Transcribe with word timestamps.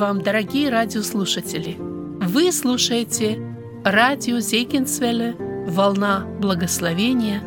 Вам, 0.00 0.22
дорогие 0.22 0.70
радиослушатели! 0.70 1.76
Вы 1.78 2.52
слушаете 2.52 3.38
радио 3.84 4.38
Зейкинсвелле 4.38 5.36
«Волна 5.68 6.24
благословения». 6.40 7.42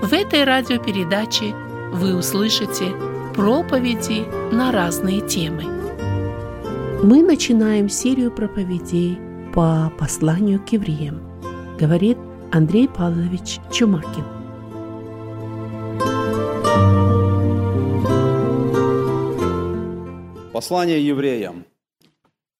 В 0.00 0.12
этой 0.12 0.44
радиопередаче 0.44 1.52
вы 1.92 2.14
услышите 2.14 2.92
проповеди 3.34 4.24
на 4.54 4.70
разные 4.70 5.26
темы. 5.26 5.64
Мы 7.02 7.24
начинаем 7.24 7.88
серию 7.88 8.30
проповедей 8.30 9.18
по 9.52 9.92
посланию 9.98 10.64
к 10.64 10.68
евреям, 10.68 11.20
говорит 11.80 12.16
Андрей 12.52 12.86
Павлович 12.86 13.58
Чумакин. 13.72 14.22
Послание 20.52 21.04
евреям. 21.04 21.64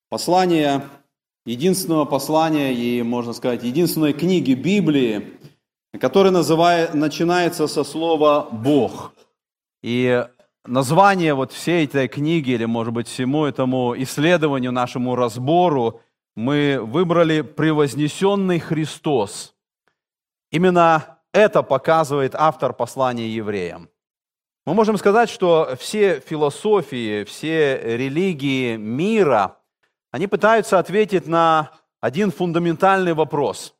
Послание 0.09 0.89
единственного 1.45 2.07
послания 2.07 2.73
и, 2.73 3.03
можно 3.03 3.35
сказать, 3.35 3.62
единственной 3.62 4.15
книги 4.15 4.55
Библии, 4.55 5.39
которая 6.01 6.33
называет, 6.33 6.95
начинается 6.95 7.67
со 7.67 7.84
слова 7.84 8.48
«Бог». 8.51 9.12
И 9.83 10.27
название 10.65 11.34
вот 11.34 11.53
всей 11.53 11.84
этой 11.84 12.09
книги, 12.09 12.53
или, 12.53 12.65
может 12.65 12.95
быть, 12.95 13.07
всему 13.07 13.45
этому 13.45 13.95
исследованию, 13.98 14.73
нашему 14.73 15.15
разбору, 15.15 16.01
мы 16.34 16.81
выбрали 16.81 17.43
«Превознесенный 17.43 18.61
Христос». 18.61 19.55
Именно 20.51 21.19
это 21.33 21.62
показывает 21.62 22.34
автор 22.34 22.73
послания 22.73 23.29
евреям– 23.29 23.91
мы 24.69 24.75
можем 24.75 24.98
сказать, 24.98 25.31
что 25.31 25.75
все 25.81 26.20
философии, 26.20 27.25
все 27.25 27.97
религии 27.97 28.77
мира, 28.77 29.56
они 30.11 30.27
пытаются 30.27 30.78
ответить 30.78 31.27
на 31.27 31.73
один 32.01 32.31
фундаментальный 32.31 33.14
вопрос. 33.14 33.75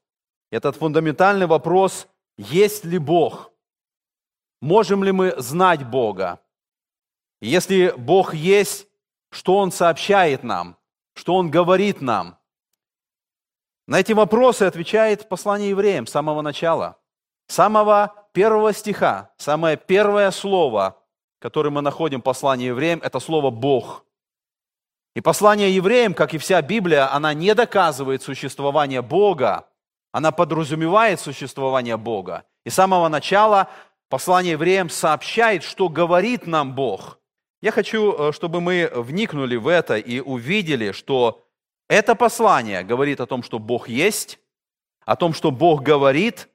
Этот 0.51 0.77
фундаментальный 0.77 1.47
вопрос– 1.47 2.07
есть 2.39 2.85
ли 2.85 2.99
Бог? 2.99 3.51
Можем 4.61 5.03
ли 5.03 5.11
мы 5.11 5.35
знать 5.39 5.85
Бога? 5.85 6.41
Если 7.41 7.93
Бог 7.97 8.33
есть, 8.33 8.87
что 9.31 9.59
Он 9.59 9.73
сообщает 9.73 10.45
нам? 10.45 10.77
Что 11.15 11.35
Он 11.35 11.51
говорит 11.51 12.01
нам? 12.01 12.39
На 13.89 14.01
эти 14.01 14.13
вопросы 14.13 14.65
отвечает 14.65 15.29
послание 15.29 15.71
евреям 15.71 16.07
с 16.07 16.11
самого 16.11 16.43
начала, 16.43 16.99
с 17.49 17.55
самого 17.55 18.15
первого 18.33 18.73
стиха, 18.73 19.33
самое 19.37 19.77
первое 19.77 20.31
слово, 20.31 21.03
которое 21.39 21.71
мы 21.71 21.81
находим 21.81 22.21
в 22.21 22.25
послании 22.25 22.67
евреям, 22.67 23.01
это 23.03 23.19
слово 23.19 23.51
«Бог». 23.51 24.05
И 25.15 25.21
послание 25.21 25.75
евреям, 25.75 26.15
как 26.15 26.35
и 26.35 26.39
вся 26.39 26.63
Библия, 26.63 27.13
она 27.13 27.35
не 27.35 27.55
доказывает 27.55 28.23
существование 28.23 29.03
Бога, 29.03 29.69
она 30.13 30.33
подразумевает 30.33 31.21
существование 31.21 31.97
Бога. 31.97 32.45
И 32.65 32.71
с 32.71 32.75
самого 32.75 33.09
начала 33.09 33.69
послание 34.09 34.53
евреям 34.53 34.91
сообщает, 34.91 35.63
что 35.63 35.89
говорит 35.89 36.47
нам 36.47 36.75
Бог. 36.75 37.19
Я 37.61 37.73
хочу, 37.73 38.13
э, 38.13 38.33
чтобы 38.33 38.61
мы 38.61 38.91
вникнули 38.95 39.57
в 39.57 39.67
это 39.67 39.97
и 39.97 40.21
увидели, 40.21 40.93
что 40.93 41.45
это 41.89 42.15
послание 42.15 42.83
говорит 42.85 43.21
о 43.21 43.27
том, 43.27 43.43
что 43.43 43.59
Бог 43.59 43.89
есть, 43.89 44.39
о 45.05 45.17
том, 45.17 45.33
что 45.33 45.51
Бог 45.51 45.83
говорит, 45.83 46.49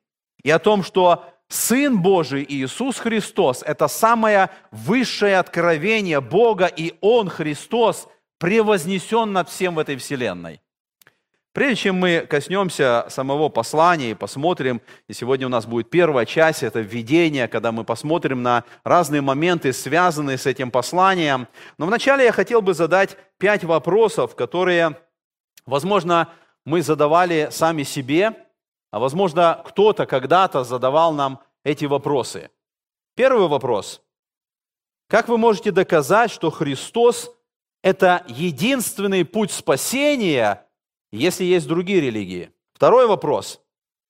и 0.43 0.49
о 0.49 0.59
том, 0.59 0.83
что 0.83 1.25
Сын 1.49 2.01
Божий 2.01 2.45
Иисус 2.47 2.99
Христос– 2.99 3.63
это 3.65 3.87
самое 3.87 4.49
высшее 4.71 5.37
откровение 5.37 6.21
Бога, 6.21 6.65
и 6.65 6.95
Он, 7.01 7.29
Христос, 7.29 8.07
превознесен 8.43 9.31
над 9.31 9.47
всем 9.47 9.75
в 9.75 9.79
этой 9.79 9.95
вселенной. 9.95 10.59
Прежде 11.53 11.83
чем 11.83 11.95
мы 11.95 12.27
коснемся 12.29 13.05
самого 13.07 13.47
послания 13.47 14.11
и 14.11 14.15
посмотрим, 14.15 14.81
и 15.07 15.13
сегодня 15.13 15.47
у 15.47 15.49
нас 15.49 15.65
будет 15.65 15.89
первая 15.89 16.25
часть, 16.25 16.61
это 16.61 16.81
введение, 16.81 17.47
когда 17.47 17.71
мы 17.71 17.85
посмотрим 17.85 18.43
на 18.43 18.65
разные 18.83 19.21
моменты, 19.21 19.71
связанные 19.71 20.37
с 20.37 20.45
этим 20.45 20.71
посланием. 20.71 21.47
Но 21.77 21.85
вначале 21.85 22.25
я 22.25 22.33
хотел 22.33 22.61
бы 22.61 22.73
задать 22.73 23.15
пять 23.37 23.63
вопросов, 23.63 24.35
которые, 24.35 24.97
возможно, 25.65 26.27
мы 26.65 26.81
задавали 26.81 27.47
сами 27.49 27.83
себе, 27.83 28.35
а 28.91 28.99
возможно, 28.99 29.63
кто-то 29.65 30.05
когда-то 30.05 30.65
задавал 30.65 31.13
нам 31.13 31.39
эти 31.63 31.85
вопросы. 31.85 32.49
Первый 33.15 33.47
вопрос. 33.47 34.01
Как 35.07 35.29
вы 35.29 35.37
можете 35.37 35.71
доказать, 35.71 36.29
что 36.29 36.51
Христос– 36.51 37.33
это 37.83 38.25
единственный 38.27 39.25
путь 39.25 39.51
спасения, 39.51 40.65
если 41.11 41.43
есть 41.43 41.67
другие 41.67 42.01
религии? 42.01 42.51
Второй 42.73 43.05
вопрос. 43.05 43.61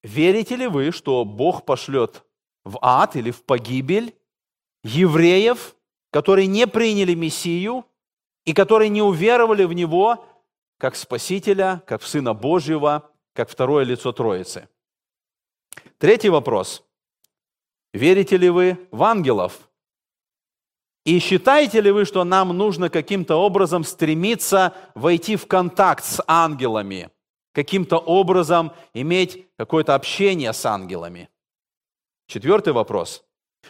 Верите 0.04 0.56
ли 0.56 0.68
вы, 0.68 0.92
что 0.92 1.26
Бог 1.26 1.66
пошлет 1.66 2.24
в 2.64 2.78
ад 2.82 3.16
или 3.16 3.32
в 3.32 3.44
погибель 3.44 4.16
евреев, 4.84 5.76
которые 6.12 6.48
не 6.48 6.68
приняли 6.68 7.16
Мессию 7.16 7.86
и 8.46 8.54
которые 8.54 8.90
не 8.90 9.02
уверовали 9.02 9.64
в 9.66 9.74
Него 9.74 10.26
как 10.78 10.96
Спасителя, 10.96 11.82
как 11.88 12.02
в 12.02 12.08
Сына 12.08 12.34
Божьего, 12.34 13.10
как 13.34 13.50
второе 13.50 13.86
лицо 13.86 14.12
Троицы? 14.12 14.70
Третий 15.98 16.30
вопрос. 16.30 16.84
Верите 17.94 18.38
ли 18.38 18.50
вы 18.50 18.88
в 18.92 19.04
ангелов? 19.04 19.70
И 21.06 21.20
считаете 21.20 21.82
ли 21.82 21.92
вы, 21.92 22.06
что 22.06 22.24
нам 22.24 22.56
нужно 22.58 22.90
каким-то 22.90 23.36
образом 23.36 23.84
стремиться 23.84 24.74
войти 24.96 25.36
в 25.36 25.48
контакт 25.48 26.06
с 26.06 26.24
ангелами? 26.28 27.10
Каким-то 27.54 27.98
образом 27.98 28.72
иметь 28.94 29.48
какое-то 29.58 29.96
общение 29.96 30.54
с 30.54 30.66
ангелами? 30.66 31.30
Четвертый 32.28 32.74
вопрос. 32.74 33.24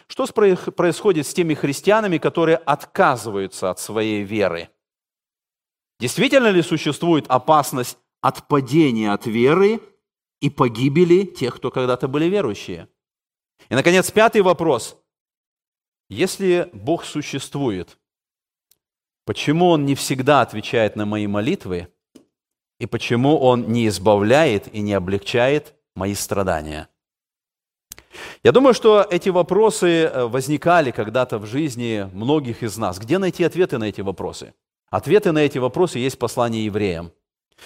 Что 0.06 0.26
происходит 0.26 1.26
с 1.26 1.34
теми 1.34 1.54
христианами, 1.54 2.18
которые 2.18 2.56
отказываются 2.56 3.70
от 3.70 3.78
своей 3.78 4.22
веры? 4.22 4.70
Действительно 6.00 6.48
ли 6.48 6.62
существует 6.62 7.26
опасность 7.28 7.98
отпадения 8.24 9.12
от 9.12 9.26
веры 9.26 9.82
и 10.40 10.48
погибели 10.48 11.24
тех, 11.24 11.56
кто 11.56 11.70
когда-то 11.70 12.08
были 12.08 12.24
верующие. 12.24 12.88
И, 13.68 13.74
наконец, 13.74 14.10
пятый 14.10 14.40
вопрос. 14.40 14.96
Если 16.08 16.68
Бог 16.72 17.04
существует, 17.04 17.98
почему 19.24 19.68
Он 19.70 19.84
не 19.84 19.94
всегда 19.94 20.42
отвечает 20.42 20.96
на 20.96 21.06
мои 21.06 21.26
молитвы, 21.26 21.88
и 22.78 22.86
почему 22.86 23.38
Он 23.38 23.72
не 23.72 23.88
избавляет 23.88 24.72
и 24.74 24.80
не 24.80 24.92
облегчает 24.92 25.74
мои 25.94 26.14
страдания? 26.14 26.88
Я 28.42 28.52
думаю, 28.52 28.74
что 28.74 29.06
эти 29.10 29.28
вопросы 29.28 30.04
э, 30.04 30.26
возникали 30.26 30.90
когда-то 30.90 31.38
в 31.38 31.46
жизни 31.46 32.08
многих 32.12 32.62
из 32.62 32.76
нас. 32.76 32.98
Где 32.98 33.18
найти 33.18 33.42
ответы 33.42 33.78
на 33.78 33.84
эти 33.84 34.02
вопросы? 34.02 34.54
Ответы 34.90 35.32
на 35.32 35.38
эти 35.38 35.58
вопросы 35.58 35.98
есть 35.98 36.16
в 36.16 36.18
послании 36.20 36.62
евреям– 36.62 37.12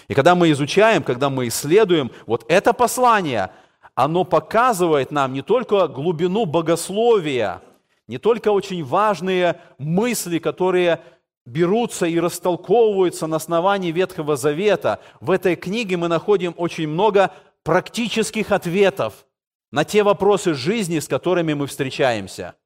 и 0.06 0.14
когда 0.14 0.34
мы 0.34 0.50
изучаем, 0.52 1.02
когда 1.02 1.30
мы 1.30 1.48
исследуем, 1.48 2.10
вот 2.26 2.44
это 2.48 2.72
послание, 2.72 3.50
оно 3.94 4.24
показывает 4.24 5.10
нам 5.10 5.32
не 5.32 5.42
только 5.42 5.88
глубину 5.88 6.44
богословия, 6.44 7.62
не 8.08 8.18
только 8.18 8.48
очень 8.48 8.84
важные 8.84 9.60
мысли, 9.78 10.38
которые 10.38 11.02
берутся 11.46 12.06
и 12.06 12.18
растолковываются 12.18 13.26
на 13.26 13.36
основании 13.36 13.92
Ветхого 13.92 14.36
Завета. 14.36 15.00
В 15.20 15.30
этой 15.30 15.54
книге 15.54 15.96
мы 15.96 16.08
находим 16.08 16.54
очень 16.56 16.88
много 16.88 17.32
практических 17.62 18.50
ответов 18.50 19.26
на 19.70 19.84
те 19.84 20.02
вопросы 20.02 20.54
жизни, 20.54 20.98
с 20.98 21.06
которыми 21.06 21.54
мы 21.54 21.66
встречаемся. 21.66 22.56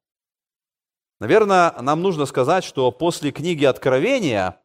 Наверное, 1.21 1.75
нам 1.81 2.01
нужно 2.01 2.25
сказать, 2.25 2.65
что 2.65 2.91
после 2.91 3.31
книги 3.31 3.67
Откровения– 3.67 4.59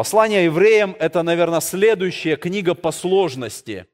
Послание 0.00 0.44
евреям– 0.44 0.96
это, 0.98 1.22
наверное, 1.22 1.60
следующая 1.60 2.36
книга 2.36 2.74
по 2.74 2.92
сложности. 2.92 3.86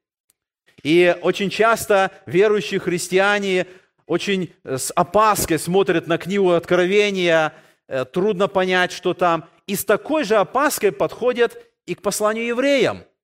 И 0.82 1.16
очень 1.22 1.50
часто 1.50 2.12
верующие 2.26 2.78
христиане 2.80 3.66
очень 4.06 4.52
с 4.64 4.92
опаской 4.94 5.58
смотрят 5.58 6.06
на 6.06 6.18
книгу 6.18 6.52
Откровения, 6.52 7.52
э, 7.88 8.04
трудно 8.04 8.48
понять, 8.48 8.92
что 8.92 9.14
там. 9.14 9.44
И 9.66 9.74
с 9.74 9.84
такой 9.84 10.24
же 10.24 10.36
опаской 10.36 10.92
подходят 10.92 11.56
и 11.86 11.94
к 11.94 12.02
посланию 12.02 12.46
евреям– 12.46 13.04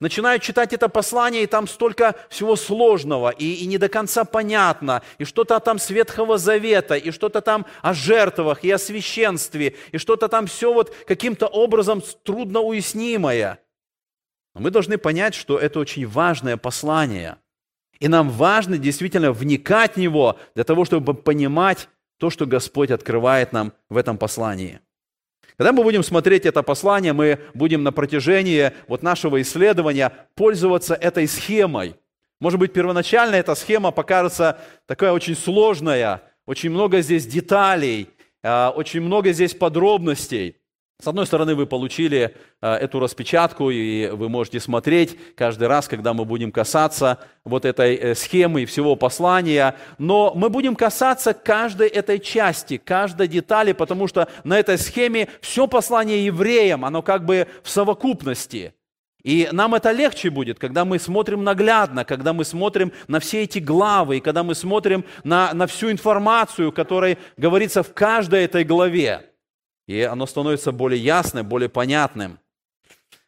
начинают 0.00 0.42
читать 0.42 0.72
это 0.72 0.88
послание, 0.88 1.42
и 1.42 1.46
там 1.46 1.66
столько 1.66 2.14
всего 2.28 2.56
сложного, 2.56 3.30
и, 3.30 3.54
и 3.54 3.66
не 3.66 3.78
до 3.78 3.88
конца 3.88 4.24
понятно, 4.24 5.02
и 5.18 5.24
что-то 5.24 5.58
там 5.60 5.78
с 5.78 5.90
Ветхого 5.90 6.38
Завета, 6.38 6.94
и 6.94 7.10
что-то 7.10 7.40
там 7.40 7.66
о 7.82 7.94
жертвах, 7.94 8.64
и 8.64 8.70
о 8.70 8.78
священстве, 8.78 9.76
и 9.92 9.98
что-то 9.98 10.28
там 10.28 10.46
все 10.46 10.72
вот 10.72 10.94
каким-то 11.06 11.46
образом 11.46 12.02
трудно 12.22 12.60
уяснимое. 12.60 13.58
Но 14.54 14.60
мы 14.60 14.70
должны 14.70 14.98
понять, 14.98 15.34
что 15.34 15.58
это 15.58 15.80
очень 15.80 16.06
важное 16.06 16.56
послание. 16.56 17.38
И 18.00 18.08
нам 18.08 18.30
важно 18.30 18.78
действительно 18.78 19.32
вникать 19.32 19.94
в 19.94 19.98
него 19.98 20.38
для 20.54 20.64
того, 20.64 20.84
чтобы 20.84 21.14
понимать 21.14 21.88
то, 22.18 22.30
что 22.30 22.46
Господь 22.46 22.90
открывает 22.90 23.52
нам 23.52 23.72
в 23.88 23.96
этом 23.96 24.18
послании. 24.18 24.80
Когда 25.56 25.72
мы 25.72 25.82
будем 25.82 26.04
смотреть 26.04 26.46
это 26.46 26.62
послание, 26.62 27.12
мы 27.12 27.40
будем 27.54 27.82
на 27.82 27.90
протяжении 27.90 28.72
вот 28.86 29.02
нашего 29.02 29.42
исследования 29.42 30.12
пользоваться 30.36 30.94
этой 30.94 31.26
схемой. 31.26 31.96
Может 32.40 32.60
быть, 32.60 32.72
первоначально 32.72 33.34
эта 33.34 33.56
схема 33.56 33.90
покажется 33.90 34.58
такая 34.86 35.12
очень 35.12 35.34
сложная, 35.34 36.22
очень 36.46 36.70
много 36.70 37.00
здесь 37.00 37.26
деталей, 37.26 38.08
а, 38.44 38.72
очень 38.74 39.00
много 39.00 39.32
здесь 39.32 39.54
подробностей. 39.54 40.56
С 41.00 41.06
одной 41.06 41.26
стороны, 41.26 41.54
вы 41.54 41.66
получили 41.66 42.34
э, 42.60 42.74
эту 42.74 42.98
распечатку, 42.98 43.70
и 43.70 44.08
вы 44.08 44.28
можете 44.28 44.58
смотреть 44.58 45.16
каждый 45.36 45.68
раз, 45.68 45.86
когда 45.86 46.12
мы 46.12 46.24
будем 46.24 46.50
касаться 46.50 47.20
вот 47.44 47.64
этой 47.64 47.94
э, 47.94 48.14
схемы 48.16 48.62
и 48.62 48.66
всего 48.66 48.96
послания. 48.96 49.76
Но 49.98 50.32
мы 50.34 50.50
будем 50.50 50.74
касаться 50.74 51.34
каждой 51.34 51.86
этой 51.86 52.18
части, 52.18 52.78
каждой 52.78 53.28
детали, 53.28 53.70
потому 53.70 54.08
что 54.08 54.26
на 54.42 54.58
этой 54.58 54.76
схеме 54.76 55.28
все 55.40 55.68
послание 55.68 56.26
евреям, 56.26 56.84
оно 56.84 57.00
как 57.02 57.24
бы 57.24 57.46
в 57.62 57.70
совокупности. 57.70 58.74
И 59.22 59.48
нам 59.52 59.76
это 59.76 59.92
легче 59.92 60.30
будет, 60.30 60.58
когда 60.58 60.84
мы 60.84 60.98
смотрим 60.98 61.44
наглядно, 61.44 62.04
когда 62.04 62.32
мы 62.32 62.44
смотрим 62.44 62.90
на 63.06 63.20
все 63.20 63.44
эти 63.44 63.60
главы, 63.60 64.16
и 64.16 64.20
когда 64.20 64.42
мы 64.42 64.56
смотрим 64.56 65.04
на, 65.22 65.54
на 65.54 65.68
всю 65.68 65.92
информацию, 65.92 66.72
которая 66.72 67.18
говорится 67.36 67.84
в 67.84 67.94
каждой 67.94 68.42
этой 68.42 68.64
главе 68.64 69.28
и 69.88 70.02
оно 70.02 70.26
становится 70.26 70.70
более 70.70 71.02
ясным, 71.02 71.48
более 71.48 71.70
понятным. 71.70 72.38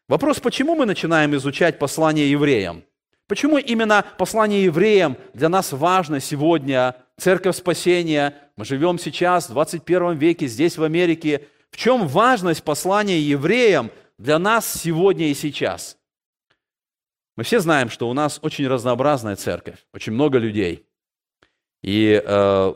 Вопрос, 0.09 0.41
почему 0.41 0.77
мы 0.77 0.85
начинаем 0.85 1.35
изучать 1.35 1.79
послание 1.79 2.31
евреям? 2.31 2.85
Почему 3.27 3.59
именно 3.59 4.05
послание 4.19 4.65
евреям 4.65 5.17
для 5.33 5.49
нас 5.49 5.73
важно 5.73 6.21
сегодня, 6.21 6.97
Церковь 7.17 7.57
Спасения? 7.57 8.35
Мы 8.57 8.67
живем 8.67 8.99
сейчас, 8.99 9.49
в 9.49 9.53
21 9.53 10.17
веке, 10.19 10.47
здесь, 10.47 10.77
в 10.77 10.85
Америке. 10.85 11.47
В 11.71 11.77
чем 11.79 12.07
важность 12.07 12.63
послания 12.63 13.21
евреям 13.21 13.91
для 14.19 14.39
нас 14.39 14.71
сегодня 14.71 15.29
и 15.29 15.35
сейчас? 15.35 15.97
Мы 17.37 17.45
все 17.45 17.61
знаем, 17.61 17.89
что 17.89 18.11
у 18.11 18.13
нас 18.13 18.39
очень 18.43 18.69
разнообразная 18.69 19.37
церковь, 19.37 19.79
очень 19.95 20.13
много 20.13 20.37
людей. 20.37 20.87
И 21.83 22.23
э, 22.23 22.75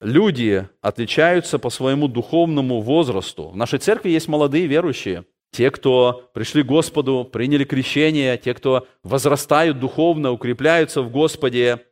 люди 0.00 0.68
отличаются 0.80 1.58
по 1.58 1.70
своему 1.70 2.08
духовному 2.08 2.80
возрасту. 2.80 3.48
В 3.48 3.56
нашей 3.56 3.78
церкви 3.78 4.10
есть 4.10 4.28
молодые 4.28 4.66
верующие, 4.66 5.24
те, 5.52 5.70
кто 5.70 6.30
пришли 6.34 6.62
к 6.62 6.66
Господу, 6.66 7.24
приняли 7.24 7.64
крещение, 7.64 8.36
те, 8.36 8.52
кто 8.52 8.86
возрастают 9.02 9.78
духовно, 9.78 10.32
укрепляются 10.32 11.02
в 11.02 11.10
Господе. 11.10 11.86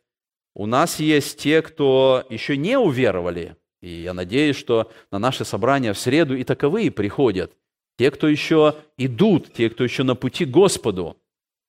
У 0.54 0.66
нас 0.66 1.00
есть 1.00 1.38
те, 1.38 1.62
кто 1.62 2.26
еще 2.28 2.56
не 2.56 2.78
уверовали, 2.78 3.56
и 3.80 3.88
я 3.88 4.12
надеюсь, 4.12 4.56
что 4.56 4.92
на 5.10 5.18
наше 5.18 5.44
собрание 5.44 5.92
в 5.92 5.98
среду 5.98 6.36
и 6.36 6.44
таковые 6.44 6.90
приходят. 6.90 7.52
Те, 7.96 8.10
кто 8.10 8.28
еще 8.28 8.76
идут, 8.98 9.52
те, 9.52 9.70
кто 9.70 9.84
еще 9.84 10.02
на 10.02 10.14
пути 10.14 10.44
к 10.44 10.50
Господу. 10.50 11.16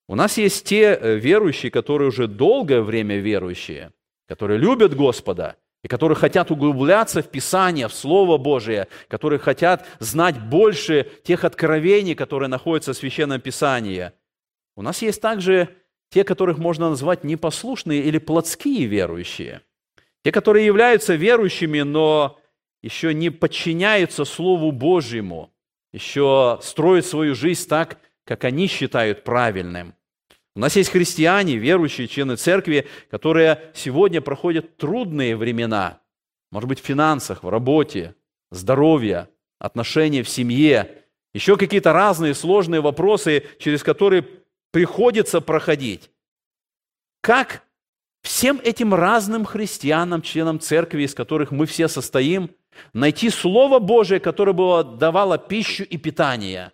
У 0.07 0.15
нас 0.15 0.37
есть 0.37 0.65
те 0.65 0.97
э, 0.99 1.15
верующие, 1.15 1.71
которые 1.71 2.09
уже 2.09 2.27
долгое 2.27 2.81
время 2.81 3.17
верующие, 3.17 3.91
которые 4.27 4.59
любят 4.59 4.95
Господа– 4.95 5.55
и 5.85 5.87
которые 5.87 6.15
хотят 6.15 6.49
углубляться 6.49 7.21
в 7.21 7.29
Писание, 7.29 7.87
в 7.87 7.93
Слово 7.93 8.39
Божие, 8.39 8.87
которые 9.07 9.37
хотят 9.37 9.85
знать 9.99 10.41
больше 10.41 11.07
тех 11.23 11.43
откровений, 11.43 12.15
которые 12.15 12.49
находятся 12.49 12.93
в 12.93 12.97
Священном 12.97 13.39
Писании. 13.39 14.11
У 14.75 14.81
нас 14.81 15.03
есть 15.03 15.21
также 15.21 15.69
те, 16.09 16.23
которых 16.23 16.57
можно 16.57 16.89
назвать 16.89 17.23
непослушные 17.23 18.01
или 18.01 18.17
плотские 18.17 18.87
верующие. 18.87 19.61
Те, 20.23 20.31
которые 20.31 20.65
являются 20.65 21.13
верующими, 21.13 21.81
но 21.81 22.39
еще 22.81 23.13
не 23.13 23.29
подчиняются 23.29 24.25
Слову 24.25 24.71
Божьему, 24.71 25.53
еще 25.93 26.57
строят 26.63 27.05
свою 27.05 27.35
жизнь 27.35 27.69
так, 27.69 27.99
как 28.23 28.43
они 28.43 28.65
считают 28.65 29.23
правильным– 29.23 29.93
у 30.55 30.59
нас 30.59 30.75
есть 30.77 30.89
христиане, 30.89 31.57
верующие, 31.57 32.07
члены 32.07 32.37
церкви, 32.37 32.87
которые 33.11 33.71
сегодня 33.73 34.21
проходят 34.21 34.77
трудные 34.77 35.35
времена, 35.35 35.99
может 36.51 36.69
быть, 36.69 36.79
в 36.79 36.85
финансах, 36.85 37.43
в 37.43 37.49
работе, 37.49 38.15
здоровье, 38.51 39.27
отношения 39.59 40.23
в 40.23 40.29
семье, 40.29 41.03
еще 41.33 41.57
какие-то 41.57 41.91
разные 41.91 42.33
сложные 42.33 42.79
вопросы, 42.79 43.43
через 43.59 43.83
которые 43.83 44.25
приходится 44.71 45.41
проходить. 45.41 46.09
Как 47.21 47.63
всем 48.21 48.61
этим 48.63 48.93
разным 48.93 49.43
христианам, 49.43 50.21
членам 50.21 50.61
церкви, 50.61 51.03
из 51.03 51.13
которых 51.13 51.51
мы 51.51 51.65
все 51.65 51.89
состоим, 51.89 52.49
найти 52.93 53.29
Слово 53.29 53.79
Божие, 53.79 54.21
которое 54.21 54.53
бы 54.53 54.83
давало 54.97 55.37
пищу 55.37 55.83
и 55.83 55.97
питание? 55.97 56.71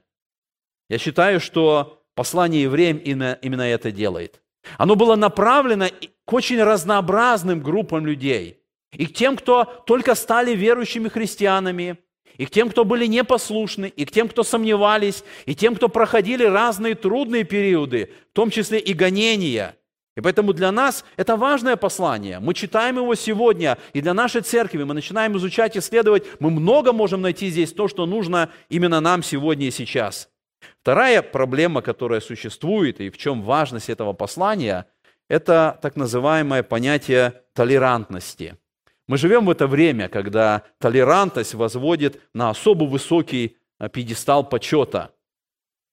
Я 0.90 1.00
считаю, 1.00 1.40
что 1.40 2.01
Послание 2.22 2.62
евреям 2.62 2.98
именно, 2.98 3.64
это 3.64 3.92
делает. 3.92 4.42
Оно 4.78 4.96
было 4.96 5.16
направлено 5.16 5.88
к 6.24 6.34
очень 6.34 6.62
разнообразным 6.62 7.62
группам 7.62 8.06
людей. 8.06 8.60
И 8.92 9.08
к 9.08 9.14
тем, 9.16 9.36
кто 9.36 9.66
только 9.88 10.14
стали 10.14 10.52
верующими 10.52 11.10
христианами, 11.10 11.98
и 12.38 12.46
к 12.46 12.52
тем, 12.52 12.70
кто 12.70 12.86
были 12.86 13.08
непослушны, 13.08 13.88
и 13.88 14.06
к 14.06 14.12
тем, 14.12 14.28
кто 14.28 14.44
сомневались, 14.44 15.24
и 15.48 15.56
тем, 15.56 15.76
кто 15.76 15.90
проходили 15.90 16.44
разные 16.44 16.94
трудные 16.94 17.44
периоды, 17.44 18.12
в 18.30 18.36
том 18.36 18.52
числе 18.52 18.78
и 18.78 18.94
гонения. 18.94 19.76
И 20.16 20.22
поэтому 20.22 20.54
для 20.54 20.72
нас 20.72 21.04
это 21.18 21.36
важное 21.36 21.76
послание. 21.76 22.38
Мы 22.38 22.54
читаем 22.54 22.98
его 22.98 23.16
сегодня, 23.16 23.80
и 23.94 24.02
для 24.02 24.14
нашей 24.14 24.42
церкви 24.42 24.84
мы 24.84 24.94
начинаем 24.94 25.36
изучать, 25.38 25.76
исследовать. 25.76 26.26
Мы 26.40 26.52
много 26.52 26.94
можем 26.94 27.24
найти 27.24 27.50
здесь 27.50 27.74
то, 27.74 27.88
что 27.88 28.06
нужно 28.06 28.52
именно 28.70 29.00
нам 29.00 29.24
сегодня 29.24 29.66
и 29.66 29.72
сейчас. 29.72 30.31
Вторая 30.82 31.22
проблема, 31.22 31.84
которая 31.84 32.22
существует, 32.22 33.02
и 33.02 33.12
в 33.12 33.18
чем 33.18 33.44
важность 33.44 33.90
этого 33.90 34.14
послания, 34.14 34.88
это 35.30 35.78
так 35.82 35.96
называемое 35.96 36.64
понятие 36.64 37.44
толерантности. 37.54 38.58
Мы 39.08 39.18
живем 39.18 39.46
в 39.46 39.52
это 39.52 39.68
время, 39.68 40.10
когда 40.10 40.64
толерантность 40.80 41.54
возводит 41.54 42.20
на 42.34 42.50
особо 42.50 42.86
высокий 42.86 43.58
э, 43.80 43.90
пьедестал 43.90 44.44
почета. 44.48 45.14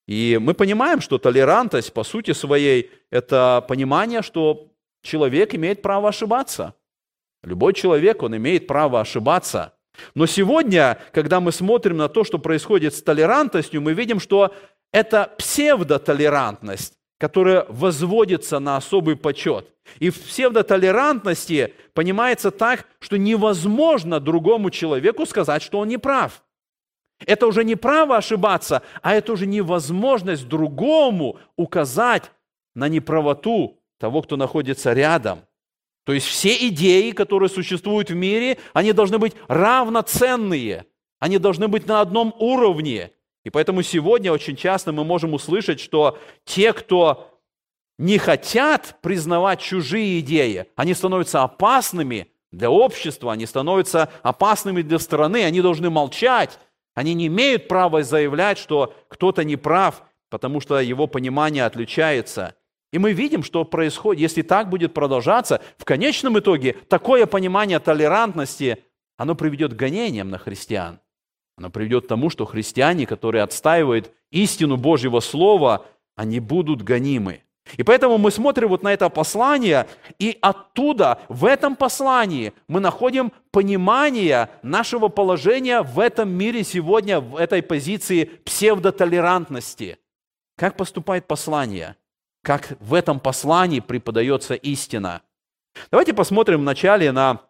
И 0.07 0.39
мы 0.41 0.55
понимаем, 0.55 1.03
что 1.03 1.19
толерантность 1.19 1.93
по 1.93 2.03
сути 2.03 2.33
своей– 2.33 2.91
это 3.11 3.63
понимание, 3.69 4.23
что 4.23 4.73
человек 5.03 5.55
имеет 5.55 5.83
право 5.83 6.09
ошибаться. 6.09 6.75
Любой 7.43 7.75
человек, 7.75 8.23
он 8.23 8.35
имеет 8.37 8.67
право 8.67 9.01
ошибаться. 9.01 9.75
Но 10.15 10.27
сегодня, 10.27 10.99
когда 11.13 11.41
мы 11.41 11.53
смотрим 11.53 11.99
на 11.99 12.09
то, 12.09 12.25
что 12.25 12.39
происходит 12.39 12.95
с 12.95 13.03
толерантностью, 13.03 13.83
мы 13.83 13.93
видим, 13.93 14.21
что 14.21 14.55
это 14.93 15.35
псевдотолерантность, 15.39 16.95
которая 17.19 17.67
возводится 17.69 18.59
на 18.59 18.77
особый 18.77 19.17
почет. 19.17 19.73
И 19.99 20.11
в 20.11 20.21
псевдотолерантности 20.21 21.75
понимается 21.95 22.51
так, 22.51 22.87
что 23.01 23.17
невозможно 23.17 24.21
другому 24.21 24.71
человеку 24.71 25.27
сказать, 25.27 25.63
что 25.63 25.79
он 25.79 25.89
не 25.89 25.99
прав. 25.99 26.43
Это 27.27 27.47
уже 27.47 27.65
не 27.65 27.75
право 27.75 28.17
ошибаться, 28.17 28.83
а 29.03 29.15
это 29.15 29.33
уже 29.33 29.47
невозможность 29.47 30.47
другому 30.47 31.39
указать 31.57 32.31
на 32.75 32.89
неправоту 32.89 33.81
того, 33.99 34.23
кто 34.23 34.37
находится 34.37 34.93
рядом. 34.93 35.41
То 36.05 36.13
есть 36.13 36.27
все 36.27 36.55
идеи, 36.69 37.11
которые 37.11 37.49
существуют 37.49 38.11
в 38.11 38.15
мире, 38.15 38.59
они 38.73 38.93
должны 38.93 39.19
быть 39.19 39.35
равноценные, 39.49 40.87
они 41.19 41.39
должны 41.39 41.69
быть 41.69 41.87
на 41.87 42.01
одном 42.01 42.35
уровне. 42.39 43.11
И 43.49 43.51
поэтому 43.51 43.83
сегодня 43.83 44.31
очень 44.31 44.57
часто 44.57 44.93
мы 44.93 45.05
можем 45.05 45.33
услышать, 45.33 45.81
что 45.81 46.19
те, 46.45 46.75
кто 46.75 47.41
не 47.99 48.19
хотят 48.19 48.97
признавать 49.01 49.63
чужие 49.63 50.21
идеи, 50.21 50.67
они 50.77 50.93
становятся 50.93 51.45
опасными 51.45 52.31
для 52.53 52.71
общества, 52.71 53.33
они 53.33 53.47
становятся 53.47 54.11
опасными 54.23 54.83
для 54.83 54.99
страны, 54.99 55.45
они 55.45 55.63
должны 55.63 55.89
молчать, 55.89 56.59
они 56.95 57.15
не 57.15 57.29
имеют 57.29 57.69
права 57.69 58.03
заявлять, 58.03 58.59
что 58.59 58.95
кто-то 59.09 59.45
не 59.45 59.57
прав, 59.57 60.03
потому 60.29 60.61
что 60.61 60.79
его 60.79 61.07
понимание 61.07 61.65
отличается. 61.65 62.55
И 62.93 62.99
мы 62.99 63.15
видим, 63.15 63.43
что 63.43 63.65
происходит, 63.65 64.21
если 64.21 64.43
так 64.43 64.69
будет 64.69 64.93
продолжаться, 64.93 65.63
в 65.79 65.87
конечном 65.87 66.39
итоге 66.39 66.75
такое 66.91 67.25
понимание 67.25 67.79
толерантности, 67.79 68.85
оно 69.17 69.35
приведет 69.35 69.73
к 69.73 69.77
гонениям 69.77 70.29
на 70.29 70.37
христиан. 70.37 71.01
Оно 71.59 71.71
приведет 71.71 72.05
к 72.05 72.09
тому, 72.09 72.31
что 72.31 72.47
христиане, 72.47 73.05
которые 73.05 73.43
отстаивают 73.43 74.13
истину 74.31 74.77
Божьего 74.77 75.19
Слова, 75.19 75.87
они 76.15 76.39
будут 76.39 76.83
гонимы. 76.83 77.43
И 77.77 77.83
поэтому 77.83 78.17
мы 78.17 78.31
смотрим 78.31 78.69
вот 78.69 78.85
на 78.85 78.93
это 78.93 79.09
послание, 79.09 79.89
и 80.21 80.39
оттуда, 80.41 81.19
в 81.29 81.45
этом 81.45 81.75
послании, 81.75 82.53
мы 82.69 82.79
находим 82.79 83.33
понимание 83.51 84.51
нашего 84.63 85.09
положения 85.09 85.83
в 85.83 85.99
этом 85.99 86.31
мире 86.31 86.63
сегодня, 86.63 87.21
в 87.21 87.35
этой 87.35 87.61
позиции 87.61 88.25
псевдотолерантности. 88.45 89.99
Как 90.57 90.77
поступает 90.77 91.27
послание? 91.27 91.97
Как 92.45 92.77
в 92.79 92.95
этом 92.95 93.19
послании 93.19 93.81
преподается 93.81 94.55
истина? 94.55 95.23
Давайте 95.91 96.15
посмотрим 96.15 96.61
вначале 96.61 97.11
на 97.11 97.41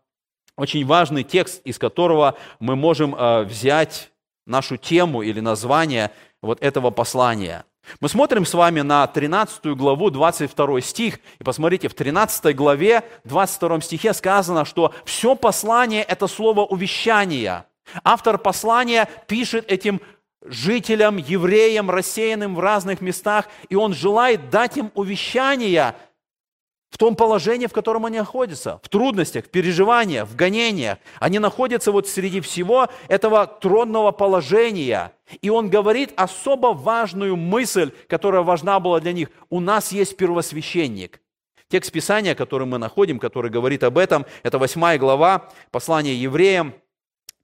очень 0.58 0.84
важный 0.84 1.22
текст, 1.22 1.62
из 1.64 1.78
которого 1.78 2.34
мы 2.58 2.74
можем 2.76 3.14
э, 3.14 3.44
взять 3.44 4.10
нашу 4.44 4.76
тему 4.76 5.22
или 5.22 5.40
название 5.40 6.10
вот 6.42 6.60
этого 6.60 6.90
послания. 6.90 7.64
Мы 8.00 8.08
смотрим 8.08 8.44
с 8.44 8.52
вами 8.52 8.80
на 8.80 9.06
13 9.06 9.64
главу, 9.76 10.10
22 10.10 10.80
стих, 10.80 11.20
и 11.38 11.44
посмотрите, 11.44 11.88
в 11.88 11.94
13 11.94 12.54
главе, 12.56 13.04
22 13.24 13.80
стихе 13.80 14.12
сказано, 14.12 14.64
что 14.64 14.92
все 15.04 15.36
послание– 15.36 16.02
это 16.08 16.26
слово 16.26 16.64
увещания. 16.64 17.64
Автор 18.02 18.36
послания 18.36 19.08
пишет 19.26 19.70
этим 19.70 20.00
жителям, 20.44 21.18
евреям, 21.18 21.88
рассеянным 21.88 22.56
в 22.56 22.60
разных 22.60 23.00
местах, 23.00 23.46
и 23.68 23.76
он 23.76 23.94
желает 23.94 24.50
дать 24.50 24.76
им 24.76 24.90
увещания 24.94 25.94
в 26.90 26.96
том 26.96 27.14
положении, 27.14 27.66
в 27.66 27.72
котором 27.72 28.06
они 28.06 28.18
находятся, 28.18 28.80
в 28.82 28.88
трудностях, 28.88 29.44
в 29.46 29.50
переживаниях, 29.50 30.26
в 30.28 30.34
гонениях. 30.34 30.98
Они 31.20 31.38
находятся 31.38 31.92
вот 31.92 32.08
среди 32.08 32.40
всего 32.40 32.88
этого 33.08 33.46
тронного 33.46 34.10
положения. 34.10 35.12
И 35.42 35.50
он 35.50 35.68
говорит 35.68 36.12
особо 36.16 36.68
важную 36.68 37.36
мысль, 37.36 37.92
которая 38.08 38.42
важна 38.42 38.80
была 38.80 39.00
для 39.00 39.12
них. 39.12 39.28
У 39.50 39.60
нас 39.60 39.92
есть 39.92 40.16
первосвященник. 40.16 41.20
Текст 41.68 41.92
Писания, 41.92 42.34
который 42.34 42.66
мы 42.66 42.78
находим, 42.78 43.18
который 43.18 43.50
говорит 43.50 43.84
об 43.84 43.98
этом, 43.98 44.24
это 44.42 44.58
8 44.58 44.96
глава 44.96 45.50
послания 45.70 46.14
евреям, 46.14 46.72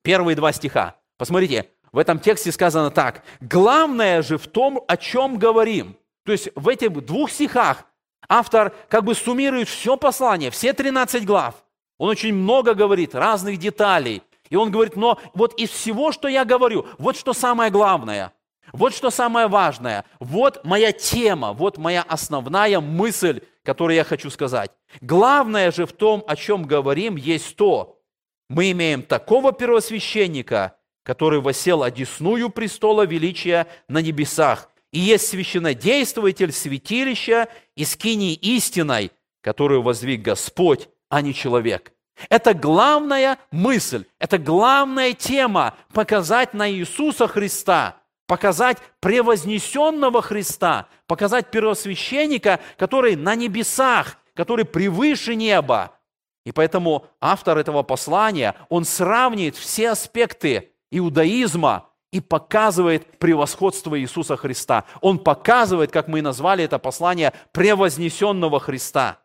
первые 0.01 0.35
два 0.35 0.53
стиха. 0.53 0.97
Посмотрите, 1.19 1.69
в 1.93 1.99
этом 1.99 2.19
тексте 2.19 2.51
сказано 2.51 2.91
так. 2.91 3.23
Главное 3.43 4.23
же 4.23 4.39
в 4.39 4.49
том, 4.49 4.83
о 4.89 4.97
чем 4.97 5.39
говорим. 5.39 5.97
То 6.25 6.33
есть 6.33 6.49
в 6.55 6.69
этих 6.69 6.91
двух 7.05 7.31
стихах 7.31 7.85
автор 8.29 8.73
как 8.89 9.05
бы 9.05 9.15
суммирует 9.15 9.69
все 9.69 9.97
послание, 9.97 10.51
все 10.51 10.73
13 10.73 11.25
глав. 11.25 11.55
Он 11.99 12.09
очень 12.09 12.35
много 12.35 12.75
говорит, 12.75 13.15
разных 13.15 13.59
деталей. 13.59 14.23
И 14.51 14.57
он 14.57 14.71
говорит, 14.71 14.97
но 14.97 15.19
вот 15.33 15.55
из 15.55 15.71
всего, 15.71 16.13
что 16.13 16.29
я 16.29 16.45
говорю, 16.45 16.87
вот 16.99 17.17
что 17.17 17.33
самое 17.33 17.71
главное, 17.71 18.33
вот 18.73 18.95
что 18.95 19.11
самое 19.11 19.47
важное, 19.47 20.05
вот 20.21 20.65
моя 20.65 20.93
тема, 20.93 21.53
вот 21.53 21.79
моя 21.79 22.03
основная 22.03 22.81
мысль, 22.81 23.41
которую 23.63 23.97
я 23.97 24.05
хочу 24.05 24.31
сказать. 24.31 24.71
Главное 25.01 25.71
же 25.71 25.87
в 25.87 25.93
том, 25.93 26.25
о 26.27 26.37
чем 26.37 26.65
говорим, 26.65 27.17
есть 27.17 27.57
то, 27.57 28.01
мы 28.49 28.71
имеем 28.73 29.03
такого 29.03 29.53
первосвященника, 29.53 30.77
который 31.03 31.41
восел 31.41 31.83
одесную 31.83 32.51
престола 32.51 33.07
величия 33.07 33.67
на 33.89 33.99
небесах, 33.99 34.69
и 34.95 35.01
есть 35.01 35.27
священнодействователь 35.27 36.53
святилища 36.53 37.49
и 37.75 37.85
скинии 37.85 38.35
истиной, 38.35 39.11
которую 39.43 39.83
возвиг 39.83 40.23
Господь, 40.23 40.89
а 41.09 41.21
не 41.21 41.35
человек. 41.35 41.93
Это 42.29 42.55
главная 42.55 43.39
мысль, 43.51 44.05
это 44.21 44.39
главная 44.39 45.13
тема– 45.13 45.75
показать 45.93 46.55
на 46.55 46.71
Иисуса 46.71 47.27
Христа, 47.27 47.97
показать 48.29 48.79
превознесенного 49.01 50.23
Христа, 50.23 50.87
показать 51.09 51.51
первосвященника, 51.51 52.61
который 52.79 53.17
на 53.17 53.35
небесах, 53.35 54.19
который 54.33 54.65
превыше 54.65 55.35
неба. 55.35 55.99
И 56.47 56.53
поэтому 56.53 57.09
автор 57.21 57.59
этого 57.59 57.83
послания, 57.83 58.55
он 58.69 58.85
сравнивает 58.85 59.57
все 59.57 59.91
аспекты 59.91 60.71
иудаизма 60.93 61.91
и 62.15 62.21
показывает 62.21 63.19
превосходство 63.19 63.99
Иисуса 64.01 64.37
Христа. 64.37 64.85
Он 65.01 65.19
показывает, 65.19 65.91
как 65.91 66.07
мы 66.07 66.21
и 66.21 66.23
назвали 66.23 66.63
это 66.63 66.79
послание, 66.79 67.33
превознесенного 67.51 68.61
Христа. 68.61 69.19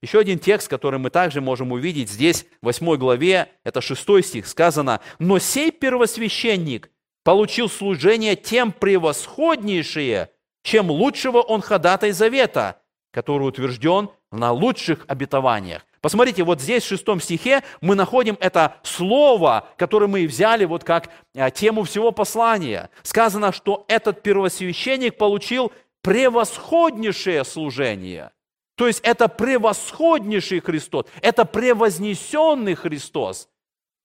Еще 0.00 0.20
один 0.20 0.38
текст, 0.38 0.68
который 0.68 1.00
мы 1.00 1.10
также 1.10 1.40
можем 1.40 1.72
увидеть 1.72 2.08
здесь, 2.08 2.46
в 2.60 2.66
8 2.66 2.96
главе, 2.96 3.48
это 3.64 3.80
6 3.80 4.24
стих, 4.24 4.46
сказано, 4.46 5.00
«Но 5.18 5.40
сей 5.40 5.72
первосвященник 5.72 6.90
получил 7.24 7.68
служение 7.68 8.36
тем 8.36 8.70
превосходнейшее, 8.70 10.30
чем 10.62 10.92
лучшего 10.92 11.38
он 11.38 11.60
ходатай 11.60 12.12
завета, 12.12 12.80
который 13.10 13.48
утвержден 13.48 14.10
на 14.32 14.50
лучших 14.52 15.04
обетованиях. 15.06 15.86
Посмотрите, 16.00 16.42
вот 16.42 16.60
здесь 16.60 16.82
в 16.82 16.88
шестом 16.88 17.20
стихе 17.20 17.62
мы 17.80 17.94
находим 17.94 18.36
это 18.40 18.74
слово, 18.82 19.68
которое 19.76 20.08
мы 20.08 20.26
взяли 20.26 20.64
вот 20.64 20.82
как 20.82 21.10
э, 21.34 21.50
тему 21.52 21.84
всего 21.84 22.10
послания. 22.10 22.90
Сказано, 23.02 23.52
что 23.52 23.84
этот 23.86 24.22
первосвященник 24.22 25.16
получил 25.16 25.70
превосходнейшее 26.02 27.44
служение. 27.44 28.32
То 28.76 28.88
есть 28.88 29.00
это 29.04 29.28
превосходнейший 29.28 30.60
Христос, 30.60 31.06
это 31.20 31.44
превознесенный 31.44 32.74
Христос, 32.74 33.48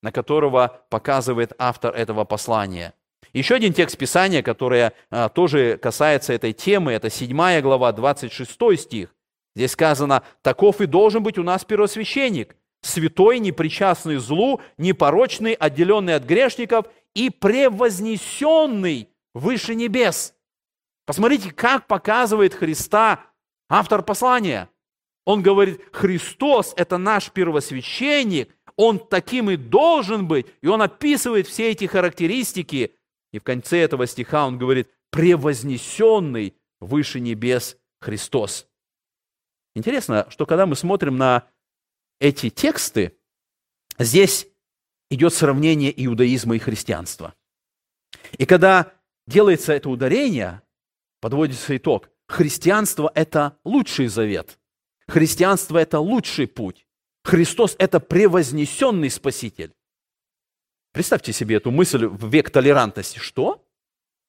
на 0.04 0.12
которого 0.12 0.82
показывает 0.90 1.54
автор 1.58 1.96
этого 1.96 2.26
послания. 2.26 2.94
Еще 3.34 3.56
один 3.56 3.74
текст 3.74 3.98
Писания, 3.98 4.44
который 4.44 4.92
а, 5.10 5.30
тоже 5.30 5.78
касается 5.78 6.34
этой 6.34 6.54
темы, 6.54 6.92
это 6.94 7.10
7 7.10 7.62
глава, 7.62 7.92
26 7.92 8.80
стих. 8.80 9.16
Здесь 9.58 9.72
сказано, 9.72 10.22
таков 10.44 10.82
и 10.82 10.86
должен 10.86 11.24
быть 11.24 11.40
у 11.40 11.44
нас 11.44 11.66
первосвященник, 11.66 12.56
святой, 12.82 13.40
непричастный 13.40 14.18
злу, 14.18 14.62
непорочный, 14.78 15.54
отделенный 15.54 16.14
от 16.14 16.26
грешников 16.26 16.86
и 17.16 17.32
превознесенный 17.32 19.10
выше 19.34 19.74
небес. 19.74 20.36
Посмотрите, 21.08 21.52
как 21.52 21.88
показывает 21.88 22.54
Христа 22.54 23.26
автор 23.68 24.04
послания. 24.04 24.70
Он 25.26 25.42
говорит, 25.42 25.82
Христос– 25.92 26.76
это 26.78 27.00
наш 27.00 27.32
первосвященник, 27.32 28.56
Он 28.76 29.00
таким 29.00 29.50
и 29.50 29.56
должен 29.56 30.28
быть. 30.28 30.46
И 30.62 30.68
Он 30.68 30.84
описывает 30.84 31.48
все 31.48 31.72
эти 31.72 31.86
характеристики. 31.86 32.94
И 33.34 33.40
в 33.40 33.44
конце 33.44 33.80
этого 33.80 34.06
стиха 34.06 34.46
Он 34.46 34.60
говорит, 34.60 34.88
превознесенный 35.10 36.54
выше 36.80 37.20
небес 37.20 37.76
Христос. 38.00 38.67
Интересно, 39.78 40.26
что 40.32 40.48
когда 40.48 40.66
мы 40.66 40.76
смотрим 40.76 41.18
на 41.18 41.48
эти 42.20 42.50
тексты, 42.50 43.16
здесь 44.00 44.48
идет 45.12 45.36
сравнение 45.36 45.94
иудаизма 46.04 46.56
и 46.56 46.60
христианства. 46.60 47.36
И 48.40 48.48
когда 48.48 48.92
делается 49.28 49.74
это 49.74 49.92
ударение, 49.92 50.64
подводится 51.22 51.78
итог. 51.78 52.10
Христианство– 52.28 53.12
это 53.16 53.56
лучший 53.64 54.08
завет. 54.08 54.58
Христианство– 55.08 55.78
это 55.78 56.00
лучший 56.00 56.48
путь. 56.48 56.88
Христос– 57.24 57.76
это 57.78 58.00
превознесенный 58.00 59.12
Спаситель. 59.12 59.76
Представьте 60.92 61.34
себе 61.34 61.58
эту 61.58 61.70
мысль 61.70 62.08
в 62.08 62.28
век 62.34 62.50
толерантности. 62.50 63.20
Что? 63.20 63.64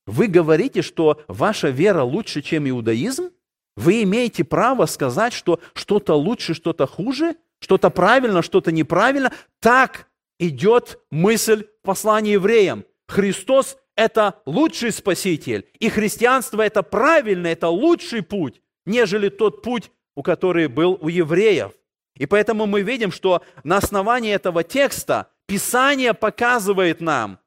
Вы 0.06 0.26
говорите, 0.26 0.82
что 0.82 1.24
ваша 1.26 1.70
вера 1.70 2.02
лучше, 2.02 2.42
чем 2.42 2.68
иудаизм? 2.68 3.30
Вы 3.78 4.02
имеете 4.02 4.42
право 4.42 4.86
сказать, 4.86 5.32
что 5.32 5.60
что-то 5.72 6.14
лучше, 6.14 6.52
что-то 6.52 6.88
хуже, 6.88 7.36
что-то 7.60 7.90
правильно, 7.90 8.42
что-то 8.42 8.72
неправильно. 8.72 9.32
Так 9.60 10.08
идет 10.40 10.98
мысль 11.12 11.64
в 11.64 11.86
послании 11.86 12.32
евреям. 12.32 12.84
Христос– 13.06 13.76
это 13.96 14.42
лучший 14.46 14.90
спаситель, 14.90 15.64
и 15.78 15.88
христианство– 15.90 16.60
это 16.66 16.82
правильный, 16.82 17.52
это 17.52 17.68
лучший 17.68 18.22
путь, 18.22 18.60
нежели 18.84 19.28
тот 19.28 19.62
путь, 19.62 19.92
у 20.16 20.24
который 20.24 20.66
был 20.66 20.98
у 21.00 21.06
евреев. 21.06 21.70
И 22.16 22.26
поэтому 22.26 22.66
мы 22.66 22.82
видим, 22.82 23.12
что 23.12 23.44
на 23.62 23.76
основании 23.76 24.34
этого 24.34 24.64
текста 24.64 25.30
Писание 25.46 26.14
показывает 26.14 27.00
нам, 27.00 27.38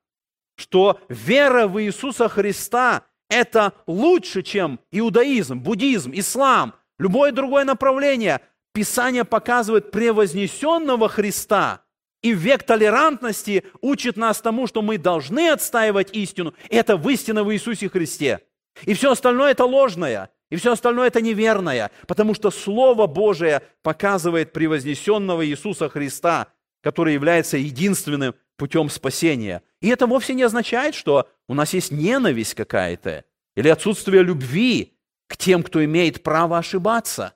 что 0.55 0.97
вера 1.09 1.67
в 1.67 1.83
Иисуса 1.83 2.29
Христа 2.29 3.03
это 3.31 3.73
лучше, 3.87 4.43
чем 4.43 4.79
иудаизм, 4.91 5.59
буддизм, 5.59 6.11
ислам, 6.13 6.75
любое 6.99 7.31
другое 7.31 7.63
направление. 7.63 8.41
Писание 8.73 9.23
показывает 9.23 9.89
превознесенного 9.89 11.07
Христа. 11.09 11.81
И 12.21 12.33
век 12.33 12.63
толерантности 12.63 13.63
учит 13.81 14.17
нас 14.17 14.41
тому, 14.41 14.67
что 14.67 14.81
мы 14.81 14.97
должны 14.97 15.49
отстаивать 15.49 16.13
истину. 16.15 16.53
Это 16.69 16.97
в 16.97 17.09
истина 17.09 17.43
в 17.43 17.51
Иисусе 17.53 17.89
Христе. 17.89 18.41
И 18.83 18.93
все 18.93 19.11
остальное 19.11 19.51
это 19.51 19.65
ложное. 19.65 20.29
И 20.49 20.57
все 20.57 20.73
остальное 20.73 21.07
это 21.07 21.21
неверное. 21.21 21.89
Потому 22.07 22.35
что 22.35 22.51
Слово 22.51 23.07
Божие 23.07 23.61
показывает 23.81 24.51
превознесенного 24.51 25.47
Иисуса 25.47 25.89
Христа, 25.89 26.47
который 26.83 27.13
является 27.13 27.57
единственным 27.57 28.35
путем 28.57 28.89
спасения. 28.89 29.63
И 29.81 29.89
это 29.89 30.07
вовсе 30.07 30.33
не 30.33 30.43
означает, 30.43 30.95
что 30.95 31.29
у 31.47 31.53
нас 31.53 31.73
есть 31.73 31.91
ненависть 31.91 32.53
какая-то 32.53 33.25
или 33.55 33.67
отсутствие 33.67 34.23
любви 34.23 34.97
к 35.27 35.35
тем, 35.35 35.63
кто 35.63 35.83
имеет 35.83 36.23
право 36.23 36.57
ошибаться, 36.57 37.33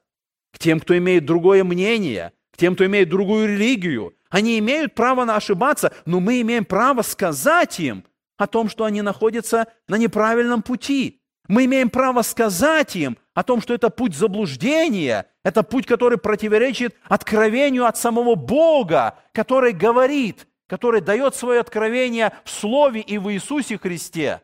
к 0.53 0.59
тем, 0.59 0.79
кто 0.79 0.97
имеет 0.97 1.25
другое 1.25 1.63
мнение, 1.63 2.33
к 2.51 2.57
тем, 2.57 2.75
кто 2.75 2.85
имеет 2.85 3.09
другую 3.09 3.49
религию. 3.49 4.13
Они 4.29 4.59
имеют 4.59 4.95
право 4.95 5.25
на 5.25 5.35
ошибаться, 5.35 5.91
но 6.05 6.19
мы 6.19 6.41
имеем 6.41 6.65
право 6.65 7.01
сказать 7.01 7.79
им 7.79 8.05
о 8.37 8.47
том, 8.47 8.69
что 8.69 8.85
они 8.85 9.01
находятся 9.01 9.67
на 9.87 9.97
неправильном 9.97 10.61
пути. 10.61 11.21
Мы 11.47 11.65
имеем 11.65 11.89
право 11.89 12.21
сказать 12.21 12.95
им 12.95 13.17
о 13.33 13.43
том, 13.43 13.61
что 13.61 13.73
это 13.73 13.89
путь 13.89 14.15
заблуждения, 14.15 15.27
это 15.43 15.63
путь, 15.63 15.85
который 15.85 16.17
противоречит 16.17 16.95
откровению 17.03 17.85
от 17.85 17.97
самого 17.97 18.35
Бога, 18.35 19.19
который 19.31 19.73
говорит, 19.73 20.47
который 20.67 21.01
дает 21.01 21.35
свое 21.35 21.59
откровение 21.59 22.33
в 22.43 22.49
Слове 22.49 23.01
и 23.01 23.17
в 23.17 23.31
Иисусе 23.31 23.77
Христе. 23.77 24.41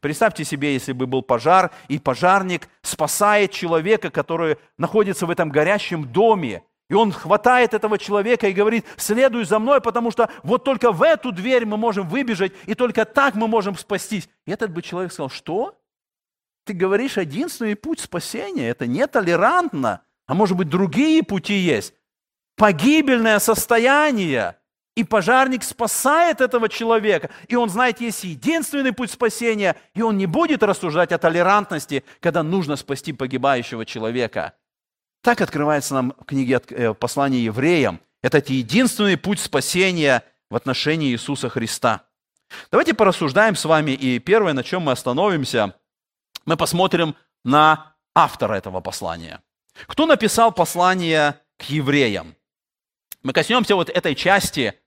Представьте 0.00 0.44
себе, 0.44 0.72
если 0.72 0.92
бы 0.92 1.06
был 1.06 1.22
пожар, 1.22 1.70
и 1.88 1.98
пожарник 1.98 2.68
спасает 2.80 3.52
человека, 3.52 4.10
который 4.10 4.56
находится 4.78 5.26
в 5.26 5.30
этом 5.30 5.50
горящем 5.50 6.10
доме, 6.10 6.62
и 6.88 6.94
он 6.94 7.12
хватает 7.12 7.74
этого 7.74 7.98
человека 7.98 8.48
и 8.48 8.52
говорит, 8.52 8.84
следуй 8.96 9.44
за 9.44 9.58
мной, 9.58 9.80
потому 9.80 10.10
что 10.10 10.30
вот 10.42 10.64
только 10.64 10.90
в 10.90 11.02
эту 11.02 11.32
дверь 11.32 11.66
мы 11.66 11.76
можем 11.76 12.08
выбежать, 12.08 12.52
и 12.66 12.74
только 12.74 13.04
так 13.04 13.34
мы 13.34 13.46
можем 13.46 13.76
спастись. 13.76 14.28
И 14.46 14.50
этот 14.50 14.72
бы 14.72 14.82
человек 14.82 15.12
сказал, 15.12 15.30
что? 15.30 15.78
Ты 16.64 16.72
говоришь, 16.72 17.16
единственный 17.16 17.76
путь 17.76 18.00
спасения, 18.00 18.68
это 18.68 18.86
нетолерантно, 18.86 20.02
а 20.26 20.34
может 20.34 20.56
быть 20.56 20.68
другие 20.68 21.22
пути 21.22 21.54
есть. 21.54 21.94
Погибельное 22.56 23.38
состояние– 23.38 24.56
и 24.96 25.04
пожарник 25.04 25.62
спасает 25.62 26.40
этого 26.40 26.68
человека. 26.68 27.30
И 27.48 27.56
он 27.56 27.70
знает, 27.70 28.00
есть 28.00 28.24
единственный 28.24 28.92
путь 28.92 29.10
спасения. 29.10 29.76
И 29.94 30.02
он 30.02 30.18
не 30.18 30.26
будет 30.26 30.62
рассуждать 30.62 31.12
о 31.12 31.18
толерантности, 31.18 32.04
когда 32.20 32.42
нужно 32.42 32.76
спасти 32.76 33.12
погибающего 33.12 33.86
человека. 33.86 34.54
Так 35.22 35.40
открывается 35.40 35.94
нам 35.94 36.14
в 36.18 36.24
книге 36.24 36.60
э, 36.70 36.94
послания 36.94 37.40
евреям. 37.44 38.00
Это 38.22 38.38
единственный 38.38 39.16
путь 39.16 39.38
спасения 39.38 40.24
в 40.50 40.56
отношении 40.56 41.12
Иисуса 41.12 41.48
Христа. 41.48 42.02
Давайте 42.70 42.94
порассуждаем 42.94 43.54
с 43.54 43.64
вами. 43.64 43.92
И 43.92 44.18
первое, 44.18 44.54
на 44.54 44.64
чем 44.64 44.82
мы 44.82 44.92
остановимся, 44.92 45.74
мы 46.46 46.56
посмотрим 46.56 47.14
на 47.44 47.94
автора 48.14 48.54
этого 48.54 48.80
послания. 48.80 49.40
Кто 49.86 50.06
написал 50.06 50.52
послание 50.52 51.40
к 51.58 51.64
евреям? 51.64 52.34
Мы 53.22 53.32
коснемся 53.32 53.74
вот 53.74 53.90
этой 53.90 54.14
части, 54.14 54.79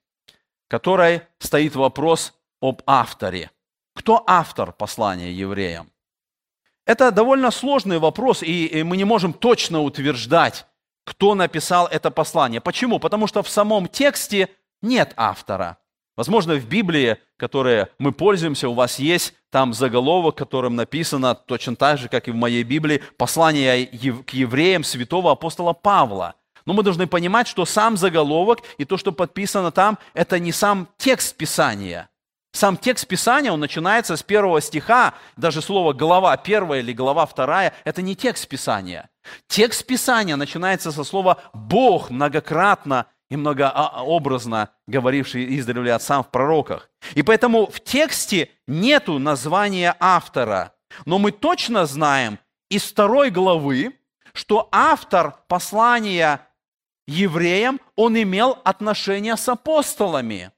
которой 0.73 1.21
стоит 1.37 1.75
вопрос 1.75 2.33
об 2.59 2.81
авторе. 2.87 3.51
Кто 3.93 4.23
автор 4.25 4.71
послания 4.71 5.31
евреям? 5.31 5.91
Это 6.87 7.11
довольно 7.11 7.51
сложный 7.51 7.99
вопрос, 7.99 8.41
и 8.41 8.81
мы 8.83 8.97
не 8.97 9.03
можем 9.03 9.33
точно 9.33 9.81
утверждать, 9.81 10.65
кто 11.05 11.35
написал 11.35 11.85
это 11.85 12.09
послание. 12.09 12.59
Почему? 12.59 12.97
Потому 12.97 13.27
что 13.27 13.43
в 13.43 13.49
самом 13.49 13.87
тексте 13.87 14.49
нет 14.81 15.13
автора. 15.15 15.77
Возможно, 16.15 16.55
в 16.55 16.65
Библии, 16.65 17.17
которой 17.37 17.85
мы 17.99 18.11
пользуемся, 18.11 18.67
у 18.67 18.73
вас 18.73 18.97
есть 18.97 19.35
там 19.51 19.75
заголовок, 19.75 20.35
которым 20.37 20.75
написано 20.75 21.35
точно 21.35 21.75
так 21.75 21.99
же, 21.99 22.09
как 22.09 22.27
и 22.27 22.31
в 22.31 22.35
моей 22.35 22.63
Библии, 22.63 23.03
послание 23.17 23.85
к 23.85 24.31
евреям 24.31 24.83
святого 24.83 25.33
апостола 25.33 25.73
Павла– 25.73 26.33
но 26.65 26.73
мы 26.73 26.83
должны 26.83 27.07
понимать, 27.07 27.47
что 27.47 27.65
сам 27.65 27.97
заголовок 27.97 28.59
и 28.77 28.85
то, 28.85 28.97
что 28.97 29.11
подписано 29.11 29.71
там, 29.71 29.97
это 30.13 30.39
не 30.39 30.51
сам 30.51 30.87
текст 30.97 31.35
Писания. 31.35 32.09
Сам 32.53 32.77
текст 32.77 33.07
Писания, 33.07 33.51
он 33.51 33.59
начинается 33.59 34.15
с 34.15 34.21
первого 34.21 34.61
стиха, 34.61 35.15
даже 35.37 35.61
слово 35.61 35.93
«глава 35.93 36.37
первая» 36.37 36.81
или 36.81 36.93
«глава 36.93 37.25
вторая»– 37.25 37.73
это 37.83 38.03
не 38.03 38.15
текст 38.15 38.47
Писания. 38.47 39.09
Текст 39.47 39.87
Писания 39.87 40.35
начинается 40.35 40.91
со 40.91 41.03
слова 41.03 41.41
«Бог» 41.53 42.11
многократно 42.11 43.07
и 43.31 43.35
многообразно 43.35 44.69
говоривший 44.85 45.57
издревле 45.57 45.93
отцам 45.93 46.23
в 46.23 46.29
пророках. 46.29 46.91
И 47.15 47.23
поэтому 47.23 47.65
в 47.65 47.79
тексте 47.79 48.49
нету 48.67 49.17
названия 49.17 49.95
автора, 49.99 50.73
но 51.05 51.17
мы 51.17 51.31
точно 51.31 51.87
знаем 51.87 52.37
из 52.69 52.83
второй 52.83 53.31
главы, 53.31 53.97
что 54.33 54.69
автор 54.71 55.37
послания 55.47 56.47
евреям, 57.07 57.79
он 57.95 58.21
имел 58.21 58.59
отношения 58.63 59.35
с 59.35 59.47
апостолами. 59.49 60.51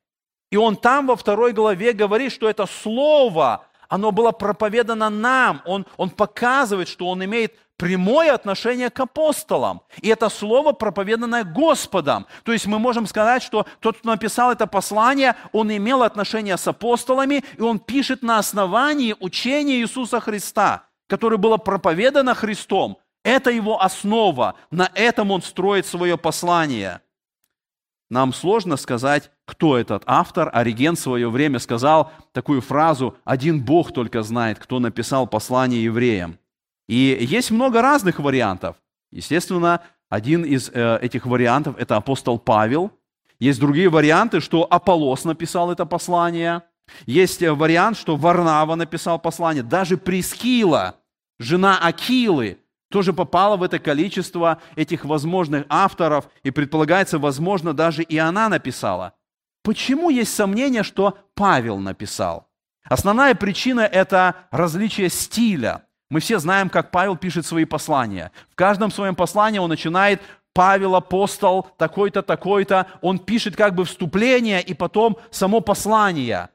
И 0.51 0.57
он 0.57 0.75
там 0.75 1.07
во 1.07 1.15
второй 1.15 1.53
главе 1.53 1.93
говорит, 1.93 2.31
что 2.31 2.49
это 2.49 2.65
слово, 2.65 3.65
оно 3.89 4.11
было 4.11 4.31
проповедано 4.31 5.09
нам. 5.09 5.61
Он, 5.65 5.85
он 5.97 6.09
показывает, 6.09 6.87
что 6.87 7.07
он 7.07 7.23
имеет 7.25 7.55
прямое 7.77 8.33
отношение 8.33 8.89
к 8.89 8.99
апостолам. 8.99 9.81
И 10.01 10.07
это 10.07 10.29
слово 10.29 10.71
проповеданное 10.71 11.43
Господом. 11.43 12.25
То 12.43 12.53
есть 12.53 12.67
мы 12.67 12.79
можем 12.79 13.05
сказать, 13.05 13.43
что 13.43 13.65
тот, 13.79 13.97
кто 13.97 14.09
написал 14.09 14.51
это 14.51 14.67
послание, 14.67 15.35
он 15.51 15.75
имел 15.75 16.03
отношение 16.03 16.57
с 16.57 16.67
апостолами, 16.67 17.43
и 17.57 17.61
он 17.61 17.79
пишет 17.79 18.23
на 18.23 18.37
основании 18.37 19.15
учения 19.19 19.79
Иисуса 19.79 20.19
Христа, 20.19 20.85
которое 21.07 21.37
было 21.37 21.57
проповедано 21.57 22.33
Христом. 22.33 22.97
Это 23.25 23.49
его 23.49 23.81
основа. 23.81 24.53
На 24.69 24.91
этом 24.93 25.31
он 25.31 25.41
строит 25.41 25.87
свое 25.87 26.15
послание. 26.15 27.01
Нам 28.07 28.33
сложно 28.33 28.77
сказать, 28.77 29.31
кто 29.45 29.79
этот 29.79 30.03
автор. 30.05 30.51
Ориген 30.53 30.95
в 30.95 30.99
свое 30.99 31.27
время 31.31 31.57
сказал 31.57 32.11
такую 32.33 32.61
фразу 32.61 33.17
«Один 33.25 33.65
Бог 33.65 33.91
только 33.93 34.21
знает, 34.21 34.59
кто 34.59 34.79
написал 34.79 35.25
послание 35.25 35.83
евреям». 35.83 36.37
И 36.87 37.17
есть 37.19 37.49
много 37.49 37.81
разных 37.81 38.19
вариантов. 38.19 38.75
Естественно, 39.11 39.81
один 40.07 40.43
из 40.43 40.69
э, 40.71 40.99
этих 41.01 41.25
вариантов– 41.25 41.77
это 41.79 41.95
апостол 41.95 42.37
Павел. 42.37 42.91
Есть 43.39 43.59
другие 43.59 43.89
варианты, 43.89 44.39
что 44.39 44.67
Аполос 44.69 45.23
написал 45.23 45.71
это 45.71 45.87
послание. 45.87 46.61
Есть 47.07 47.41
э, 47.41 47.51
вариант, 47.51 47.97
что 47.97 48.17
Варнава 48.17 48.75
написал 48.75 49.17
послание. 49.17 49.63
Даже 49.63 49.97
Прискила, 49.97 50.97
жена 51.39 51.79
Акилы, 51.79 52.59
тоже 52.95 53.11
попала 53.11 53.57
в 53.57 53.63
это 53.63 53.77
количество 53.77 54.61
этих 54.77 55.03
возможных 55.03 55.65
авторов, 55.67 56.29
и 56.43 56.51
предполагается, 56.51 57.19
возможно, 57.19 57.73
даже 57.73 58.03
и 58.03 58.17
она 58.17 58.47
написала. 58.47 59.11
Почему 59.63 60.09
есть 60.09 60.33
сомнение, 60.33 60.81
что 60.83 61.17
Павел 61.33 61.77
написал? 61.77 62.47
Основная 62.85 63.35
причина– 63.35 63.81
это 64.01 64.35
различие 64.49 65.09
стиля. 65.09 65.81
Мы 66.09 66.21
все 66.21 66.39
знаем, 66.39 66.69
как 66.69 66.89
Павел 66.89 67.17
пишет 67.17 67.45
свои 67.45 67.65
послания. 67.65 68.31
В 68.49 68.55
каждом 68.55 68.91
своем 68.91 69.15
послании 69.15 69.59
он 69.59 69.69
начинает 69.69 70.21
Павел, 70.53 70.95
апостол, 70.95 71.67
такой-то, 71.77 72.21
такой-то. 72.21 72.87
Он 73.01 73.19
пишет 73.19 73.57
как 73.57 73.75
бы 73.75 73.83
вступление 73.83 74.61
и 74.61 74.73
потом 74.73 75.17
само 75.31 75.59
послание. 75.59 76.47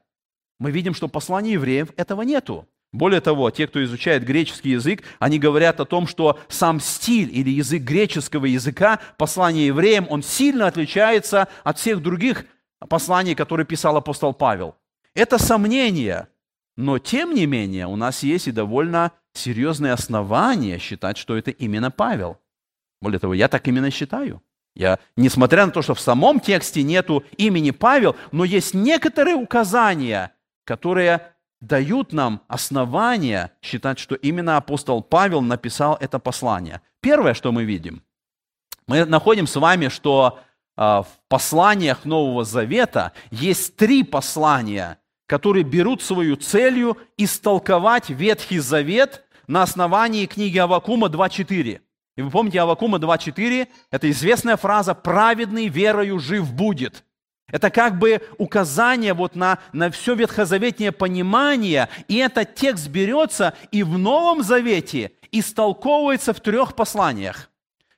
Мы 0.57 0.71
видим, 0.71 0.95
что 0.95 1.07
послание 1.07 1.53
евреев 1.53 1.89
этого 1.97 2.23
нету. 2.23 2.67
Более 2.93 3.21
того, 3.21 3.49
те, 3.51 3.67
кто 3.67 3.81
изучает 3.83 4.25
греческий 4.25 4.71
язык, 4.71 5.03
они 5.19 5.39
говорят 5.39 5.79
о 5.79 5.85
том, 5.85 6.07
что 6.07 6.39
сам 6.49 6.81
стиль 6.81 7.29
или 7.31 7.49
язык 7.49 7.83
греческого 7.83 8.45
языка, 8.45 8.99
послания 9.17 9.67
евреям, 9.67 10.07
он 10.09 10.23
сильно 10.23 10.67
отличается 10.67 11.47
от 11.63 11.77
всех 11.77 12.01
других 12.01 12.45
посланий, 12.89 13.33
которые 13.33 13.65
писал 13.65 13.95
апостол 13.95 14.33
Павел. 14.33 14.75
Это 15.15 15.37
сомнение, 15.37 16.27
но 16.75 16.99
тем 16.99 17.33
не 17.33 17.45
менее 17.45 17.87
у 17.87 17.95
нас 17.95 18.23
есть 18.23 18.47
и 18.47 18.51
довольно 18.51 19.13
серьезные 19.33 19.93
основания 19.93 20.77
считать, 20.77 21.17
что 21.17 21.37
это 21.37 21.51
именно 21.51 21.91
Павел. 21.91 22.39
Более 23.01 23.19
того, 23.19 23.33
я 23.33 23.47
так 23.47 23.67
именно 23.67 23.89
считаю. 23.89 24.41
Я, 24.75 24.99
несмотря 25.15 25.65
на 25.65 25.71
то, 25.71 25.81
что 25.81 25.93
в 25.93 25.99
самом 25.99 26.39
тексте 26.39 26.83
нету 26.83 27.23
имени 27.37 27.71
Павел, 27.71 28.15
но 28.31 28.45
есть 28.45 28.73
некоторые 28.73 29.35
указания, 29.35 30.31
которые 30.65 31.33
дают 31.61 32.11
нам 32.11 32.41
основания 32.47 33.51
считать, 33.61 33.99
что 33.99 34.15
именно 34.15 34.57
апостол 34.57 35.01
Павел 35.01 35.41
написал 35.41 35.95
это 35.99 36.19
послание. 36.19 36.81
Первое, 36.99 37.33
что 37.33 37.51
мы 37.51 37.63
видим, 37.63 38.03
мы 38.87 39.05
находим 39.05 39.47
с 39.47 39.55
вами, 39.55 39.87
что 39.87 40.39
а, 40.75 41.03
в 41.03 41.07
посланиях 41.29 42.03
Нового 42.03 42.43
Завета 42.43 43.13
есть 43.29 43.75
три 43.75 44.03
послания, 44.03 44.97
которые 45.27 45.63
берут 45.63 46.01
свою 46.01 46.35
целью 46.35 46.97
истолковать 47.17 48.09
Ветхий 48.09 48.59
Завет 48.59 49.23
на 49.47 49.61
основании 49.61 50.25
книги 50.25 50.57
Авакума 50.57 51.07
2.4. 51.07 51.79
И 52.17 52.21
вы 52.21 52.29
помните 52.29 52.59
Авакума 52.59 52.97
2.4? 52.97 53.67
Это 53.91 54.09
известная 54.09 54.57
фраза 54.57 54.93
«праведный 54.93 55.67
верою 55.67 56.19
жив 56.19 56.51
будет». 56.51 57.05
Это 57.51 57.69
как 57.69 57.99
бы 57.99 58.21
указание 58.37 59.13
вот 59.13 59.35
на, 59.35 59.59
на 59.73 59.91
все 59.91 60.15
ветхозаветнее 60.15 60.91
понимание, 60.91 61.89
и 62.07 62.17
этот 62.17 62.55
текст 62.55 62.87
берется 62.87 63.53
и 63.71 63.83
в 63.83 63.97
Новом 63.97 64.43
Завете 64.43 65.11
истолковывается 65.31 66.33
в 66.33 66.39
трех 66.39 66.75
посланиях. 66.75 67.49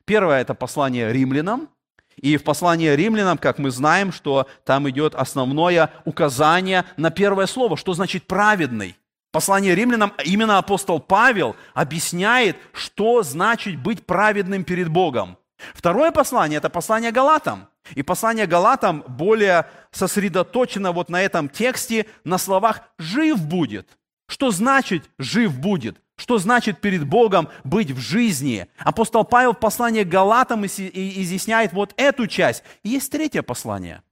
Первое– 0.05 0.41
это 0.41 0.53
послание 0.53 1.13
римлянам, 1.13 1.69
и 2.17 2.37
в 2.37 2.43
послании 2.43 2.89
римлянам, 2.89 3.37
как 3.37 3.57
мы 3.57 3.71
знаем, 3.71 4.11
что 4.11 4.47
там 4.65 4.89
идет 4.89 5.15
основное 5.15 5.89
указание 6.05 6.85
на 6.97 7.09
первое 7.09 7.47
слово, 7.47 7.77
что 7.77 7.93
значит 7.93 8.27
«праведный». 8.27 8.95
Послание 9.31 9.73
римлянам, 9.73 10.13
именно 10.23 10.59
апостол 10.59 10.99
Павел 10.99 11.55
объясняет, 11.73 12.55
что 12.71 13.23
значит 13.23 13.79
быть 13.79 14.05
праведным 14.05 14.63
перед 14.63 14.89
Богом. 14.89 15.37
Второе 15.73 16.12
послание– 16.12 16.58
это 16.60 16.69
послание 16.69 17.12
Галатам– 17.12 17.67
и 17.95 18.02
послание 18.02 18.47
Галатам 18.47 19.04
более 19.08 19.67
сосредоточено 19.91 20.91
вот 20.91 21.10
на 21.10 21.21
этом 21.21 21.49
тексте, 21.49 22.06
на 22.23 22.38
словах 22.38 22.82
«жив 22.97 23.43
будет». 23.45 23.97
Что 24.28 24.52
значит 24.52 25.10
«жив 25.17 25.58
будет»? 25.60 25.99
Что 26.15 26.38
значит 26.38 26.80
перед 26.80 27.06
Богом 27.06 27.49
быть 27.63 27.91
в 27.91 27.99
жизни? 27.99 28.67
Апостол 28.78 29.26
Павел 29.26 29.54
в 29.54 29.60
послании 29.60 30.04
Галатам 30.04 30.65
изъясняет 30.65 31.73
вот 31.73 31.93
эту 31.97 32.28
часть. 32.28 32.63
Есть 32.84 33.12
третье 33.12 33.41
послание. 33.41 34.04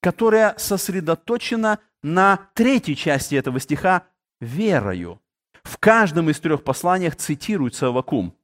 которая 0.00 0.54
сосредоточена 0.58 1.78
на 2.02 2.50
третьей 2.52 2.94
части 2.94 3.36
этого 3.36 3.58
стиха 3.58 4.02
«верою». 4.38 5.22
В 5.62 5.78
каждом 5.78 6.28
из 6.28 6.38
трех 6.40 6.62
посланиях 6.62 7.16
цитируется 7.16 7.86
Авакум. 7.86 8.36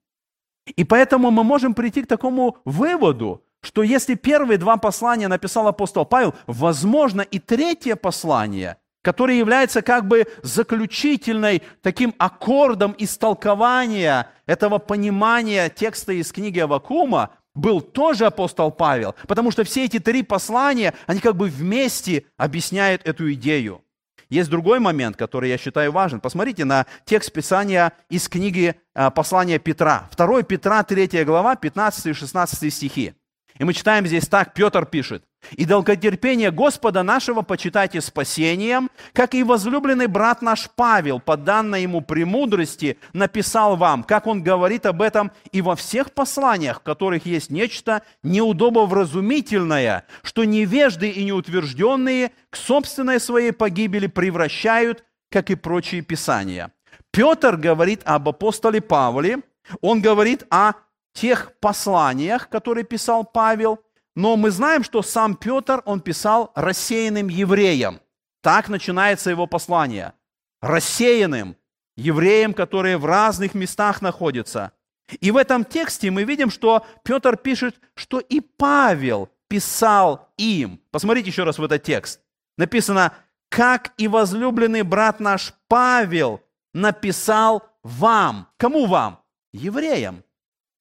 И 0.66 0.84
поэтому 0.84 1.30
мы 1.30 1.44
можем 1.44 1.74
прийти 1.74 2.02
к 2.02 2.06
такому 2.06 2.58
выводу, 2.64 3.42
что 3.60 3.82
если 3.82 4.14
первые 4.14 4.58
два 4.58 4.76
послания 4.76 5.28
написал 5.28 5.68
апостол 5.68 6.04
Павел, 6.04 6.34
возможно, 6.46 7.20
и 7.22 7.38
третье 7.38 7.96
послание, 7.96 8.76
которое 9.02 9.38
является 9.38 9.82
как 9.82 10.06
бы 10.06 10.26
заключительной 10.42 11.62
таким 11.82 12.14
аккордом 12.18 12.94
истолкования 12.98 14.30
этого 14.46 14.78
понимания 14.78 15.68
текста 15.68 16.12
из 16.12 16.32
книги 16.32 16.58
Авакума, 16.58 17.30
был 17.54 17.80
тоже 17.80 18.26
апостол 18.26 18.70
Павел, 18.70 19.14
потому 19.26 19.50
что 19.50 19.64
все 19.64 19.84
эти 19.84 19.98
три 19.98 20.22
послания, 20.22 20.94
они 21.06 21.20
как 21.20 21.36
бы 21.36 21.48
вместе 21.48 22.24
объясняют 22.36 23.02
эту 23.04 23.32
идею. 23.32 23.82
Есть 24.30 24.48
другой 24.48 24.78
момент, 24.78 25.16
который 25.16 25.50
я 25.50 25.58
считаю 25.58 25.90
важен. 25.92 26.20
Посмотрите 26.20 26.64
на 26.64 26.86
текст 27.04 27.32
Писания 27.32 27.92
из 28.08 28.28
книги 28.28 28.76
а, 28.94 29.10
послания 29.10 29.58
Петра. 29.58 30.08
2 30.16 30.44
Петра, 30.44 30.82
3 30.84 31.24
глава, 31.24 31.56
15 31.56 32.06
и 32.06 32.12
16 32.12 32.72
стихи. 32.72 33.14
И 33.60 33.64
мы 33.64 33.74
читаем 33.74 34.06
здесь 34.06 34.26
так, 34.26 34.54
Петр 34.54 34.86
пишет. 34.86 35.22
«И 35.50 35.66
долготерпение 35.66 36.50
Господа 36.50 37.02
нашего 37.02 37.42
почитайте 37.42 38.00
спасением, 38.00 38.90
как 39.12 39.34
и 39.34 39.42
возлюбленный 39.42 40.06
брат 40.06 40.40
наш 40.40 40.70
Павел, 40.74 41.20
по 41.20 41.36
данной 41.36 41.82
ему 41.82 42.00
премудрости, 42.00 42.96
написал 43.12 43.76
вам, 43.76 44.02
как 44.02 44.26
он 44.26 44.42
говорит 44.42 44.86
об 44.86 45.02
этом 45.02 45.30
и 45.52 45.60
во 45.60 45.76
всех 45.76 46.12
посланиях, 46.12 46.80
в 46.80 46.84
которых 46.84 47.26
есть 47.26 47.50
нечто 47.50 48.00
неудобовразумительное, 48.22 50.06
что 50.22 50.44
невежды 50.44 51.10
и 51.10 51.22
неутвержденные 51.24 52.32
к 52.48 52.56
собственной 52.56 53.20
своей 53.20 53.52
погибели 53.52 54.06
превращают, 54.06 55.04
как 55.30 55.50
и 55.50 55.54
прочие 55.54 56.00
писания». 56.00 56.72
Петр 57.10 57.58
говорит 57.58 58.00
об 58.04 58.26
апостоле 58.26 58.80
Павле, 58.80 59.40
он 59.82 60.00
говорит 60.00 60.46
о 60.48 60.72
тех 61.12 61.52
посланиях, 61.60 62.48
которые 62.48 62.84
писал 62.84 63.24
Павел, 63.24 63.80
но 64.14 64.36
мы 64.36 64.50
знаем, 64.50 64.82
что 64.84 65.02
сам 65.02 65.34
Петр, 65.34 65.82
он 65.84 66.00
писал 66.00 66.52
рассеянным 66.54 67.28
евреям. 67.28 68.00
Так 68.42 68.68
начинается 68.68 69.30
его 69.30 69.46
послание. 69.46 70.14
Рассеянным 70.60 71.56
евреям, 71.96 72.54
которые 72.54 72.96
в 72.96 73.06
разных 73.06 73.54
местах 73.54 74.02
находятся. 74.02 74.72
И 75.20 75.30
в 75.30 75.36
этом 75.36 75.64
тексте 75.64 76.10
мы 76.10 76.24
видим, 76.24 76.50
что 76.50 76.86
Петр 77.02 77.36
пишет, 77.36 77.80
что 77.94 78.20
и 78.20 78.40
Павел 78.40 79.28
писал 79.48 80.28
им. 80.36 80.80
Посмотрите 80.90 81.30
еще 81.30 81.44
раз 81.44 81.58
в 81.58 81.64
этот 81.64 81.82
текст. 81.82 82.20
Написано, 82.56 83.12
как 83.48 83.92
и 83.96 84.06
возлюбленный 84.06 84.82
брат 84.82 85.18
наш 85.18 85.54
Павел 85.66 86.40
написал 86.72 87.64
вам. 87.82 88.48
Кому 88.56 88.86
вам? 88.86 89.20
Евреям 89.52 90.22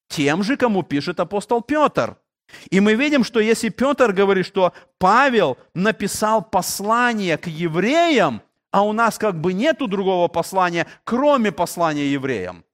тем 0.10 0.44
же, 0.44 0.58
кому 0.58 0.84
пишет 0.84 1.20
апостол 1.22 1.62
Петр. 1.62 2.18
И 2.72 2.80
мы 2.80 2.96
видим, 2.96 3.24
что 3.24 3.40
если 3.40 3.70
Петр 3.70 4.12
говорит, 4.12 4.46
что 4.46 4.74
Павел 4.98 5.58
написал 5.74 6.42
послание 6.44 7.38
к 7.38 7.48
евреям, 7.48 8.42
а 8.72 8.84
у 8.84 8.92
нас 8.92 9.18
как 9.18 9.40
бы 9.40 9.54
нету 9.54 9.88
другого 9.88 10.28
послания, 10.28 10.88
кроме 11.04 11.52
послания 11.52 12.12
евреям, 12.12 12.66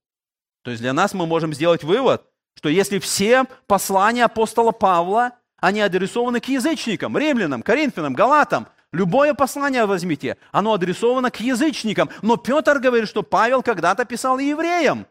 то 0.64 0.72
есть 0.72 0.82
для 0.82 0.94
нас 0.94 1.14
мы 1.14 1.28
можем 1.28 1.54
сделать 1.54 1.84
вывод, 1.84 2.24
что 2.56 2.70
если 2.70 3.00
все 3.00 3.46
послания 3.68 4.26
апостола 4.26 4.72
Павла, 4.72 5.34
они 5.58 5.82
адресованы 5.82 6.40
к 6.40 6.46
язычникам, 6.48 7.18
римлянам, 7.18 7.62
коринфянам, 7.62 8.14
галатам, 8.14 8.68
любое 8.92 9.34
послание 9.34 9.86
возьмите, 9.86 10.38
оно 10.52 10.74
адресовано 10.74 11.32
к 11.32 11.40
язычникам. 11.42 12.10
Но 12.22 12.38
Петр 12.38 12.80
говорит, 12.80 13.10
что 13.10 13.24
Павел 13.24 13.62
когда-то 13.62 14.06
писал 14.06 14.40
евреям. 14.40 15.06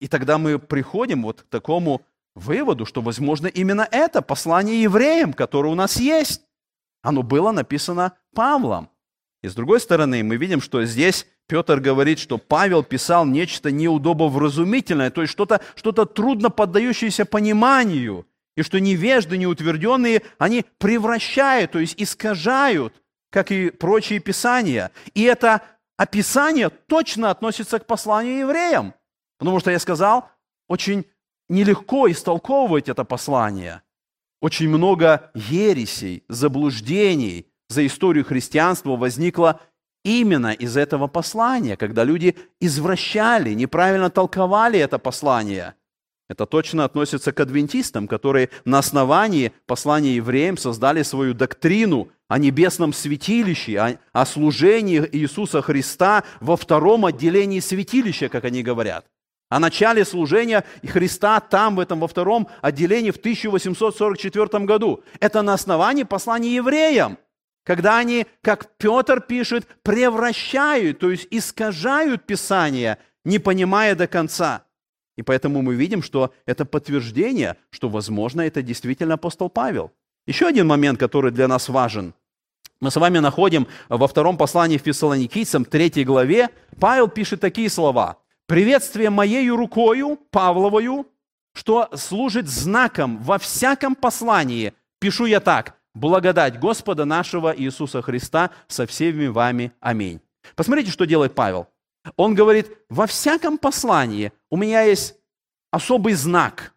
И 0.00 0.08
тогда 0.08 0.38
мы 0.38 0.58
приходим 0.58 1.22
вот 1.22 1.42
к 1.42 1.46
такому 1.46 2.02
выводу, 2.34 2.86
что, 2.86 3.02
возможно, 3.02 3.46
именно 3.46 3.86
это 3.90 4.22
послание 4.22 4.82
евреям, 4.82 5.32
которое 5.32 5.68
у 5.68 5.74
нас 5.74 5.98
есть, 5.98 6.42
оно 7.02 7.22
было 7.22 7.52
написано 7.52 8.12
Павлом. 8.34 8.90
И 9.42 9.48
с 9.48 9.54
другой 9.54 9.80
стороны, 9.80 10.22
мы 10.22 10.36
видим, 10.36 10.60
что 10.60 10.84
здесь 10.84 11.26
Петр 11.46 11.80
говорит, 11.80 12.18
что 12.18 12.38
Павел 12.38 12.82
писал 12.82 13.24
нечто 13.26 13.70
неудобовразумительное, 13.70 15.10
то 15.10 15.22
есть 15.22 15.32
что-то 15.32 15.60
что 15.74 15.92
трудно 15.92 16.50
поддающееся 16.50 17.24
пониманию, 17.24 18.26
и 18.56 18.62
что 18.62 18.78
невежды, 18.78 19.38
неутвержденные, 19.38 20.22
они 20.38 20.64
превращают, 20.78 21.72
то 21.72 21.78
есть 21.78 21.94
искажают, 22.00 22.94
как 23.30 23.50
и 23.50 23.70
прочие 23.70 24.20
писания. 24.20 24.90
И 25.14 25.22
это 25.22 25.62
описание 25.96 26.68
точно 26.68 27.30
относится 27.30 27.78
к 27.78 27.86
посланию 27.86 28.40
евреям. 28.40 28.94
Потому 29.40 29.58
что 29.58 29.70
я 29.70 29.78
сказал, 29.78 30.28
очень 30.68 31.06
нелегко 31.48 32.10
истолковывать 32.10 32.90
это 32.90 33.04
послание. 33.04 33.80
Очень 34.42 34.68
много 34.68 35.30
ересей, 35.34 36.24
заблуждений 36.28 37.46
за 37.70 37.86
историю 37.86 38.26
христианства 38.26 38.96
возникло 38.96 39.60
именно 40.04 40.52
из 40.52 40.76
этого 40.76 41.06
послания, 41.06 41.78
когда 41.78 42.04
люди 42.04 42.36
извращали, 42.60 43.54
неправильно 43.54 44.10
толковали 44.10 44.78
это 44.78 44.98
послание. 44.98 45.74
Это 46.28 46.44
точно 46.44 46.84
относится 46.84 47.32
к 47.32 47.40
адвентистам, 47.40 48.08
которые 48.08 48.50
на 48.66 48.78
основании 48.78 49.52
послания 49.64 50.16
евреям 50.16 50.58
создали 50.58 51.02
свою 51.02 51.32
доктрину 51.32 52.10
о 52.28 52.38
небесном 52.38 52.92
святилище, 52.92 53.98
о, 54.12 54.26
служении 54.26 55.02
Иисуса 55.12 55.62
Христа 55.62 56.24
во 56.40 56.58
втором 56.58 57.06
отделении 57.06 57.60
святилища, 57.60 58.28
как 58.28 58.44
они 58.44 58.62
говорят– 58.62 59.06
о 59.50 59.58
начале 59.58 60.04
служения 60.04 60.64
Христа 60.86 61.40
там, 61.40 61.76
в 61.76 61.80
этом, 61.80 62.00
во 62.00 62.08
втором 62.08 62.48
отделении 62.62 63.10
в 63.10 63.16
1844 63.16 64.64
году. 64.64 65.02
Это 65.18 65.42
на 65.42 65.52
основании 65.52 66.04
послания 66.04 66.54
евреям, 66.54 67.18
когда 67.64 67.98
они, 67.98 68.26
как 68.40 68.76
Петр 68.78 69.20
пишет, 69.20 69.66
превращают, 69.82 71.00
то 71.00 71.10
есть 71.10 71.26
искажают 71.30 72.24
Писание, 72.24 72.98
не 73.24 73.38
понимая 73.38 73.94
до 73.94 74.06
конца. 74.06 74.62
И 75.18 75.22
поэтому 75.22 75.60
мы 75.60 75.74
видим, 75.74 76.02
что 76.02 76.32
это 76.46 76.64
подтверждение, 76.64 77.56
что, 77.70 77.88
возможно, 77.88 78.42
это 78.42 78.62
действительно 78.62 79.14
апостол 79.14 79.50
Павел. 79.50 79.90
Еще 80.26 80.46
один 80.46 80.68
момент, 80.68 80.98
который 81.00 81.32
для 81.32 81.48
нас 81.48 81.68
важен. 81.68 82.14
Мы 82.80 82.90
с 82.90 82.96
вами 82.96 83.18
находим 83.18 83.66
во 83.88 84.06
втором 84.06 84.38
послании 84.38 84.78
в 84.78 84.82
Фессалоникийцам, 84.82 85.64
третьей 85.64 86.04
главе, 86.04 86.50
Павел 86.78 87.08
пишет 87.08 87.40
такие 87.40 87.68
слова– 87.68 88.18
Приветствие 88.50 89.10
моею 89.10 89.54
рукою, 89.54 90.18
Павловою, 90.32 91.06
что 91.54 91.88
служит 91.94 92.48
знаком 92.48 93.18
во 93.18 93.38
всяком 93.38 93.94
послании, 93.94 94.74
пишу 94.98 95.26
я 95.26 95.38
так, 95.38 95.78
благодать 95.94 96.58
Господа 96.58 97.04
нашего 97.04 97.56
Иисуса 97.56 98.02
Христа 98.02 98.50
со 98.66 98.88
всеми 98.88 99.28
вами. 99.28 99.70
Аминь. 99.78 100.20
Посмотрите, 100.56 100.90
что 100.90 101.04
делает 101.04 101.32
Павел. 101.32 101.68
Он 102.16 102.34
говорит, 102.34 102.76
во 102.88 103.06
всяком 103.06 103.56
послании 103.56 104.32
у 104.50 104.56
меня 104.56 104.82
есть 104.82 105.14
особый 105.70 106.14
знак. 106.14 106.74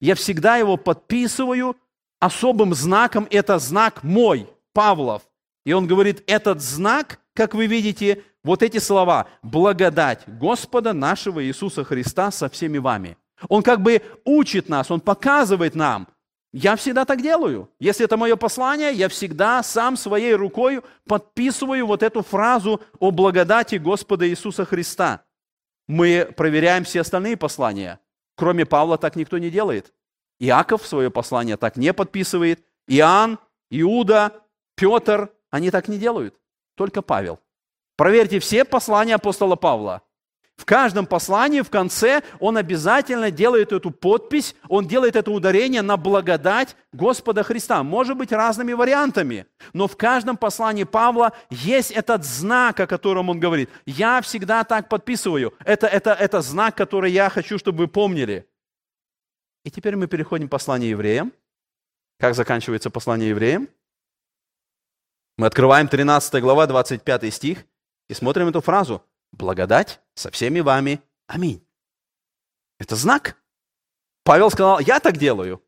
Я 0.00 0.16
всегда 0.16 0.56
его 0.56 0.76
подписываю 0.76 1.76
особым 2.18 2.74
знаком. 2.74 3.28
Это 3.30 3.60
знак 3.60 4.02
мой, 4.02 4.48
Павлов. 4.72 5.22
И 5.64 5.72
он 5.72 5.86
говорит, 5.86 6.24
этот 6.26 6.60
знак, 6.60 7.20
как 7.32 7.54
вы 7.54 7.68
видите, 7.68 8.24
вот 8.44 8.62
эти 8.62 8.78
слова 8.78 9.28
«благодать 9.42 10.22
Господа 10.26 10.92
нашего 10.92 11.44
Иисуса 11.44 11.84
Христа 11.84 12.30
со 12.30 12.48
всеми 12.48 12.78
вами». 12.78 13.16
Он 13.48 13.62
как 13.62 13.80
бы 13.80 14.00
учит 14.24 14.68
нас, 14.68 14.90
он 14.90 15.00
показывает 15.00 15.74
нам, 15.74 16.06
я 16.52 16.76
всегда 16.76 17.06
так 17.06 17.22
делаю. 17.22 17.70
Если 17.80 18.04
это 18.04 18.18
мое 18.18 18.36
послание, 18.36 18.92
я 18.92 19.08
всегда 19.08 19.62
сам 19.62 19.96
своей 19.96 20.34
рукой 20.34 20.82
подписываю 21.06 21.86
вот 21.86 22.02
эту 22.02 22.22
фразу 22.22 22.82
о 22.98 23.10
благодати 23.10 23.76
Господа 23.76 24.28
Иисуса 24.28 24.66
Христа. 24.66 25.24
Мы 25.88 26.30
проверяем 26.36 26.84
все 26.84 27.00
остальные 27.00 27.38
послания. 27.38 28.00
Кроме 28.36 28.66
Павла 28.66 28.98
так 28.98 29.16
никто 29.16 29.38
не 29.38 29.50
делает. 29.50 29.94
Иаков 30.38 30.86
свое 30.86 31.10
послание 31.10 31.56
так 31.56 31.76
не 31.76 31.94
подписывает. 31.94 32.62
Иоанн, 32.86 33.38
Иуда, 33.70 34.32
Петр, 34.76 35.32
они 35.50 35.70
так 35.70 35.88
не 35.88 35.98
делают. 35.98 36.38
Только 36.76 37.00
Павел. 37.00 37.40
Проверьте 37.96 38.38
все 38.38 38.64
послания 38.64 39.14
апостола 39.14 39.56
Павла. 39.56 40.02
В 40.56 40.64
каждом 40.64 41.06
послании 41.06 41.62
в 41.62 41.70
конце 41.70 42.22
он 42.38 42.56
обязательно 42.56 43.30
делает 43.30 43.72
эту 43.72 43.90
подпись, 43.90 44.54
он 44.68 44.86
делает 44.86 45.16
это 45.16 45.30
ударение 45.30 45.82
на 45.82 45.96
благодать 45.96 46.76
Господа 46.92 47.42
Христа. 47.42 47.82
Может 47.82 48.16
быть 48.16 48.30
разными 48.30 48.72
вариантами, 48.72 49.46
но 49.72 49.88
в 49.88 49.96
каждом 49.96 50.36
послании 50.36 50.84
Павла 50.84 51.32
есть 51.50 51.90
этот 51.90 52.24
знак, 52.24 52.78
о 52.78 52.86
котором 52.86 53.28
он 53.28 53.40
говорит. 53.40 53.70
Я 53.86 54.20
всегда 54.20 54.62
так 54.62 54.88
подписываю. 54.88 55.52
Это, 55.64 55.86
это, 55.86 56.12
это 56.12 56.42
знак, 56.42 56.76
который 56.76 57.10
я 57.10 57.28
хочу, 57.28 57.58
чтобы 57.58 57.78
вы 57.78 57.88
помнили. 57.88 58.46
И 59.64 59.70
теперь 59.70 59.96
мы 59.96 60.06
переходим 60.06 60.46
к 60.48 60.52
посланию 60.52 60.90
евреям. 60.90 61.32
Как 62.20 62.34
заканчивается 62.36 62.90
послание 62.90 63.30
евреям? 63.30 63.68
Мы 65.38 65.46
открываем 65.46 65.88
13 65.88 66.40
глава, 66.40 66.66
25 66.66 67.34
стих 67.34 67.64
и 68.12 68.14
смотрим 68.14 68.48
эту 68.48 68.60
фразу. 68.60 69.02
«Благодать 69.32 70.00
со 70.14 70.30
всеми 70.30 70.60
вами. 70.60 71.00
Аминь». 71.26 71.66
Это 72.78 72.96
знак. 72.96 73.36
Павел 74.24 74.50
сказал, 74.50 74.78
я 74.80 75.00
так 75.00 75.16
делаю. 75.16 75.62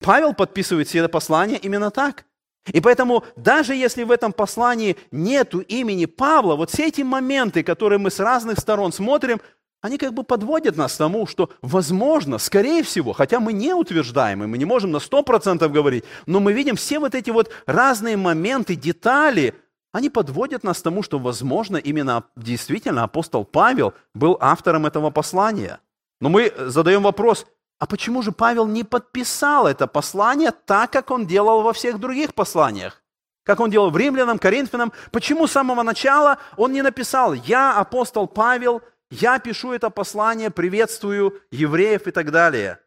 Павел 0.00 0.34
подписывает 0.34 0.88
все 0.88 0.98
это 0.98 1.08
послание 1.08 1.58
именно 1.58 1.90
так. 1.90 2.26
И 2.72 2.80
поэтому, 2.80 3.24
даже 3.36 3.74
если 3.74 4.04
в 4.04 4.10
этом 4.10 4.32
послании 4.32 4.96
нету 5.10 5.60
имени 5.60 6.06
Павла, 6.06 6.56
вот 6.56 6.70
все 6.70 6.88
эти 6.88 7.02
моменты, 7.02 7.62
которые 7.62 7.98
мы 7.98 8.10
с 8.10 8.20
разных 8.20 8.58
сторон 8.58 8.92
смотрим, 8.92 9.40
они 9.82 9.98
как 9.98 10.14
бы 10.14 10.24
подводят 10.24 10.76
нас 10.76 10.94
к 10.94 10.98
тому, 10.98 11.26
что 11.26 11.50
возможно, 11.60 12.38
скорее 12.38 12.82
всего, 12.82 13.12
хотя 13.12 13.38
мы 13.38 13.52
не 13.52 13.74
утверждаем, 13.74 14.42
и 14.42 14.46
мы 14.46 14.56
не 14.56 14.64
можем 14.64 14.92
на 14.92 14.96
100% 14.96 15.68
говорить, 15.68 16.04
но 16.24 16.40
мы 16.40 16.54
видим 16.54 16.76
все 16.76 16.98
вот 16.98 17.14
эти 17.14 17.28
вот 17.28 17.50
разные 17.66 18.16
моменты, 18.16 18.76
детали, 18.76 19.54
они 19.94 20.10
подводят 20.10 20.64
нас 20.64 20.80
к 20.80 20.82
тому, 20.82 21.04
что, 21.04 21.20
возможно, 21.20 21.76
именно 21.76 22.24
действительно 22.34 23.04
апостол 23.04 23.44
Павел 23.44 23.94
был 24.12 24.36
автором 24.40 24.86
этого 24.86 25.10
послания. 25.10 25.78
Но 26.20 26.28
мы 26.28 26.52
задаем 26.56 27.04
вопрос, 27.04 27.46
а 27.78 27.86
почему 27.86 28.20
же 28.20 28.32
Павел 28.32 28.66
не 28.66 28.82
подписал 28.82 29.68
это 29.68 29.86
послание 29.86 30.50
так, 30.50 30.90
как 30.90 31.12
он 31.12 31.28
делал 31.28 31.62
во 31.62 31.72
всех 31.72 32.00
других 32.00 32.34
посланиях? 32.34 33.04
Как 33.44 33.60
он 33.60 33.70
делал 33.70 33.90
в 33.90 33.96
Римлянам, 33.96 34.40
Коринфянам? 34.40 34.92
Почему 35.12 35.46
с 35.46 35.52
самого 35.52 35.84
начала 35.84 36.38
он 36.56 36.72
не 36.72 36.82
написал 36.82 37.32
«Я, 37.32 37.78
апостол 37.78 38.26
Павел, 38.26 38.82
я 39.10 39.38
пишу 39.38 39.70
это 39.70 39.90
послание, 39.90 40.50
приветствую 40.50 41.40
евреев 41.52 42.08
и 42.08 42.10
так 42.10 42.32
далее. 42.32 42.80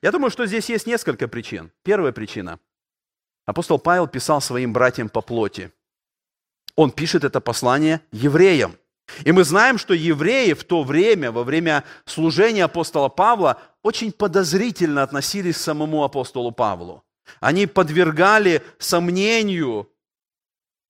Я 0.00 0.12
думаю, 0.12 0.30
что 0.30 0.46
здесь 0.46 0.68
есть 0.70 0.86
несколько 0.86 1.26
причин. 1.26 1.72
Первая 1.82 2.12
причина. 2.12 2.60
Апостол 3.46 3.80
Павел 3.80 4.06
писал 4.06 4.40
своим 4.40 4.72
братьям 4.72 5.08
по 5.08 5.22
плоти. 5.22 5.72
Он 6.76 6.90
пишет 6.90 7.24
это 7.24 7.40
послание 7.40 8.00
евреям. 8.12 8.76
И 9.24 9.32
мы 9.32 9.44
знаем, 9.44 9.78
что 9.78 9.94
евреи 9.94 10.52
в 10.54 10.64
то 10.64 10.82
время, 10.82 11.30
во 11.32 11.44
время 11.44 11.84
служения 12.06 12.64
апостола 12.64 13.08
Павла, 13.08 13.60
очень 13.82 14.12
подозрительно 14.12 15.02
относились 15.02 15.56
к 15.56 15.60
самому 15.60 16.04
апостолу 16.04 16.52
Павлу. 16.52 17.04
Они 17.40 17.66
подвергали 17.66 18.62
сомнению 18.78 19.88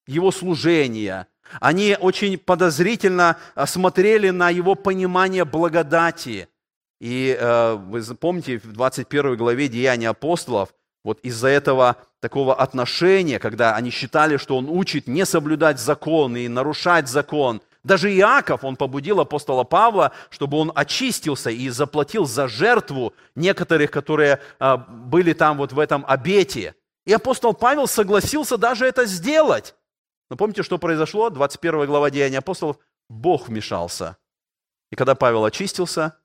его 0.07 0.31
служения, 0.31 1.27
они 1.61 1.97
очень 1.99 2.39
подозрительно 2.39 3.37
э, 3.55 3.67
смотрели 3.67 4.31
на 4.31 4.51
его 4.51 4.75
понимание 4.75 5.45
благодати. 5.45 6.49
И 7.01 7.37
э, 7.39 7.75
вы 7.75 8.03
помните, 8.15 8.59
в 8.59 8.73
21 8.73 9.37
главе 9.37 9.69
Деяния 9.69 10.11
апостолов, 10.11 10.75
вот 11.05 11.19
из-за 11.23 11.49
этого 11.49 11.97
такого 12.23 12.55
отношения, 12.55 13.41
когда 13.41 13.75
они 13.75 13.91
считали, 13.91 14.37
что 14.37 14.57
он 14.57 14.69
учит 14.71 15.09
не 15.09 15.27
соблюдать 15.27 15.81
закон 15.81 16.37
и 16.37 16.47
нарушать 16.47 17.09
закон, 17.09 17.61
даже 17.83 18.15
Иаков, 18.15 18.63
он 18.63 18.77
побудил 18.77 19.19
апостола 19.19 19.65
Павла, 19.65 20.13
чтобы 20.31 20.57
он 20.57 20.71
очистился 20.73 21.51
и 21.51 21.69
заплатил 21.69 22.27
за 22.27 22.47
жертву 22.47 23.13
некоторых, 23.35 23.91
которые 23.91 24.41
э, 24.61 24.77
были 24.89 25.33
там 25.33 25.59
вот 25.59 25.73
в 25.73 25.81
этом 25.81 26.05
обете. 26.07 26.77
И 27.07 27.13
апостол 27.13 27.55
Павел 27.55 27.89
согласился 27.89 28.57
даже 28.57 28.87
это 28.87 29.05
сделать. 29.05 29.75
Но 30.31 30.37
помните, 30.37 30.63
что 30.63 30.79
произошло? 30.79 31.29
21 31.29 31.87
глава 31.87 32.11
Деяния 32.11 32.39
апостолов. 32.39 32.79
Бог 33.09 33.49
вмешался. 33.49 34.17
И 34.93 34.95
когда 34.95 35.17
Павел 35.17 35.45
очистился, 35.45 36.17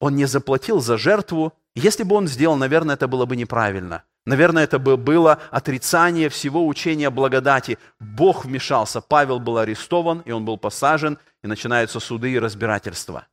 он 0.00 0.16
не 0.16 0.24
заплатил 0.24 0.80
за 0.80 0.96
жертву. 0.96 1.52
Если 1.74 2.02
бы 2.02 2.16
он 2.16 2.28
сделал, 2.28 2.56
наверное, 2.56 2.94
это 2.94 3.08
было 3.08 3.26
бы 3.26 3.36
неправильно. 3.36 4.04
Наверное, 4.26 4.64
это 4.64 4.78
бы 4.78 4.96
было 4.96 5.38
отрицание 5.50 6.28
всего 6.30 6.66
учения 6.66 7.10
благодати. 7.10 7.78
Бог 8.00 8.44
вмешался, 8.44 9.00
Павел 9.02 9.38
был 9.38 9.58
арестован, 9.58 10.22
и 10.24 10.32
он 10.32 10.44
был 10.44 10.56
посажен, 10.56 11.18
и 11.42 11.46
начинаются 11.46 12.00
суды 12.00 12.32
и 12.32 12.38
разбирательства. 12.38 13.26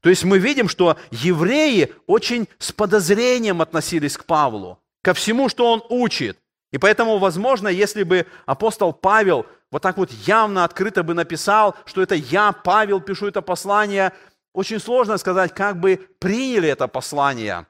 То 0.00 0.08
есть 0.08 0.22
мы 0.22 0.38
видим, 0.38 0.68
что 0.68 0.96
евреи 1.10 1.92
очень 2.06 2.46
с 2.58 2.70
подозрением 2.70 3.60
относились 3.60 4.16
к 4.16 4.24
Павлу, 4.24 4.78
ко 5.02 5.14
всему, 5.14 5.48
что 5.48 5.72
он 5.72 5.82
учит. 5.88 6.38
И 6.70 6.78
поэтому, 6.78 7.18
возможно, 7.18 7.66
если 7.66 8.04
бы 8.04 8.26
апостол 8.44 8.92
Павел 8.92 9.46
вот 9.72 9.82
так 9.82 9.96
вот 9.96 10.12
явно, 10.12 10.62
открыто 10.62 11.02
бы 11.02 11.14
написал, 11.14 11.74
что 11.86 12.02
это 12.02 12.14
я, 12.14 12.52
Павел, 12.52 13.00
пишу 13.00 13.26
это 13.26 13.42
послание, 13.42 14.12
очень 14.54 14.78
сложно 14.78 15.18
сказать, 15.18 15.52
как 15.54 15.80
бы 15.80 16.08
приняли 16.20 16.68
это 16.68 16.86
послание 16.86 17.66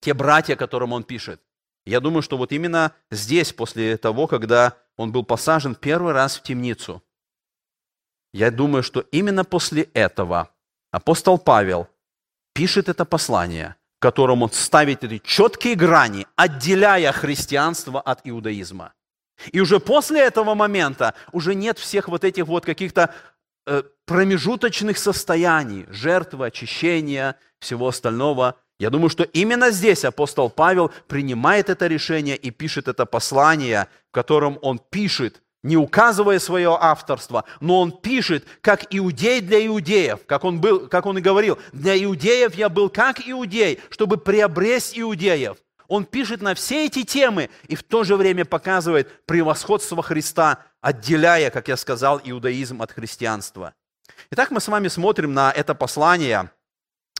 те 0.00 0.14
братья, 0.14 0.54
которым 0.54 0.92
он 0.92 1.02
пишет. 1.02 1.40
Я 1.88 2.00
думаю, 2.00 2.20
что 2.20 2.36
вот 2.36 2.52
именно 2.52 2.92
здесь, 3.10 3.54
после 3.54 3.96
того, 3.96 4.26
когда 4.26 4.76
он 4.98 5.10
был 5.10 5.24
посажен 5.24 5.74
первый 5.74 6.12
раз 6.12 6.36
в 6.36 6.42
темницу, 6.42 7.02
я 8.34 8.50
думаю, 8.50 8.82
что 8.82 9.00
именно 9.00 9.42
после 9.42 9.84
этого 9.94 10.50
апостол 10.90 11.38
Павел 11.38 11.88
пишет 12.52 12.90
это 12.90 13.06
послание, 13.06 13.76
в 13.96 14.00
котором 14.00 14.42
он 14.42 14.50
ставит 14.52 15.02
эти 15.02 15.16
четкие 15.24 15.76
грани, 15.76 16.26
отделяя 16.36 17.10
христианство 17.10 18.02
от 18.02 18.20
иудаизма. 18.24 18.92
И 19.50 19.58
уже 19.58 19.80
после 19.80 20.20
этого 20.20 20.54
момента 20.54 21.14
уже 21.32 21.54
нет 21.54 21.78
всех 21.78 22.08
вот 22.08 22.22
этих 22.22 22.48
вот 22.48 22.66
каких-то 22.66 23.14
э, 23.66 23.82
промежуточных 24.04 24.98
состояний, 24.98 25.86
жертвы, 25.88 26.48
очищения, 26.48 27.36
всего 27.60 27.88
остального. 27.88 28.56
Я 28.78 28.90
думаю, 28.90 29.10
что 29.10 29.24
именно 29.24 29.70
здесь 29.70 30.04
апостол 30.04 30.50
Павел 30.50 30.92
принимает 31.08 31.68
это 31.68 31.88
решение 31.88 32.36
и 32.36 32.50
пишет 32.50 32.86
это 32.86 33.06
послание, 33.06 33.88
в 34.08 34.12
котором 34.12 34.58
он 34.62 34.78
пишет, 34.78 35.42
не 35.64 35.76
указывая 35.76 36.38
свое 36.38 36.76
авторство, 36.80 37.44
но 37.60 37.80
он 37.80 37.90
пишет, 37.90 38.46
как 38.60 38.86
иудей 38.90 39.40
для 39.40 39.66
иудеев, 39.66 40.20
как 40.26 40.44
он, 40.44 40.60
был, 40.60 40.88
как 40.88 41.06
он 41.06 41.18
и 41.18 41.20
говорил, 41.20 41.58
для 41.72 42.00
иудеев 42.02 42.54
я 42.54 42.68
был 42.68 42.88
как 42.88 43.20
иудей, 43.28 43.80
чтобы 43.90 44.16
приобрести 44.16 45.00
иудеев. 45.00 45.56
Он 45.88 46.04
пишет 46.04 46.42
на 46.42 46.54
все 46.54 46.86
эти 46.86 47.02
темы 47.02 47.50
и 47.66 47.74
в 47.74 47.82
то 47.82 48.04
же 48.04 48.14
время 48.14 48.44
показывает 48.44 49.24
превосходство 49.24 50.02
Христа, 50.02 50.58
отделяя, 50.80 51.50
как 51.50 51.66
я 51.66 51.76
сказал, 51.76 52.20
иудаизм 52.22 52.82
от 52.82 52.92
христианства. 52.92 53.74
Итак, 54.30 54.50
мы 54.50 54.60
с 54.60 54.68
вами 54.68 54.88
смотрим 54.88 55.32
на 55.32 55.50
это 55.50 55.74
послание 55.74 56.50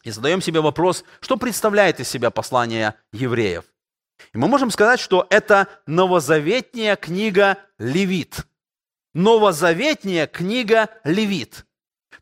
и 0.05 0.11
задаем 0.11 0.41
себе 0.41 0.61
вопрос, 0.61 1.05
что 1.21 1.37
представляет 1.37 2.01
из 2.01 2.09
себя 2.09 2.31
послание 2.31 2.95
евреев. 3.13 3.65
И 4.33 4.39
мы 4.39 4.49
можем 4.49 4.71
сказать, 4.71 5.01
что 5.01 5.27
это 5.31 5.69
новозаветняя 5.87 6.97
книга 6.97 7.59
Левит. 7.79 8.47
Новозаветняя 9.15 10.27
книга 10.27 10.91
Левит. 11.05 11.65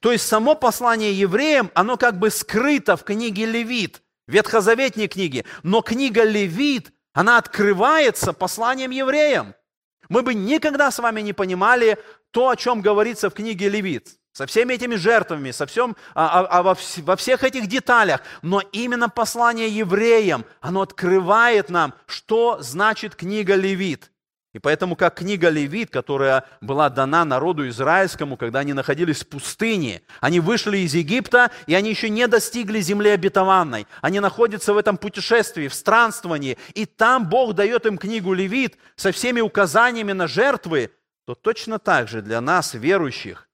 То 0.01 0.13
есть 0.13 0.27
само 0.27 0.55
послание 0.55 1.13
евреям, 1.13 1.71
оно 1.75 1.97
как 1.97 2.19
бы 2.19 2.31
скрыто 2.31 2.97
в 2.97 3.05
книге 3.05 3.47
Левит– 3.47 4.03
ветхозаветней 4.27 5.09
книги. 5.09 5.45
Но 5.63 5.83
книга 5.83 6.25
Левит, 6.25 6.93
она 7.13 7.39
открывается 7.39 8.33
посланием 8.33 8.91
евреям. 8.91 9.55
Мы 10.09 10.23
бы 10.23 10.35
никогда 10.35 10.91
с 10.91 10.99
вами 10.99 11.21
не 11.21 11.33
понимали 11.33 11.99
то, 12.31 12.49
о 12.51 12.57
чем 12.57 12.81
говорится 12.81 13.31
в 13.31 13.35
книге 13.35 13.69
Левит. 13.69 14.19
Со 14.37 14.45
всеми 14.45 14.75
этими 14.75 14.97
жертвами, 14.97 15.51
со 15.51 15.65
всем, 15.65 15.97
а, 16.15 16.41
а, 16.41 16.59
а 16.59 16.63
во, 16.63 16.77
во 16.99 17.17
всех 17.17 17.43
этих 17.43 17.69
деталях. 17.69 18.21
Но 18.43 18.61
именно 18.71 19.09
послание 19.09 19.71
евреям, 19.71 20.45
оно 20.61 20.83
открывает 20.83 21.71
нам, 21.71 21.95
что 22.05 22.59
значит 22.61 23.17
книга 23.17 23.55
Левит. 23.55 24.13
И 24.53 24.59
поэтому, 24.59 24.95
как 24.95 25.15
книга 25.15 25.49
Левит, 25.49 25.89
которая 25.89 26.45
была 26.61 26.91
дана 26.91 27.25
народу 27.25 27.67
израильскому, 27.67 28.37
когда 28.37 28.59
они 28.59 28.75
находились 28.75 29.23
в 29.23 29.29
пустыне, 29.29 30.03
они 30.21 30.41
вышли 30.41 30.81
из 30.81 30.95
Египта, 30.95 31.51
и 31.67 31.75
они 31.75 31.89
еще 31.89 32.11
не 32.11 32.29
достигли 32.29 32.81
земли 32.81 33.09
обетованной. 33.09 33.87
Они 34.03 34.21
находятся 34.21 34.75
в 34.75 34.77
этом 34.77 34.99
путешествии, 34.99 35.69
в 35.69 35.75
странствовании, 35.75 36.59
и 36.75 36.85
там 36.85 37.27
Бог 37.27 37.55
дает 37.55 37.87
им 37.87 37.97
книгу 37.97 38.35
Левит 38.35 38.77
со 38.97 39.13
всеми 39.13 39.41
указаниями 39.41 40.13
на 40.13 40.27
жертвы, 40.27 40.91
то 41.25 41.35
точно 41.35 41.79
так 41.79 42.07
же 42.07 42.21
для 42.21 42.43
нас, 42.43 42.75
верующих, 42.75 43.46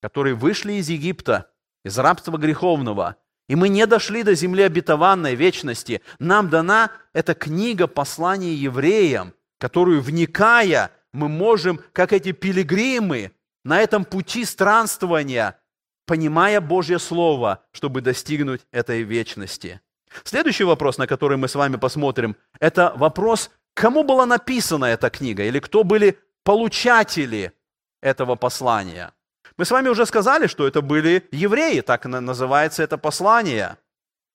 которые 0.00 0.34
вышли 0.34 0.74
из 0.74 0.88
Египта, 0.88 1.50
из 1.84 1.98
рабства 1.98 2.36
греховного, 2.36 3.16
и 3.48 3.56
мы 3.56 3.68
не 3.68 3.86
дошли 3.86 4.22
до 4.22 4.34
земли 4.34 4.62
обетованной 4.62 5.34
вечности, 5.34 6.02
нам 6.18 6.48
дана 6.48 6.92
эта 7.12 7.34
книга 7.34 7.86
послания 7.86 8.54
евреям– 8.54 9.34
которую, 9.60 10.00
вникая, 10.00 10.90
мы 11.12 11.28
можем, 11.28 11.80
как 11.92 12.12
эти 12.12 12.32
пилигримы, 12.32 13.32
на 13.62 13.80
этом 13.80 14.06
пути 14.06 14.46
странствования, 14.46 15.60
понимая 16.06 16.60
Божье 16.62 16.98
Слово, 16.98 17.62
чтобы 17.72 18.00
достигнуть 18.00 18.62
этой 18.72 19.02
вечности. 19.02 19.80
Следующий 20.24 20.64
вопрос, 20.64 20.96
на 20.96 21.06
который 21.06 21.36
мы 21.36 21.46
с 21.46 21.54
вами 21.54 21.76
посмотрим, 21.76 22.36
это 22.58 22.94
вопрос, 22.96 23.50
кому 23.74 24.02
была 24.02 24.24
написана 24.24 24.86
эта 24.86 25.10
книга, 25.10 25.44
или 25.44 25.60
кто 25.60 25.84
были 25.84 26.18
получатели 26.42 27.52
этого 28.00 28.34
послания. 28.34 29.12
Мы 29.60 29.66
с 29.66 29.70
вами 29.72 29.90
уже 29.90 30.06
сказали, 30.06 30.46
что 30.46 30.66
это 30.66 30.80
были 30.80 31.28
евреи, 31.32 31.82
так 31.82 32.06
называется 32.06 32.82
это 32.82 32.96
послание. 32.96 33.76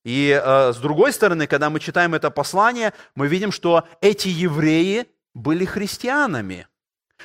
И 0.03 0.29
э, 0.29 0.71
с 0.71 0.77
другой 0.77 1.11
стороны, 1.13 1.47
когда 1.47 1.71
мы 1.71 1.79
читаем 1.79 2.13
это 2.13 2.29
послание, 2.29 2.93
мы 3.15 3.27
видим, 3.27 3.51
что 3.51 3.87
эти 4.01 4.27
евреи 4.27 5.07
были 5.33 5.65
христианами. 5.65 6.67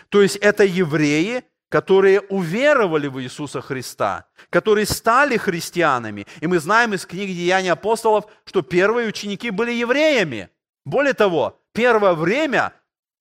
То 0.08 0.22
есть 0.22 0.36
это 0.36 0.64
евреи, 0.64 1.44
которые 1.68 2.22
уверовали 2.22 3.06
в 3.06 3.20
Иисуса 3.20 3.60
Христа, 3.60 4.24
которые 4.48 4.86
стали 4.86 5.36
христианами. 5.36 6.26
И 6.40 6.46
мы 6.46 6.58
знаем 6.58 6.94
из 6.94 7.04
книги 7.04 7.32
Деяний 7.32 7.70
апостолов, 7.70 8.24
что 8.46 8.62
первые 8.62 9.08
ученики 9.08 9.50
были 9.50 9.72
евреями. 9.72 10.48
Более 10.86 11.12
того, 11.12 11.60
первое 11.74 12.14
время, 12.14 12.72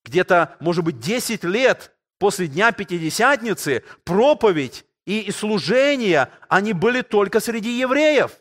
где-то, 0.06 0.56
может 0.62 0.86
быть, 0.86 1.00
10 1.02 1.44
лет 1.44 1.92
после 2.20 2.48
Дня 2.48 2.72
Пятидесятницы, 2.72 3.84
проповедь 4.04 4.86
и 5.06 5.32
служение, 5.32 6.30
они 6.48 6.74
были 6.74 7.02
только 7.02 7.40
среди 7.40 7.80
евреев. 7.80 8.32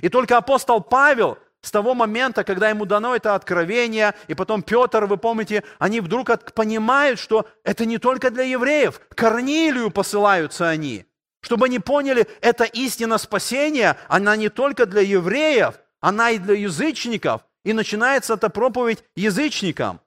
И 0.00 0.08
только 0.08 0.38
апостол 0.38 0.80
Павел 0.80 1.36
с 1.60 1.70
того 1.70 1.94
момента, 1.94 2.44
когда 2.44 2.70
ему 2.70 2.86
дано 2.86 3.16
это 3.16 3.34
откровение, 3.34 4.14
и 4.28 4.34
потом 4.34 4.62
Петр, 4.62 5.04
вы 5.04 5.16
помните, 5.16 5.64
они 5.78 6.00
вдруг 6.00 6.30
понимают, 6.54 7.18
что 7.18 7.46
это 7.64 7.84
не 7.84 7.98
только 7.98 8.30
для 8.30 8.44
евреев. 8.44 9.00
Корнилию 9.14 9.90
посылаются 9.90 10.68
они, 10.68 11.04
чтобы 11.40 11.66
они 11.66 11.80
поняли, 11.80 12.28
это 12.40 12.64
истина 12.64 13.18
спасения, 13.18 13.96
она 14.08 14.36
не 14.36 14.48
только 14.48 14.86
для 14.86 15.02
евреев, 15.02 15.74
она 16.00 16.30
и 16.30 16.38
для 16.38 16.54
язычников. 16.54 17.42
И 17.64 17.72
начинается 17.72 18.34
эта 18.34 18.48
проповедь 18.48 19.04
язычникам. 19.16 20.00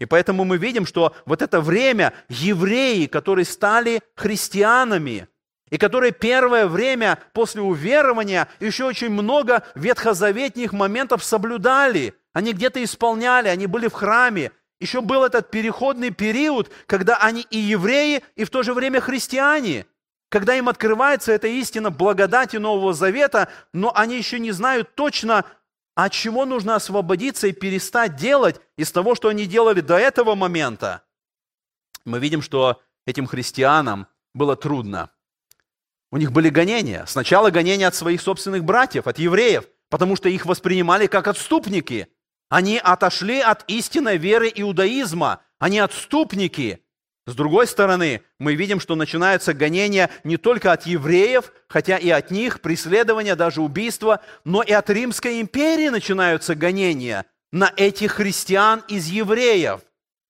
И 0.00 0.06
поэтому 0.06 0.44
мы 0.44 0.58
видим, 0.58 0.86
что 0.86 1.14
вот 1.24 1.42
это 1.42 1.60
время 1.60 2.12
евреи, 2.28 3.06
которые 3.06 3.44
стали 3.44 4.00
христианами, 4.16 5.28
и 5.70 5.78
которые 5.78 6.12
первое 6.12 6.66
время 6.66 7.18
после 7.32 7.62
уверования 7.62 8.48
еще 8.60 8.84
очень 8.84 9.10
много 9.10 9.64
ветхозаветных 9.74 10.72
моментов 10.72 11.24
соблюдали. 11.24 12.14
Они 12.32 12.52
где-то 12.52 12.82
исполняли, 12.82 13.48
они 13.48 13.66
были 13.66 13.88
в 13.88 13.92
храме. 13.92 14.52
Еще 14.80 15.00
был 15.00 15.24
этот 15.24 15.50
переходный 15.50 16.10
период, 16.10 16.70
когда 16.86 17.16
они 17.16 17.46
и 17.50 17.58
евреи, 17.58 18.22
и 18.36 18.44
в 18.44 18.50
то 18.50 18.62
же 18.62 18.74
время 18.74 19.00
христиане. 19.00 19.86
Когда 20.28 20.56
им 20.56 20.68
открывается 20.68 21.32
эта 21.32 21.46
истина 21.46 21.90
благодати 21.90 22.56
Нового 22.56 22.92
Завета, 22.92 23.48
но 23.72 23.92
они 23.94 24.16
еще 24.16 24.38
не 24.40 24.50
знают 24.50 24.94
точно, 24.94 25.44
от 25.94 26.12
чего 26.12 26.44
нужно 26.44 26.74
освободиться 26.74 27.46
и 27.46 27.52
перестать 27.52 28.16
делать 28.16 28.60
из 28.76 28.90
того, 28.92 29.14
что 29.14 29.28
они 29.28 29.46
делали 29.46 29.80
до 29.80 29.96
этого 29.96 30.34
момента. 30.34 31.02
Мы 32.04 32.18
видим, 32.18 32.42
что 32.42 32.82
этим 33.06 33.26
христианам 33.26 34.06
было 34.34 34.56
трудно. 34.56 35.10
У 36.10 36.16
них 36.16 36.32
были 36.32 36.48
гонения. 36.48 37.04
Сначала 37.06 37.50
гонения 37.50 37.88
от 37.88 37.94
своих 37.94 38.20
собственных 38.20 38.64
братьев, 38.64 39.06
от 39.06 39.18
евреев, 39.18 39.64
потому 39.88 40.16
что 40.16 40.28
их 40.28 40.46
воспринимали 40.46 41.06
как 41.06 41.28
отступники. 41.28 42.08
Они 42.48 42.78
отошли 42.78 43.40
от 43.40 43.68
истинной 43.68 44.16
веры 44.16 44.52
иудаизма. 44.54 45.40
Они 45.58 45.78
отступники. 45.78 46.83
С 47.26 47.34
другой 47.34 47.66
стороны, 47.66 48.22
мы 48.38 48.54
видим, 48.54 48.80
что 48.80 48.96
начинаются 48.96 49.54
гонения 49.54 50.10
не 50.24 50.36
только 50.36 50.72
от 50.72 50.84
евреев, 50.84 51.52
хотя 51.68 51.96
и 51.96 52.10
от 52.10 52.30
них, 52.30 52.60
преследования, 52.60 53.34
даже 53.34 53.62
убийства, 53.62 54.20
но 54.44 54.62
и 54.62 54.72
от 54.72 54.90
Римской 54.90 55.40
империи 55.40 55.88
начинаются 55.88 56.54
гонения 56.54 57.24
на 57.50 57.72
этих 57.76 58.12
христиан 58.12 58.82
из 58.88 59.06
евреев. 59.06 59.80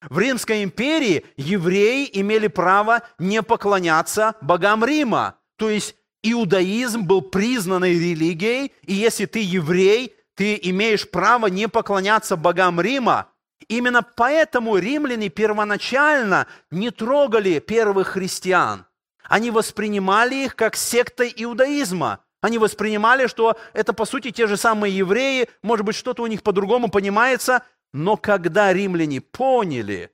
В 0.09 0.19
Римской 0.19 0.63
империи 0.63 1.25
евреи 1.37 2.09
имели 2.13 2.47
право 2.47 3.03
не 3.19 3.43
поклоняться 3.43 4.37
богам 4.41 4.85
Рима. 4.85 5.37
То 5.57 5.71
есть 5.71 5.97
иудаизм 6.23 7.05
был 7.05 7.23
признанной 7.23 7.95
религией, 7.95 8.73
и 8.83 8.93
если 8.93 9.27
ты 9.27 9.41
еврей, 9.41 10.15
ты 10.35 10.59
имеешь 10.63 11.09
право 11.09 11.47
не 11.47 11.69
поклоняться 11.69 12.37
богам 12.37 12.81
Рима. 12.81 13.29
Именно 13.69 14.03
поэтому 14.03 14.77
римляне 14.77 15.29
первоначально 15.29 16.47
не 16.71 16.91
трогали 16.91 17.59
первых 17.59 18.09
христиан. 18.09 18.87
Они 19.25 19.51
воспринимали 19.51 20.45
их 20.45 20.55
как 20.57 20.77
сектой 20.77 21.33
иудаизма. 21.35 22.21
Они 22.43 22.59
воспринимали, 22.59 23.27
что 23.27 23.57
это 23.73 23.95
по 23.95 24.05
сути 24.05 24.31
те 24.31 24.47
же 24.47 24.57
самые 24.57 24.95
евреи, 24.97 25.49
может 25.63 25.87
быть, 25.87 25.97
что-то 25.97 26.23
у 26.23 26.27
них 26.27 26.43
по-другому 26.43 26.91
понимается, 26.91 27.63
но 27.93 28.17
когда 28.17 28.73
римляне 28.73 29.23
поняли, 29.23 30.11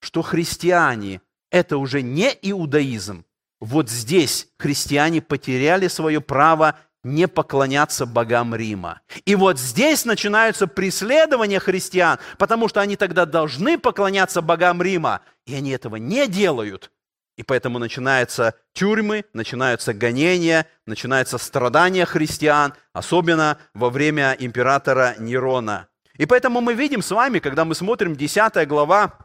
что 0.00 0.22
христиане– 0.22 1.20
это 1.50 1.78
уже 1.78 2.02
не 2.02 2.30
иудаизм, 2.42 3.24
вот 3.60 3.90
здесь 3.90 4.48
христиане 4.58 5.22
потеряли 5.22 5.88
свое 5.88 6.20
право 6.20 6.78
не 7.04 7.26
поклоняться 7.28 8.06
богам 8.06 8.54
Рима. 8.54 9.00
И 9.24 9.34
вот 9.34 9.58
здесь 9.58 10.04
начинаются 10.04 10.66
преследования 10.66 11.58
христиан, 11.58 12.18
потому 12.38 12.68
что 12.68 12.80
они 12.80 12.96
тогда 12.96 13.26
должны 13.26 13.78
поклоняться 13.78 14.40
богам 14.40 14.80
Рима, 14.82 15.22
и 15.46 15.54
они 15.54 15.70
этого 15.70 15.96
не 15.96 16.28
делают. 16.28 16.90
И 17.36 17.42
поэтому 17.42 17.78
начинаются 17.78 18.54
тюрьмы, 18.74 19.24
начинаются 19.32 19.94
гонения, 19.94 20.66
начинаются 20.86 21.38
страдания 21.38 22.04
христиан, 22.04 22.74
особенно 22.92 23.58
во 23.74 23.90
время 23.90 24.36
императора 24.38 25.16
Нерона. 25.18 25.88
И 26.18 26.26
поэтому 26.26 26.60
мы 26.60 26.74
видим 26.74 27.02
с 27.02 27.10
вами, 27.10 27.38
когда 27.38 27.64
мы 27.64 27.74
смотрим 27.74 28.14
10 28.14 28.68
глава 28.68 29.18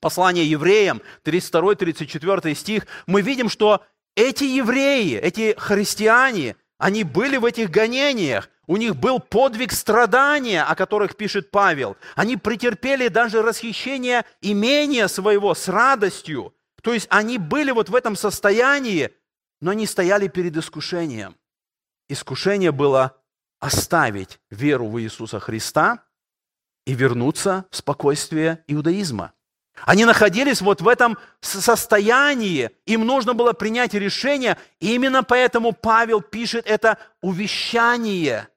послание 0.00 0.48
евреям, 0.48 1.00
32-34 1.24 2.54
стих, 2.54 2.86
мы 3.06 3.22
видим, 3.22 3.48
что 3.48 3.82
эти 4.16 4.44
евреи, 4.44 5.16
эти 5.16 5.54
христиане, 5.56 6.56
они 6.78 7.04
были 7.04 7.36
в 7.36 7.44
этих 7.44 7.70
гонениях, 7.70 8.50
у 8.66 8.76
них 8.76 8.96
был 8.96 9.20
подвиг 9.20 9.72
страдания, 9.72 10.62
о 10.62 10.74
которых 10.74 11.16
пишет 11.16 11.50
Павел. 11.50 11.96
Они 12.16 12.36
претерпели 12.36 13.08
даже 13.08 13.42
расхищение 13.42 14.24
имения 14.40 15.06
своего 15.08 15.54
с 15.54 15.68
радостью. 15.68 16.54
То 16.82 16.92
есть 16.92 17.06
они 17.10 17.38
были 17.38 17.70
вот 17.70 17.88
в 17.88 17.94
этом 17.94 18.16
состоянии, 18.16 19.12
но 19.60 19.70
они 19.70 19.86
стояли 19.86 20.28
перед 20.28 20.56
искушением. 20.56 21.36
Искушение 22.08 22.72
было 22.72 23.16
оставить 23.60 24.40
веру 24.50 24.88
в 24.88 25.00
Иисуса 25.00 25.40
Христа 25.40 26.04
и 26.86 26.94
вернуться 26.94 27.66
в 27.70 27.76
спокойствие 27.76 28.64
иудаизма. 28.66 29.32
Они 29.84 30.04
находились 30.04 30.60
вот 30.60 30.80
в 30.80 30.88
этом 30.88 31.18
состоянии, 31.40 32.70
им 32.86 33.04
нужно 33.04 33.34
было 33.34 33.52
принять 33.52 33.94
решение, 33.94 34.56
именно 34.80 35.22
поэтому 35.22 35.72
Павел 35.72 36.20
пишет 36.22 36.66
это 36.66 36.98
увещание. 37.20 38.48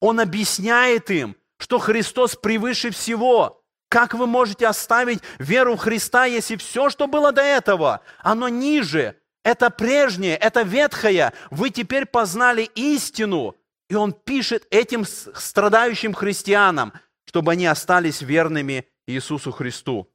Он 0.00 0.20
объясняет 0.20 1.10
им, 1.10 1.36
что 1.58 1.78
Христос 1.78 2.36
превыше 2.36 2.90
всего. 2.90 3.60
Как 3.88 4.14
вы 4.14 4.26
можете 4.26 4.66
оставить 4.66 5.20
веру 5.38 5.76
в 5.76 5.80
Христа, 5.80 6.24
если 6.24 6.56
все, 6.56 6.90
что 6.90 7.06
было 7.06 7.30
до 7.30 7.42
этого, 7.42 8.00
оно 8.22 8.48
ниже, 8.48 9.16
это 9.44 9.70
прежнее, 9.70 10.36
это 10.36 10.62
ветхое, 10.62 11.32
вы 11.50 11.70
теперь 11.70 12.06
познали 12.06 12.62
истину. 12.74 13.54
И 13.88 13.94
он 13.94 14.12
пишет 14.12 14.66
этим 14.70 15.04
страдающим 15.04 16.14
христианам, 16.14 16.94
чтобы 17.26 17.52
они 17.52 17.66
остались 17.66 18.22
верными 18.22 18.86
Иисусу 19.06 19.52
Христу. 19.52 20.10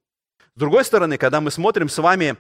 С 0.56 0.60
другой 0.60 0.84
стороны, 0.86 1.18
когда 1.18 1.42
мы 1.42 1.52
смотрим 1.52 1.90
с 1.90 1.98
вами 1.98 2.38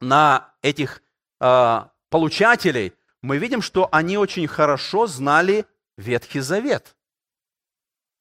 на 0.00 0.54
этих 0.62 1.02
э, 1.40 1.80
получателей, 2.08 2.92
мы 3.22 3.38
видим, 3.38 3.62
что 3.62 3.88
они 3.92 4.16
очень 4.18 4.46
хорошо 4.46 5.06
знали 5.06 5.66
Ветхий 5.96 6.40
Завет. 6.40 6.96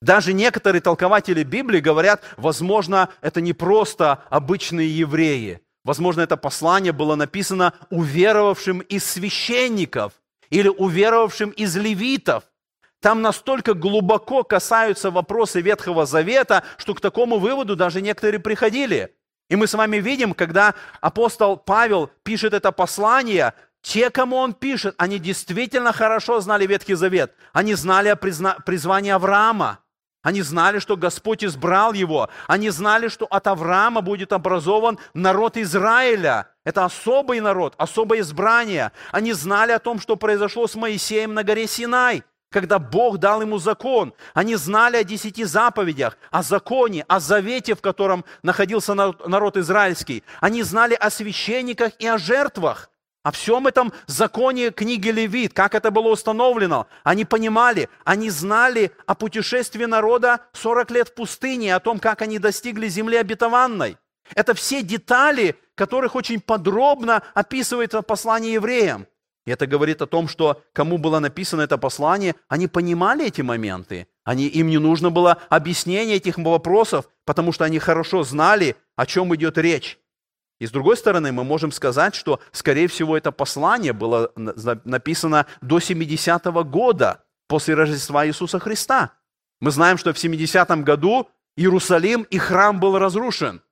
Даже 0.01 0.34
некоторые 0.34 0.82
толкователи 0.82 1.43
Библии 1.43 1.79
говорят, 1.79 2.23
возможно, 2.38 3.10
это 3.21 3.41
не 3.41 3.53
просто 3.53 4.23
обычные 4.29 4.89
евреи. 4.97 5.61
Возможно, 5.84 6.22
это 6.22 6.38
послание 6.38 6.93
было 6.93 7.15
написано 7.15 7.74
уверовавшим 7.89 8.80
из 8.80 9.03
священников 9.03 10.13
или 10.49 10.70
уверовавшим 10.70 11.49
из 11.49 11.76
левитов. 11.76 12.43
Там 13.02 13.22
настолько 13.22 13.74
глубоко 13.74 14.43
касаются 14.43 15.10
вопросы 15.10 15.62
Ветхого 15.62 16.06
Завета, 16.06 16.64
что 16.78 16.93
к 16.93 17.02
такому 17.02 17.39
выводу 17.39 17.76
даже 17.76 18.02
некоторые 18.02 18.39
приходили. 18.39 19.16
И 19.50 19.56
мы 19.56 19.68
с 19.68 19.74
вами 19.74 19.97
видим, 19.97 20.34
когда 20.34 20.76
апостол 21.00 21.58
Павел 21.58 22.12
пишет 22.24 22.54
это 22.54 22.72
послание, 22.72 23.54
те, 23.82 24.10
кому 24.10 24.36
он 24.36 24.54
пишет, 24.54 24.95
они 24.97 25.18
действительно 25.18 25.93
хорошо 25.93 26.41
знали 26.41 26.68
Ветхий 26.68 26.95
Завет. 26.95 27.34
Они 27.54 27.74
знали 27.74 28.10
о 28.10 28.18
призвании 28.18 29.12
Авраама. 29.12 29.80
Они 30.22 30.41
знали, 30.41 30.80
что 30.80 30.97
Господь 30.97 31.45
избрал 31.45 31.93
его. 31.93 32.30
Они 32.47 32.70
знали, 32.70 33.08
что 33.08 33.26
от 33.26 33.47
Авраама 33.47 34.02
будет 34.02 34.34
образован 34.34 35.00
народ 35.14 35.56
Израиля. 35.56 36.50
Это 36.66 36.84
особый 36.84 37.39
народ, 37.39 37.74
особое 37.78 38.20
избрание. 38.20 38.91
Они 39.14 39.32
знали 39.32 39.72
о 39.72 39.80
том, 39.80 40.02
что 40.02 40.18
произошло 40.18 40.68
с 40.68 40.76
Моисеем 40.76 41.34
на 41.34 41.45
горе 41.45 41.66
Синай 41.66 42.26
когда 42.50 42.80
Бог 42.80 43.18
дал 43.18 43.41
ему 43.41 43.60
закон. 43.60 44.14
Они 44.34 44.56
знали 44.56 44.97
о 44.97 45.04
десяти 45.04 45.43
заповедях, 45.43 46.18
о 46.32 46.43
законе, 46.43 47.06
о 47.08 47.20
завете, 47.20 47.76
в 47.76 47.82
котором 47.82 48.26
находился 48.43 48.93
народ 48.93 49.58
израильский. 49.58 50.24
Они 50.41 50.64
знали 50.64 50.95
о 50.95 51.10
священниках 51.10 51.93
и 52.00 52.08
о 52.08 52.18
жертвах. 52.18 52.89
О 53.22 53.32
всем 53.32 53.68
этом 53.68 53.91
законе 54.08 54.72
книги 54.72 55.10
Левит, 55.10 55.54
как 55.54 55.76
это 55.76 55.91
было 55.91 56.08
установлено. 56.08 56.88
Они 57.04 57.26
понимали, 57.26 57.89
они 58.06 58.30
знали 58.30 58.91
о 59.06 59.14
путешествии 59.14 59.84
народа 59.86 60.39
40 60.54 60.91
лет 60.91 61.10
в 61.10 61.14
пустыне, 61.14 61.76
о 61.76 61.82
том, 61.82 62.00
как 62.00 62.22
они 62.22 62.39
достигли 62.39 62.88
земли 62.88 63.18
обетованной. 63.18 63.97
Это 64.36 64.54
все 64.54 64.82
детали, 64.82 65.60
которых 65.76 66.16
очень 66.16 66.39
подробно 66.39 67.22
описывает 67.34 67.93
послание 68.08 68.54
евреям. 68.54 69.06
И 69.50 69.52
это 69.52 69.66
говорит 69.66 70.00
о 70.04 70.06
том, 70.06 70.28
что 70.28 70.62
кому 70.74 71.00
было 71.00 71.18
написано 71.18 71.62
это 71.62 71.80
послание, 71.80 72.36
они 72.50 72.68
понимали 72.68 73.26
эти 73.26 73.41
моменты. 73.41 74.08
Они, 74.24 74.45
им 74.45 74.68
не 74.68 74.78
нужно 74.78 75.10
было 75.10 75.39
объяснение 75.50 76.18
этих 76.18 76.38
вопросов, 76.38 77.10
потому 77.26 77.52
что 77.52 77.66
они 77.66 77.80
хорошо 77.80 78.22
знали, 78.22 78.76
о 78.95 79.08
чем 79.08 79.34
идет 79.34 79.58
речь. 79.58 79.97
И 80.60 80.68
с 80.68 80.72
другой 80.72 80.97
стороны, 80.97 81.32
мы 81.32 81.43
можем 81.43 81.72
сказать, 81.72 82.14
что, 82.14 82.39
скорее 82.52 82.88
всего, 82.88 83.18
это 83.18 83.32
послание 83.32 83.91
было 83.91 84.32
написано 84.36 85.47
до 85.62 85.80
70-го 85.80 86.64
года 86.64 87.24
после 87.47 87.74
Рождества 87.74 88.28
Иисуса 88.28 88.60
Христа. 88.60 89.14
Мы 89.62 89.72
знаем, 89.72 89.97
что 89.97 90.14
в 90.14 90.24
70-м 90.24 90.84
году 90.84 91.28
Иерусалим 91.56 92.22
и 92.22 92.38
храм 92.38 92.80
был 92.80 93.00
разрушен. 93.00 93.64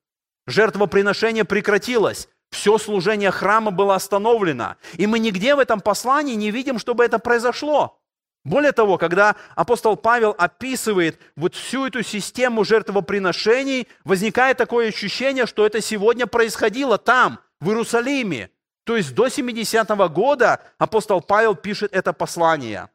Жертвоприношение 0.47 1.45
прекратилось. 1.45 2.29
Все 2.51 2.77
служение 2.77 3.31
храма 3.31 3.71
было 3.71 3.95
остановлено. 3.95 4.77
И 4.93 5.05
мы 5.07 5.19
нигде 5.19 5.55
в 5.55 5.59
этом 5.59 5.81
послании 5.81 6.35
не 6.35 6.51
видим, 6.51 6.79
чтобы 6.79 7.03
это 7.03 7.19
произошло. 7.19 7.99
Более 8.43 8.71
того, 8.71 8.97
когда 8.97 9.35
апостол 9.55 9.97
Павел 9.97 10.33
описывает 10.37 11.19
вот 11.35 11.53
всю 11.53 11.85
эту 11.85 12.01
систему 12.01 12.63
жертвоприношений, 12.63 13.89
возникает 14.05 14.57
такое 14.57 14.87
ощущение, 14.87 15.45
что 15.45 15.65
это 15.65 15.81
сегодня 15.81 16.27
происходило 16.27 16.97
там, 16.97 17.39
в 17.59 17.67
Иерусалиме. 17.67 18.49
То 18.85 18.95
есть 18.95 19.13
до 19.13 19.27
70-го 19.27 20.07
года 20.07 20.61
апостол 20.77 21.19
Павел 21.19 21.55
пишет 21.55 21.91
это 21.93 22.13
послание. 22.13 22.89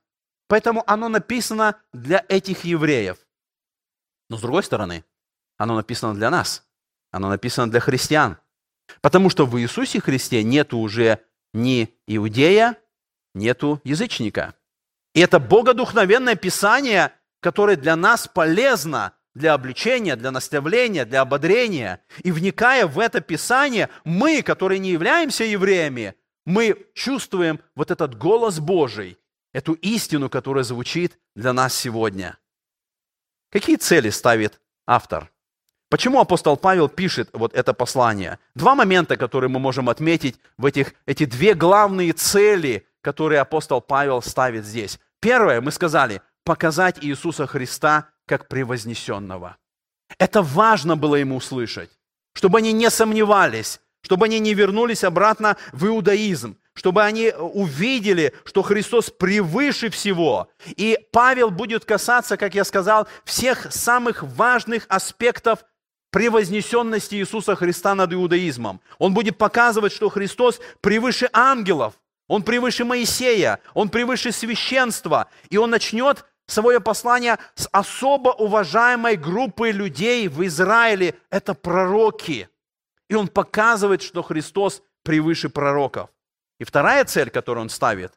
Поэтому 0.49 0.85
оно 0.87 1.09
написано 1.09 1.77
для 1.93 2.25
этих 2.29 2.65
евреев. 2.65 3.19
Но 4.31 4.39
с 4.39 4.41
другой 4.41 4.63
стороны, 4.63 5.05
оно 5.59 5.77
написано 5.77 6.15
для 6.15 6.31
нас. 6.31 6.65
Оно 7.11 7.29
написано 7.29 7.71
для 7.71 7.81
христиан. 7.81 8.39
Потому 9.01 9.31
что 9.31 9.47
в 9.47 9.59
Иисусе 9.61 10.01
Христе 10.01 10.43
нету 10.43 10.79
уже 10.79 11.21
ни 11.53 11.89
иудея, 12.07 12.77
нету 13.35 13.81
язычника– 13.85 14.55
и 15.15 15.21
это 15.21 15.39
богодухновенное 15.39 16.37
Писание, 16.37 17.13
которое 17.41 17.77
для 17.77 17.97
нас 17.97 18.29
полезно 18.29 19.15
для 19.35 19.55
обличения, 19.55 20.17
для 20.17 20.31
наставления, 20.31 21.05
для 21.05 21.23
ободрения. 21.23 22.05
И 22.23 22.33
вникая 22.33 22.87
в 22.87 22.99
это 22.99 23.21
Писание, 23.21 23.89
мы, 24.05 24.43
которые 24.43 24.79
не 24.79 24.91
являемся 24.91 25.45
евреями, 25.45 26.15
мы 26.45 26.87
чувствуем 26.95 27.61
вот 27.75 27.91
этот 27.91 28.17
голос 28.17 28.59
Божий, 28.59 29.19
эту 29.53 29.75
истину, 29.75 30.29
которая 30.29 30.65
звучит 30.65 31.19
для 31.35 31.53
нас 31.53 31.75
сегодня. 31.75 32.39
Какие 33.51 33.77
цели 33.77 34.11
ставит 34.11 34.61
автор? 34.87 35.31
Почему 35.93 36.21
апостол 36.21 36.57
Павел 36.57 36.89
пишет 36.89 37.29
вот 37.35 37.53
это 37.53 37.75
послание? 37.75 38.39
Два 38.55 38.75
момента, 38.75 39.19
которые 39.19 39.51
мы 39.51 39.59
можем 39.59 39.91
отметить 39.91 40.39
в 40.57 40.65
этих, 40.65 40.95
эти 41.05 41.27
две 41.27 41.53
главные 41.53 42.15
цели, 42.15 42.87
которые 43.03 43.43
апостол 43.43 43.83
Павел 43.83 44.23
ставит 44.23 44.65
здесь. 44.65 44.99
Первое, 45.21 45.61
мы 45.61 45.71
сказали, 45.71 46.23
показать 46.45 46.97
Иисуса 47.05 47.47
Христа 47.47 48.07
как 48.27 48.49
превознесенного. 48.49 49.59
Это 50.17 50.41
важно 50.41 50.97
было 50.97 51.17
ему 51.17 51.37
услышать, 51.37 51.91
чтобы 52.33 52.57
они 52.57 52.73
не 52.73 52.89
сомневались, 52.89 53.79
чтобы 54.01 54.25
они 54.25 54.39
не 54.39 54.55
вернулись 54.55 55.05
обратно 55.05 55.59
в 55.73 55.87
иудаизм, 55.87 56.57
чтобы 56.73 57.03
они 57.03 57.35
увидели, 57.39 58.33
что 58.47 58.63
Христос 58.63 59.11
превыше 59.11 59.91
всего. 59.91 60.49
И 60.65 60.99
Павел 61.13 61.51
будет 61.51 61.85
касаться, 61.85 62.39
как 62.39 62.55
я 62.55 62.65
сказал, 62.65 63.07
всех 63.27 63.71
самых 63.71 64.23
важных 64.23 64.87
аспектов 64.89 65.67
превознесенности 66.13 67.17
Иисуса 67.17 67.57
Христа 67.57 67.95
над 67.97 68.13
иудаизмом. 68.13 68.81
Он 68.99 69.15
будет 69.15 69.39
показывать, 69.39 69.93
что 69.93 70.11
Христос 70.11 70.61
превыше 70.81 71.29
ангелов, 71.33 71.95
он 72.29 72.43
превыше 72.45 72.85
Моисея, 72.85 73.59
он 73.75 73.89
превыше 73.89 74.31
священства. 74.31 75.29
И 75.51 75.57
он 75.57 75.71
начнет 75.71 76.25
свое 76.47 76.81
послание 76.81 77.39
с 77.55 77.69
особо 77.73 78.29
уважаемой 78.29 79.17
группы 79.17 79.71
людей 79.71 80.29
в 80.29 80.47
Израиле. 80.47 81.15
Это 81.31 81.55
пророки. 81.55 82.49
И 83.09 83.15
он 83.15 83.29
показывает, 83.29 84.03
что 84.03 84.23
Христос 84.23 84.83
превыше 85.03 85.49
пророков. 85.49 86.11
И 86.61 86.65
вторая 86.65 87.05
цель, 87.05 87.31
которую 87.31 87.63
он 87.63 87.71
ставит, 87.71 88.13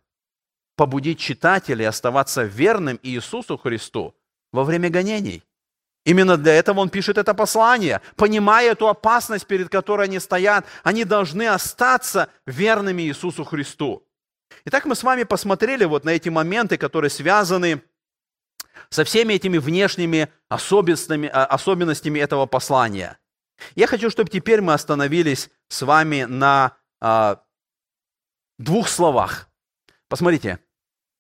побудить 0.75 1.19
читателей 1.19 1.87
оставаться 1.87 2.43
верным 2.43 2.99
Иисусу 3.01 3.57
Христу 3.57 4.13
во 4.51 4.63
время 4.63 4.89
гонений. 4.89 5.43
Именно 6.05 6.37
для 6.37 6.53
этого 6.53 6.79
он 6.79 6.89
пишет 6.89 7.17
это 7.17 7.33
послание. 7.33 7.99
Понимая 8.15 8.71
эту 8.71 8.87
опасность, 8.87 9.47
перед 9.47 9.69
которой 9.69 10.05
они 10.05 10.19
стоят, 10.19 10.65
они 10.83 11.03
должны 11.03 11.47
остаться 11.47 12.29
верными 12.45 13.01
Иисусу 13.01 13.43
Христу. 13.43 14.07
Итак, 14.65 14.85
мы 14.85 14.95
с 14.95 15.03
вами 15.03 15.23
посмотрели 15.23 15.83
вот 15.83 16.05
на 16.05 16.11
эти 16.11 16.29
моменты, 16.29 16.77
которые 16.77 17.09
связаны 17.09 17.81
со 18.89 19.03
всеми 19.03 19.33
этими 19.33 19.57
внешними 19.57 20.31
особенностями, 20.47 21.27
а, 21.27 21.45
особенностями 21.45 22.19
этого 22.19 22.45
послания. 22.45 23.17
Я 23.73 23.87
хочу, 23.87 24.11
чтобы 24.11 24.29
теперь 24.29 24.61
мы 24.61 24.73
остановились 24.73 25.49
с 25.69 25.81
вами 25.81 26.23
на 26.23 26.77
а, 27.01 27.41
двух 28.59 28.89
словах. 28.89 29.49
Посмотрите, 30.07 30.59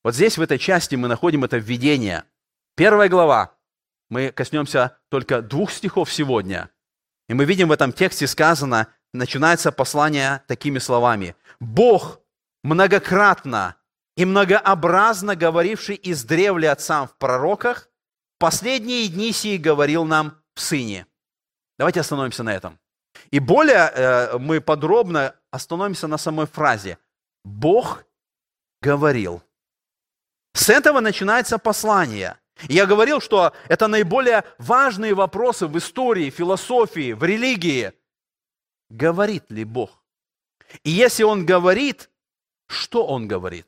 вот 0.03 0.13
здесь 0.13 0.37
в 0.37 0.41
этой 0.41 0.59
части 0.59 0.93
мы 0.93 1.07
находим 1.07 1.43
это 1.43 1.57
введение. 1.57 2.25
Первая 2.75 3.09
глава. 3.09 3.54
Мы 4.09 4.31
коснемся 4.31 4.97
только 5.09 5.41
двух 5.41 5.71
стихов 5.71 6.11
сегодня. 6.11 6.69
И 7.27 7.33
мы 7.33 7.45
видим 7.45 7.69
в 7.69 7.71
этом 7.71 7.91
тексте 7.91 8.27
сказано, 8.27 8.87
начинается 9.13 9.71
послание 9.71 10.43
такими 10.47 10.79
словами. 10.79 11.35
Бог 11.59 12.19
многократно 12.63 13.75
и 14.15 14.25
многообразно 14.25 15.35
говоривший 15.35 15.95
из 15.95 16.23
древля 16.23 16.71
отцам 16.71 17.07
в 17.07 17.15
пророках, 17.17 17.89
последние 18.37 19.07
дни 19.07 19.31
сии 19.31 19.57
говорил 19.57 20.05
нам 20.05 20.41
в 20.53 20.61
Сыне. 20.61 21.07
Давайте 21.77 21.99
остановимся 21.99 22.43
на 22.43 22.53
этом. 22.53 22.79
И 23.31 23.39
более 23.39 23.91
э, 23.93 24.37
мы 24.37 24.61
подробно 24.61 25.35
остановимся 25.51 26.07
на 26.07 26.17
самой 26.17 26.45
фразе. 26.45 26.97
Бог 27.43 28.05
говорил. 28.81 29.41
С 30.53 30.69
этого 30.69 30.99
начинается 31.01 31.57
послание. 31.57 32.39
Я 32.63 32.85
говорил, 32.85 33.21
что 33.21 33.53
это 33.67 33.87
наиболее 33.87 34.43
важные 34.57 35.13
вопросы 35.13 35.67
в 35.67 35.77
истории, 35.77 36.29
философии, 36.29 37.13
в 37.13 37.23
религии. 37.23 37.91
Говорит 38.89 39.51
ли 39.51 39.63
Бог? 39.63 40.03
И 40.83 40.89
если 40.89 41.23
Он 41.23 41.45
говорит, 41.45 42.09
что 42.67 43.05
он 43.05 43.27
говорит? 43.27 43.67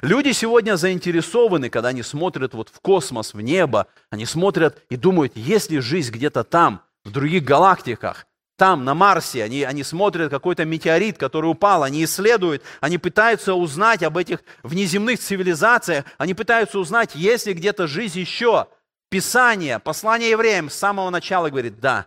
Люди 0.00 0.32
сегодня 0.32 0.76
заинтересованы, 0.76 1.68
когда 1.68 1.90
они 1.90 2.02
смотрят 2.02 2.54
вот 2.54 2.70
в 2.70 2.80
космос, 2.80 3.34
в 3.34 3.40
небо, 3.40 3.88
они 4.10 4.24
смотрят 4.24 4.82
и 4.88 4.96
думают, 4.96 5.36
есть 5.36 5.70
ли 5.70 5.80
жизнь 5.80 6.12
где-то 6.12 6.44
там, 6.44 6.82
в 7.04 7.10
других 7.10 7.44
галактиках, 7.44 8.26
там, 8.62 8.84
на 8.84 8.94
Марсе, 8.94 9.42
они, 9.42 9.64
они 9.64 9.82
смотрят 9.82 10.30
какой-то 10.30 10.64
метеорит, 10.64 11.18
который 11.18 11.46
упал, 11.46 11.82
они 11.82 12.04
исследуют, 12.04 12.62
они 12.80 12.96
пытаются 12.96 13.54
узнать 13.54 14.04
об 14.04 14.16
этих 14.16 14.38
внеземных 14.62 15.18
цивилизациях, 15.18 16.04
они 16.16 16.32
пытаются 16.32 16.78
узнать, 16.78 17.16
есть 17.16 17.46
ли 17.46 17.54
где-то 17.54 17.88
жизнь 17.88 18.20
еще. 18.20 18.68
Писание, 19.10 19.80
послание 19.80 20.30
евреям 20.30 20.70
с 20.70 20.74
самого 20.74 21.10
начала 21.10 21.50
говорит, 21.50 21.80
да, 21.80 22.06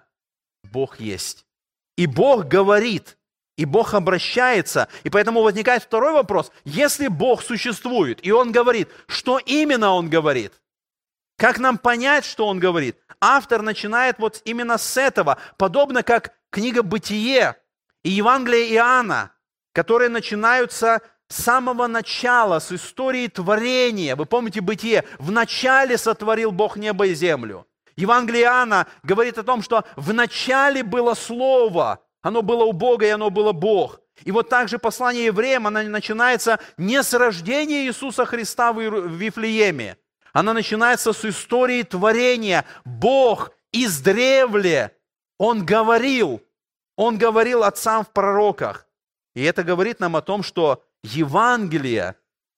Бог 0.64 1.02
есть. 1.02 1.46
И 1.98 2.08
Бог 2.08 2.46
говорит, 2.46 3.18
и 3.58 3.66
Бог 3.66 3.94
обращается. 3.94 4.88
И 5.04 5.10
поэтому 5.10 5.42
возникает 5.42 5.84
второй 5.84 6.14
вопрос. 6.14 6.54
Если 6.64 7.10
Бог 7.10 7.44
существует, 7.44 8.26
и 8.26 8.32
Он 8.32 8.54
говорит, 8.54 8.88
что 9.08 9.40
именно 9.40 9.92
Он 9.92 10.10
говорит? 10.10 10.54
Как 11.38 11.60
нам 11.60 11.78
понять, 11.78 12.26
что 12.26 12.48
Он 12.48 12.60
говорит? 12.60 12.98
Автор 13.20 13.62
начинает 13.62 14.20
вот 14.20 14.42
именно 14.46 14.78
с 14.78 14.98
этого, 14.98 15.38
подобно 15.58 16.04
как 16.04 16.34
книга 16.50 16.84
«Бытие» 16.84 17.56
и 18.04 18.10
Евангелие 18.10 18.74
Иоанна, 18.76 19.32
которые 19.74 20.10
начинаются 20.10 21.02
с 21.28 21.44
самого 21.44 21.88
начала, 21.88 22.60
с 22.60 22.72
истории 22.72 23.28
творения. 23.28 24.16
Вы 24.16 24.26
помните 24.26 24.62
«Бытие»? 24.62 25.06
В 25.18 25.32
начале 25.32 25.98
сотворил 25.98 26.52
Бог 26.52 26.78
небо 26.78 27.08
и 27.08 27.14
землю. 27.16 27.68
Евангелие 27.96 28.44
Иоанна 28.44 28.88
говорит 29.04 29.38
о 29.38 29.44
том, 29.44 29.62
что 29.62 29.86
в 29.96 30.14
начале 30.14 30.84
было 30.84 31.14
Слово– 31.14 32.00
оно 32.26 32.42
было 32.42 32.64
у 32.64 32.72
Бога, 32.72 33.06
и 33.06 33.10
оно 33.10 33.30
было 33.30 33.52
Бог. 33.52 34.02
И 34.24 34.32
вот 34.32 34.50
также 34.50 34.80
послание 34.80 35.26
евреям, 35.26 35.68
оно 35.68 35.84
начинается 35.84 36.60
не 36.76 37.04
с 37.04 37.14
рождения 37.14 37.86
Иисуса 37.86 38.26
Христа 38.26 38.74
в 38.74 38.80
Вифлееме. 38.80 39.98
Оно 40.36 40.52
начинается 40.52 41.14
с 41.14 41.24
истории 41.24 41.84
творения. 41.84 42.66
Бог 42.84 43.52
издревле, 43.72 44.92
Он 45.40 45.66
говорил, 45.66 46.44
Он 46.98 47.18
говорил 47.18 47.64
отцам 47.64 48.04
в 48.04 48.10
пророках. 48.10 48.86
И 49.34 49.42
это 49.44 49.64
говорит 49.64 50.02
нам 50.02 50.18
о 50.18 50.22
том, 50.22 50.44
что 50.44 50.84
Евангелие, 51.04 52.16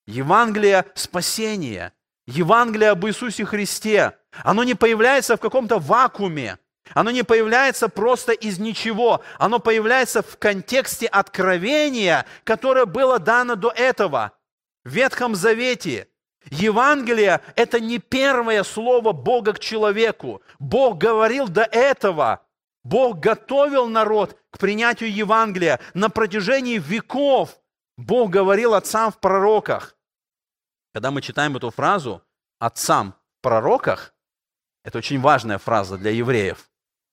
Евангелие 0.07 0.85
спасения, 0.95 1.93
Евангелие 2.25 2.89
об 2.89 3.05
Иисусе 3.05 3.45
Христе, 3.45 4.17
оно 4.43 4.63
не 4.63 4.73
появляется 4.73 5.37
в 5.37 5.39
каком-то 5.39 5.77
вакууме. 5.77 6.57
Оно 6.95 7.11
не 7.11 7.21
появляется 7.21 7.89
просто 7.89 8.31
из 8.31 8.57
ничего. 8.57 9.21
Оно 9.37 9.59
появляется 9.59 10.23
в 10.23 10.39
контексте 10.39 11.05
откровения, 11.05 12.25
которое 12.43 12.85
было 12.85 13.19
дано 13.19 13.55
до 13.55 13.69
этого 13.69 14.31
в 14.83 14.89
Ветхом 14.89 15.35
Завете. 15.35 16.07
Евангелие– 16.49 17.41
это 17.55 17.79
не 17.79 17.99
первое 17.99 18.63
слово 18.63 19.11
Бога 19.11 19.53
к 19.53 19.59
человеку. 19.59 20.41
Бог 20.59 20.97
говорил 20.97 21.47
до 21.47 21.63
этого. 21.63 22.41
Бог 22.83 23.19
готовил 23.19 23.87
народ 23.87 24.39
к 24.49 24.57
принятию 24.57 25.13
Евангелия 25.13 25.79
на 25.93 26.09
протяжении 26.09 26.77
веков. 26.77 27.59
Бог 27.97 28.29
говорил 28.29 28.73
отцам 28.73 29.11
в 29.11 29.19
пророках. 29.19 29.95
Когда 30.93 31.11
мы 31.11 31.21
читаем 31.21 31.55
эту 31.57 31.69
фразу 31.69 32.23
«отцам 32.59 33.13
в 33.39 33.43
пророках», 33.43 34.13
это 34.83 34.99
очень 34.99 35.19
важная 35.19 35.57
фраза 35.57 35.97
для 35.97 36.11
евреев, 36.11 36.69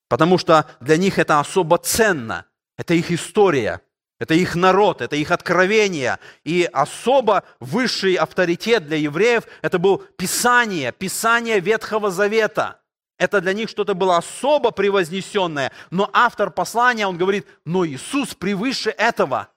потому 0.09 0.39
что 0.39 0.67
для 0.81 0.97
них 0.97 1.19
это 1.19 1.41
особо 1.41 1.79
ценно, 1.79 2.47
это 2.79 2.95
их 2.95 3.11
история, 3.11 3.83
это 4.25 4.33
их 4.33 4.55
народ, 4.55 5.03
это 5.03 5.17
их 5.17 5.31
откровение. 5.31 6.19
И 6.45 6.67
особо 6.73 7.45
высший 7.61 8.15
авторитет 8.15 8.87
для 8.87 8.97
евреев– 8.97 9.45
это 9.63 9.79
был 9.79 9.99
Писание, 9.99 10.93
Писание 10.93 11.61
Ветхого 11.61 12.11
Завета. 12.11 12.81
Это 13.19 13.43
для 13.43 13.53
них 13.53 13.69
что-то 13.69 13.93
было 13.93 14.17
особо 14.17 14.71
превознесенное. 14.71 15.73
Но 15.91 16.09
автор 16.15 16.51
послания, 16.51 17.07
он 17.07 17.19
говорит, 17.19 17.47
но 17.67 17.87
Иисус 17.87 18.35
превыше 18.35 18.89
этого. 18.89 19.49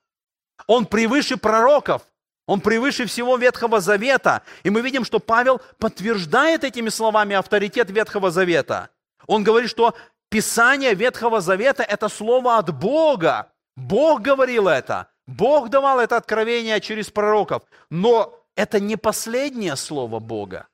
Он 0.67 0.85
превыше 0.85 1.37
пророков. 1.37 2.01
Он 2.45 2.59
превыше 2.59 3.05
всего 3.05 3.37
Ветхого 3.37 3.79
Завета. 3.79 4.41
И 4.63 4.69
мы 4.69 4.81
видим, 4.81 5.05
что 5.05 5.19
Павел 5.19 5.61
подтверждает 5.77 6.65
этими 6.65 6.89
словами 6.89 7.37
авторитет 7.37 7.89
Ветхого 7.89 8.31
Завета. 8.31 8.89
Он 9.27 9.45
говорит, 9.45 9.69
что 9.69 9.95
Писание 10.27 10.93
Ветхого 10.93 11.39
Завета– 11.39 11.83
это 11.87 12.09
слово 12.09 12.57
от 12.57 12.77
Бога. 12.77 13.49
Бог 13.77 14.23
говорил 14.23 14.67
это. 14.67 15.07
Бог 15.27 15.69
давал 15.69 15.99
это 15.99 16.17
откровение 16.17 16.81
через 16.81 17.11
пророков. 17.11 17.63
Но 17.89 18.43
это 18.55 18.79
не 18.79 18.97
последнее 18.97 19.75
слово 19.75 20.19
Бога. 20.19 20.67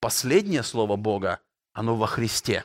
Последнее 0.00 0.62
слово 0.62 0.94
Бога, 0.94 1.40
оно 1.72 1.96
во 1.96 2.06
Христе. 2.06 2.64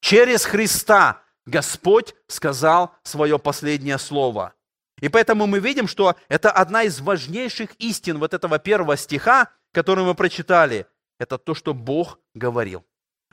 Через 0.00 0.46
Христа 0.46 1.22
Господь 1.44 2.14
сказал 2.26 2.94
свое 3.02 3.38
последнее 3.38 3.98
слово. 3.98 4.54
И 5.00 5.10
поэтому 5.10 5.46
мы 5.46 5.58
видим, 5.58 5.88
что 5.88 6.16
это 6.28 6.50
одна 6.50 6.84
из 6.84 7.00
важнейших 7.00 7.74
истин 7.74 8.18
вот 8.18 8.32
этого 8.32 8.58
первого 8.58 8.96
стиха, 8.96 9.50
который 9.72 10.04
мы 10.04 10.14
прочитали. 10.14 10.86
Это 11.18 11.36
то, 11.36 11.54
что 11.54 11.74
Бог 11.74 12.18
говорил. 12.32 12.86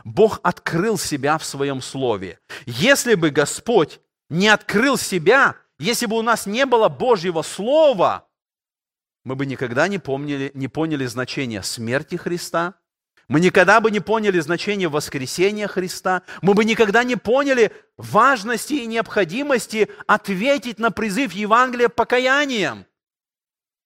Бог 0.03 0.41
открыл 0.43 0.97
себя 0.97 1.37
в 1.37 1.45
своем 1.45 1.81
слове. 1.81 2.39
Если 2.65 3.15
бы 3.15 3.29
Господь 3.29 4.01
не 4.29 4.47
открыл 4.47 4.97
себя, 4.97 5.55
если 5.79 6.05
бы 6.05 6.17
у 6.17 6.21
нас 6.21 6.45
не 6.45 6.65
было 6.65 6.89
Божьего 6.89 7.41
Слова, 7.41 8.27
мы 9.23 9.35
бы 9.35 9.45
никогда 9.45 9.87
не, 9.87 9.99
помнили, 9.99 10.51
не 10.53 10.67
поняли 10.67 11.05
значение 11.05 11.63
смерти 11.63 12.15
Христа, 12.15 12.75
мы 13.27 13.39
никогда 13.39 13.79
бы 13.79 13.89
не 13.89 13.99
поняли 13.99 14.39
значение 14.39 14.89
воскресения 14.89 15.67
Христа, 15.67 16.23
мы 16.41 16.53
бы 16.53 16.65
никогда 16.65 17.03
не 17.03 17.15
поняли 17.15 17.71
важности 17.97 18.73
и 18.73 18.85
необходимости 18.85 19.89
ответить 20.07 20.77
на 20.79 20.91
призыв 20.91 21.31
Евангелия 21.33 21.89
покаянием. 21.89 22.85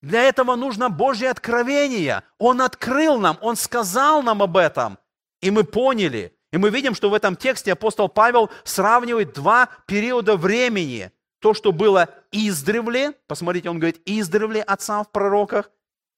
Для 0.02 0.22
этого 0.22 0.54
нужно 0.54 0.90
Божье 0.90 1.30
откровение. 1.30 2.22
Он 2.38 2.62
открыл 2.62 3.18
нам, 3.18 3.38
Он 3.40 3.56
сказал 3.56 4.22
нам 4.22 4.42
об 4.42 4.56
этом, 4.56 4.98
и 5.40 5.50
мы 5.50 5.64
поняли. 5.64 6.37
И 6.52 6.58
мы 6.58 6.70
видим, 6.70 6.94
что 6.94 7.10
в 7.10 7.14
этом 7.14 7.36
тексте 7.36 7.72
апостол 7.72 8.08
Павел 8.08 8.50
сравнивает 8.64 9.32
два 9.34 9.68
периода 9.86 10.36
времени. 10.36 11.12
То, 11.40 11.54
что 11.54 11.72
было 11.72 12.08
издревле, 12.32 13.12
посмотрите, 13.26 13.70
он 13.70 13.78
говорит, 13.78 14.00
издревле 14.04 14.62
отцам 14.62 15.04
в 15.04 15.10
пророках, 15.10 15.70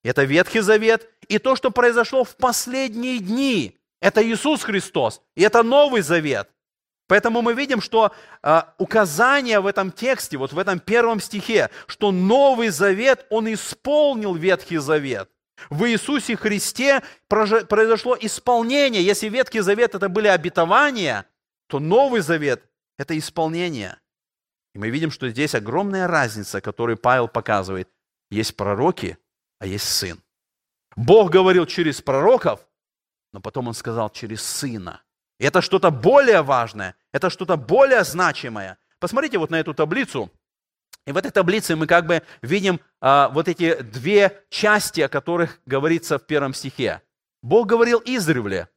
это 0.03 0.24
Ветхий 0.24 0.61
Завет, 0.61 1.11
и 1.28 1.39
то, 1.39 1.57
что 1.57 1.70
произошло 1.70 2.24
в 2.24 2.37
последние 2.37 3.18
дни, 3.18 3.78
это 4.01 4.26
Иисус 4.26 4.62
Христос, 4.62 5.20
и 5.35 5.43
это 5.43 5.62
Новый 5.62 6.01
Завет. 6.01 6.49
Поэтому 7.07 7.43
мы 7.43 7.55
видим, 7.55 7.81
что 7.81 8.12
э, 8.43 8.62
указание 8.78 9.61
в 9.61 9.66
этом 9.66 9.91
тексте, 9.91 10.39
вот 10.39 10.53
в 10.53 10.59
этом 10.59 10.78
первом 10.78 11.20
стихе, 11.20 11.68
что 11.87 12.12
Новый 12.12 12.68
Завет, 12.68 13.26
он 13.31 13.53
исполнил 13.53 14.35
Ветхий 14.35 14.78
Завет. 14.78 15.28
В 15.68 15.84
Иисусе 15.84 16.36
Христе 16.36 17.02
произошло 17.28 18.16
исполнение. 18.18 19.04
Если 19.04 19.28
Ветхий 19.28 19.61
Завет 19.61 19.94
это 19.94 20.08
были 20.08 20.28
обетования, 20.28 21.26
то 21.66 21.78
Новый 21.78 22.20
Завет– 22.20 22.64
это 22.98 23.18
исполнение. 23.18 23.98
И 24.74 24.78
мы 24.78 24.90
видим, 24.90 25.11
что 25.11 25.28
здесь 25.28 25.54
огромная 25.54 26.06
разница, 26.06 26.61
которую 26.61 26.96
Павел 26.96 27.28
показывает. 27.28 27.88
Есть 28.30 28.56
пророки, 28.56 29.18
а 29.58 29.66
есть 29.66 29.88
сын. 29.88 30.22
Бог 30.96 31.30
говорил 31.30 31.66
через 31.66 32.00
пророков, 32.00 32.61
но 33.32 33.40
потом 33.40 33.68
он 33.68 33.74
сказал 33.74 34.11
через 34.11 34.42
сына. 34.42 35.02
И 35.38 35.44
это 35.44 35.61
что-то 35.61 35.90
более 35.90 36.42
важное, 36.42 36.94
это 37.12 37.30
что-то 37.30 37.56
более 37.56 38.04
значимое. 38.04 38.78
Посмотрите 38.98 39.38
вот 39.38 39.50
на 39.50 39.58
эту 39.58 39.74
таблицу. 39.74 40.30
И 41.07 41.12
в 41.12 41.16
этой 41.16 41.30
таблице 41.30 41.76
мы 41.76 41.86
как 41.86 42.07
бы 42.07 42.22
видим 42.42 42.80
а, 43.01 43.28
вот 43.30 43.48
эти 43.48 43.80
две 43.82 44.44
части, 44.51 45.01
о 45.01 45.09
которых 45.09 45.61
говорится 45.66 46.18
в 46.18 46.26
первом 46.26 46.55
стихе. 46.55 47.03
Бог 47.42 47.66
говорил 47.66 48.03
издревле, 48.05 48.68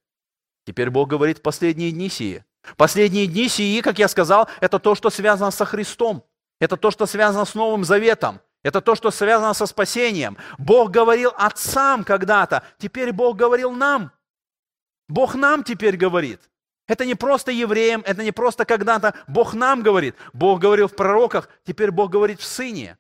теперь 0.65 0.89
Бог 0.89 1.09
говорит 1.09 1.41
последние 1.41 1.91
дни 1.91 2.09
сии. 2.09 2.45
Последние 2.78 3.28
дни 3.28 3.49
сии, 3.49 3.82
как 3.82 3.99
я 3.99 4.07
сказал, 4.07 4.47
это 4.61 4.80
то, 4.80 4.95
что 4.95 5.09
связано 5.09 5.51
со 5.51 5.65
Христом. 5.65 6.24
Это 6.61 6.78
то, 6.78 6.91
что 6.91 7.05
связано 7.05 7.43
с 7.43 7.55
Новым 7.55 7.84
Заветом. 7.84 8.39
Это 8.63 8.80
то, 8.80 8.95
что 8.95 9.11
связано 9.11 9.53
со 9.53 9.65
спасением. 9.65 10.38
Бог 10.57 10.91
говорил 10.91 11.34
отцам 11.36 12.05
когда-то, 12.05 12.63
теперь 12.78 13.11
Бог 13.11 13.36
говорил 13.36 13.71
нам. 13.71 14.11
Бог 15.09 15.36
нам 15.36 15.63
теперь 15.63 15.97
говорит. 15.97 16.39
Это 16.94 17.06
не 17.06 17.16
просто 17.16 17.52
евреям, 17.52 18.04
это 18.06 18.24
не 18.24 18.32
просто 18.32 18.66
когда-то 18.66 19.16
Бог 19.28 19.56
нам 19.56 19.82
говорит. 19.82 20.16
Бог 20.32 20.60
говорил 20.60 20.88
в 20.88 20.96
пророках, 20.96 21.50
теперь 21.66 21.89
Бог 21.89 22.12
говорит 22.12 22.39
в 22.39 22.46
Сыне. 22.46 23.00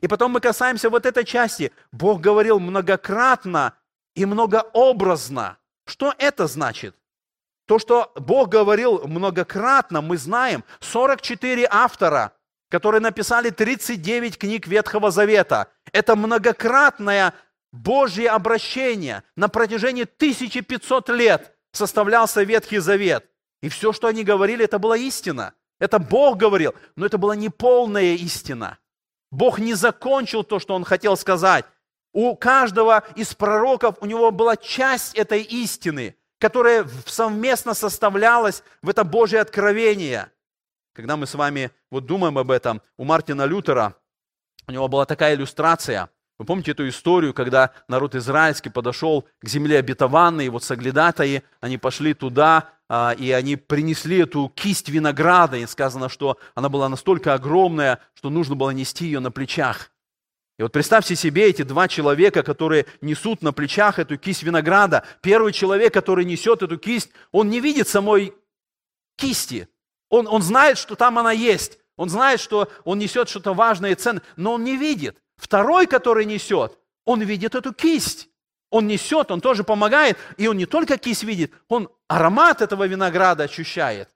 И 0.00 0.08
потом 0.08 0.32
мы 0.32 0.40
касаемся 0.40 0.88
вот 0.88 1.04
этой 1.04 1.24
части. 1.26 1.70
Бог 1.92 2.22
говорил 2.22 2.58
многократно 2.58 3.74
и 4.14 4.24
многообразно. 4.24 5.58
Что 5.84 6.14
это 6.16 6.46
значит? 6.46 6.96
То, 7.66 7.78
что 7.78 8.10
Бог 8.16 8.48
говорил 8.48 9.06
многократно, 9.06 10.00
мы 10.00 10.16
знаем. 10.16 10.64
44 10.80 11.68
автора 11.70 12.32
которые 12.70 13.00
написали 13.00 13.50
39 13.50 14.36
книг 14.36 14.66
Ветхого 14.66 15.12
Завета. 15.12 15.68
Это 15.92 16.16
многократное 16.16 17.32
Божье 17.70 18.30
обращение. 18.30 19.22
На 19.36 19.48
протяжении 19.48 20.02
1500 20.02 21.08
лет 21.10 21.54
составлялся 21.70 22.42
Ветхий 22.42 22.78
Завет. 22.78 23.26
И 23.64 23.68
все, 23.68 23.92
что 23.92 24.06
они 24.06 24.22
говорили, 24.22 24.64
это 24.64 24.78
была 24.78 24.96
истина. 24.96 25.54
Это 25.80 25.98
Бог 25.98 26.36
говорил, 26.36 26.74
но 26.96 27.06
это 27.06 27.18
была 27.18 27.34
неполная 27.34 28.14
истина. 28.14 28.78
Бог 29.30 29.58
не 29.58 29.74
закончил 29.74 30.44
то, 30.44 30.58
что 30.58 30.74
Он 30.74 30.84
хотел 30.84 31.16
сказать. 31.16 31.64
У 32.12 32.36
каждого 32.36 33.02
из 33.16 33.34
пророков, 33.34 33.96
у 34.00 34.06
него 34.06 34.30
была 34.30 34.56
часть 34.56 35.16
этой 35.16 35.42
истины, 35.42 36.14
которая 36.38 36.86
совместно 37.06 37.74
составлялась 37.74 38.62
в 38.82 38.88
это 38.88 39.02
Божье 39.02 39.40
откровение– 39.40 40.30
когда 40.94 41.16
мы 41.16 41.26
с 41.26 41.34
вами 41.34 41.72
вот 41.90 42.06
думаем 42.06 42.38
об 42.38 42.50
этом, 42.50 42.80
у 42.96 43.04
Мартина 43.04 43.44
Лютера, 43.44 43.96
у 44.68 44.72
него 44.72 44.88
была 44.88 45.04
такая 45.04 45.34
иллюстрация. 45.34 46.08
Вы 46.38 46.46
помните 46.46 46.70
эту 46.70 46.88
историю, 46.88 47.34
когда 47.34 47.72
народ 47.88 48.14
израильский 48.14 48.70
подошел 48.70 49.26
к 49.40 49.48
земле 49.48 49.78
обетованной, 49.78 50.46
и 50.46 50.48
вот 50.48 50.62
соглядатаи, 50.62 51.42
они 51.60 51.78
пошли 51.78 52.14
туда, 52.14 52.70
и 52.90 53.32
они 53.32 53.56
принесли 53.56 54.18
эту 54.18 54.52
кисть 54.54 54.88
винограда, 54.88 55.56
и 55.56 55.66
сказано, 55.66 56.08
что 56.08 56.38
она 56.54 56.68
была 56.68 56.88
настолько 56.88 57.34
огромная, 57.34 58.00
что 58.14 58.30
нужно 58.30 58.54
было 58.54 58.70
нести 58.70 59.06
ее 59.06 59.20
на 59.20 59.30
плечах. 59.30 59.90
И 60.58 60.62
вот 60.62 60.72
представьте 60.72 61.16
себе 61.16 61.48
эти 61.48 61.62
два 61.62 61.88
человека, 61.88 62.42
которые 62.42 62.86
несут 63.00 63.42
на 63.42 63.52
плечах 63.52 63.98
эту 63.98 64.16
кисть 64.16 64.42
винограда. 64.42 65.04
Первый 65.20 65.52
человек, 65.52 65.92
который 65.92 66.24
несет 66.24 66.62
эту 66.62 66.78
кисть, 66.78 67.10
он 67.32 67.50
не 67.50 67.60
видит 67.60 67.88
самой 67.88 68.34
кисти, 69.16 69.68
он, 70.10 70.28
он 70.28 70.42
знает, 70.42 70.78
что 70.78 70.94
там 70.94 71.18
она 71.18 71.32
есть. 71.32 71.78
Он 71.96 72.08
знает, 72.08 72.40
что 72.40 72.68
он 72.84 72.98
несет 72.98 73.28
что-то 73.28 73.54
важное 73.54 73.92
и 73.92 73.94
ценное, 73.94 74.22
но 74.36 74.54
он 74.54 74.64
не 74.64 74.76
видит. 74.76 75.16
Второй, 75.36 75.86
который 75.86 76.24
несет, 76.24 76.78
он 77.04 77.22
видит 77.22 77.54
эту 77.54 77.72
кисть. 77.72 78.28
Он 78.74 78.88
несет, 78.88 79.30
он 79.30 79.40
тоже 79.40 79.62
помогает, 79.62 80.18
и 80.36 80.48
он 80.48 80.56
не 80.56 80.66
только 80.66 80.98
кисть 80.98 81.22
видит, 81.22 81.52
он 81.68 81.88
аромат 82.08 82.60
этого 82.60 82.88
винограда 82.88 83.44
ощущает. 83.44 84.08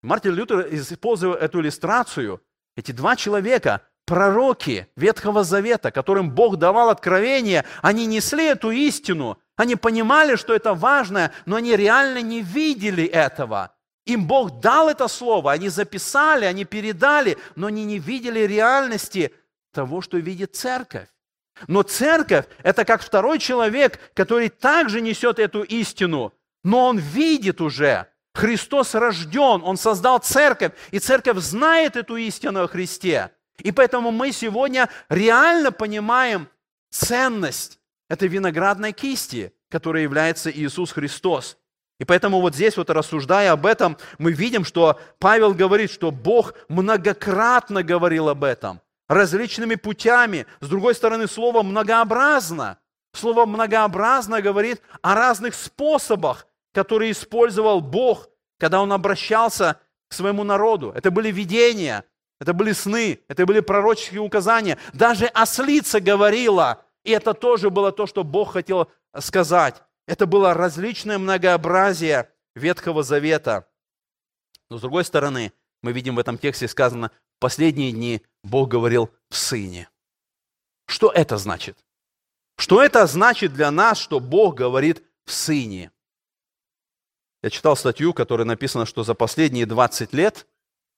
Мартин 0.00 0.34
Лютер, 0.34 0.66
используя 0.70 1.34
эту 1.34 1.60
иллюстрацию, 1.60 2.40
эти 2.74 2.92
два 2.92 3.16
человека, 3.16 3.82
пророки 4.06 4.88
Ветхого 4.96 5.44
Завета, 5.44 5.90
которым 5.90 6.30
Бог 6.30 6.56
давал 6.56 6.88
откровение, 6.88 7.66
они 7.82 8.06
несли 8.06 8.46
эту 8.46 8.70
истину, 8.70 9.38
они 9.56 9.76
понимали, 9.76 10.36
что 10.36 10.54
это 10.54 10.72
важно, 10.72 11.30
но 11.44 11.56
они 11.56 11.76
реально 11.76 12.22
не 12.22 12.40
видели 12.40 13.04
этого. 13.04 13.74
Им 14.06 14.26
Бог 14.26 14.60
дал 14.60 14.88
это 14.88 15.06
слово, 15.08 15.52
они 15.52 15.68
записали, 15.68 16.46
они 16.46 16.64
передали, 16.64 17.36
но 17.56 17.66
они 17.66 17.84
не 17.84 17.98
видели 17.98 18.40
реальности 18.40 19.34
того, 19.74 20.00
что 20.00 20.16
видит 20.16 20.56
церковь. 20.56 21.08
Но 21.66 21.82
церковь– 21.82 22.46
это 22.62 22.84
как 22.84 23.02
второй 23.02 23.38
человек, 23.38 23.98
который 24.14 24.48
также 24.48 25.00
несет 25.00 25.38
эту 25.38 25.62
истину, 25.62 26.32
но 26.62 26.86
он 26.86 26.98
видит 26.98 27.60
уже, 27.60 28.06
Христос 28.34 28.94
рожден, 28.94 29.62
Он 29.64 29.76
создал 29.76 30.18
церковь, 30.20 30.72
и 30.90 30.98
церковь 30.98 31.38
знает 31.38 31.96
эту 31.96 32.16
истину 32.16 32.62
о 32.62 32.68
Христе. 32.68 33.30
И 33.58 33.72
поэтому 33.72 34.12
мы 34.12 34.30
сегодня 34.30 34.88
реально 35.08 35.72
понимаем 35.72 36.48
ценность 36.90 37.80
этой 38.08 38.28
виноградной 38.28 38.92
кисти, 38.92 39.52
которая 39.68 40.04
является 40.04 40.50
Иисус 40.50 40.92
Христос. 40.92 41.58
И 41.98 42.04
поэтому 42.04 42.40
вот 42.40 42.54
здесь 42.54 42.76
вот 42.76 42.90
рассуждая 42.90 43.50
об 43.50 43.66
этом, 43.66 43.98
мы 44.18 44.32
видим, 44.32 44.64
что 44.64 45.00
Павел 45.18 45.52
говорит, 45.52 45.90
что 45.90 46.12
Бог 46.12 46.54
многократно 46.68 47.82
говорил 47.82 48.28
об 48.28 48.44
этом, 48.44 48.80
различными 49.08 49.74
путями. 49.74 50.46
С 50.60 50.68
другой 50.68 50.94
стороны, 50.94 51.26
слово 51.26 51.62
«многообразно». 51.62 52.78
Слово 53.12 53.46
«многообразно» 53.46 54.42
говорит 54.42 54.82
о 55.02 55.14
разных 55.14 55.54
способах, 55.54 56.46
которые 56.72 57.12
использовал 57.12 57.80
Бог, 57.80 58.28
когда 58.58 58.82
Он 58.82 58.92
обращался 58.92 59.80
к 60.08 60.14
своему 60.14 60.44
народу. 60.44 60.92
Это 60.94 61.10
были 61.10 61.30
видения, 61.30 62.04
это 62.40 62.52
были 62.52 62.72
сны, 62.72 63.20
это 63.28 63.46
были 63.46 63.60
пророческие 63.60 64.20
указания. 64.20 64.78
Даже 64.92 65.26
ослица 65.26 66.00
говорила, 66.00 66.84
и 67.04 67.10
это 67.10 67.34
тоже 67.34 67.70
было 67.70 67.92
то, 67.92 68.06
что 68.06 68.24
Бог 68.24 68.52
хотел 68.52 68.90
сказать. 69.18 69.82
Это 70.06 70.26
было 70.26 70.54
различное 70.54 71.18
многообразие 71.18 72.30
Ветхого 72.54 73.02
Завета. 73.02 73.68
Но 74.70 74.78
с 74.78 74.80
другой 74.80 75.04
стороны, 75.04 75.52
мы 75.82 75.92
видим 75.92 76.16
в 76.16 76.18
этом 76.18 76.38
тексте 76.38 76.68
сказано, 76.68 77.10
в 77.36 77.40
последние 77.40 77.92
дни 77.92 78.22
Бог 78.42 78.68
говорил 78.68 79.10
в 79.28 79.36
Сыне. 79.36 79.88
Что 80.86 81.10
это 81.10 81.36
значит? 81.36 81.78
Что 82.56 82.82
это 82.82 83.06
значит 83.06 83.52
для 83.52 83.70
нас, 83.70 83.98
что 83.98 84.20
Бог 84.20 84.56
говорит 84.56 85.02
в 85.24 85.32
Сыне? 85.32 85.92
Я 87.42 87.50
читал 87.50 87.76
статью, 87.76 88.12
в 88.12 88.14
которой 88.14 88.44
написано, 88.44 88.84
что 88.84 89.04
за 89.04 89.14
последние 89.14 89.66
20 89.66 90.12
лет 90.12 90.46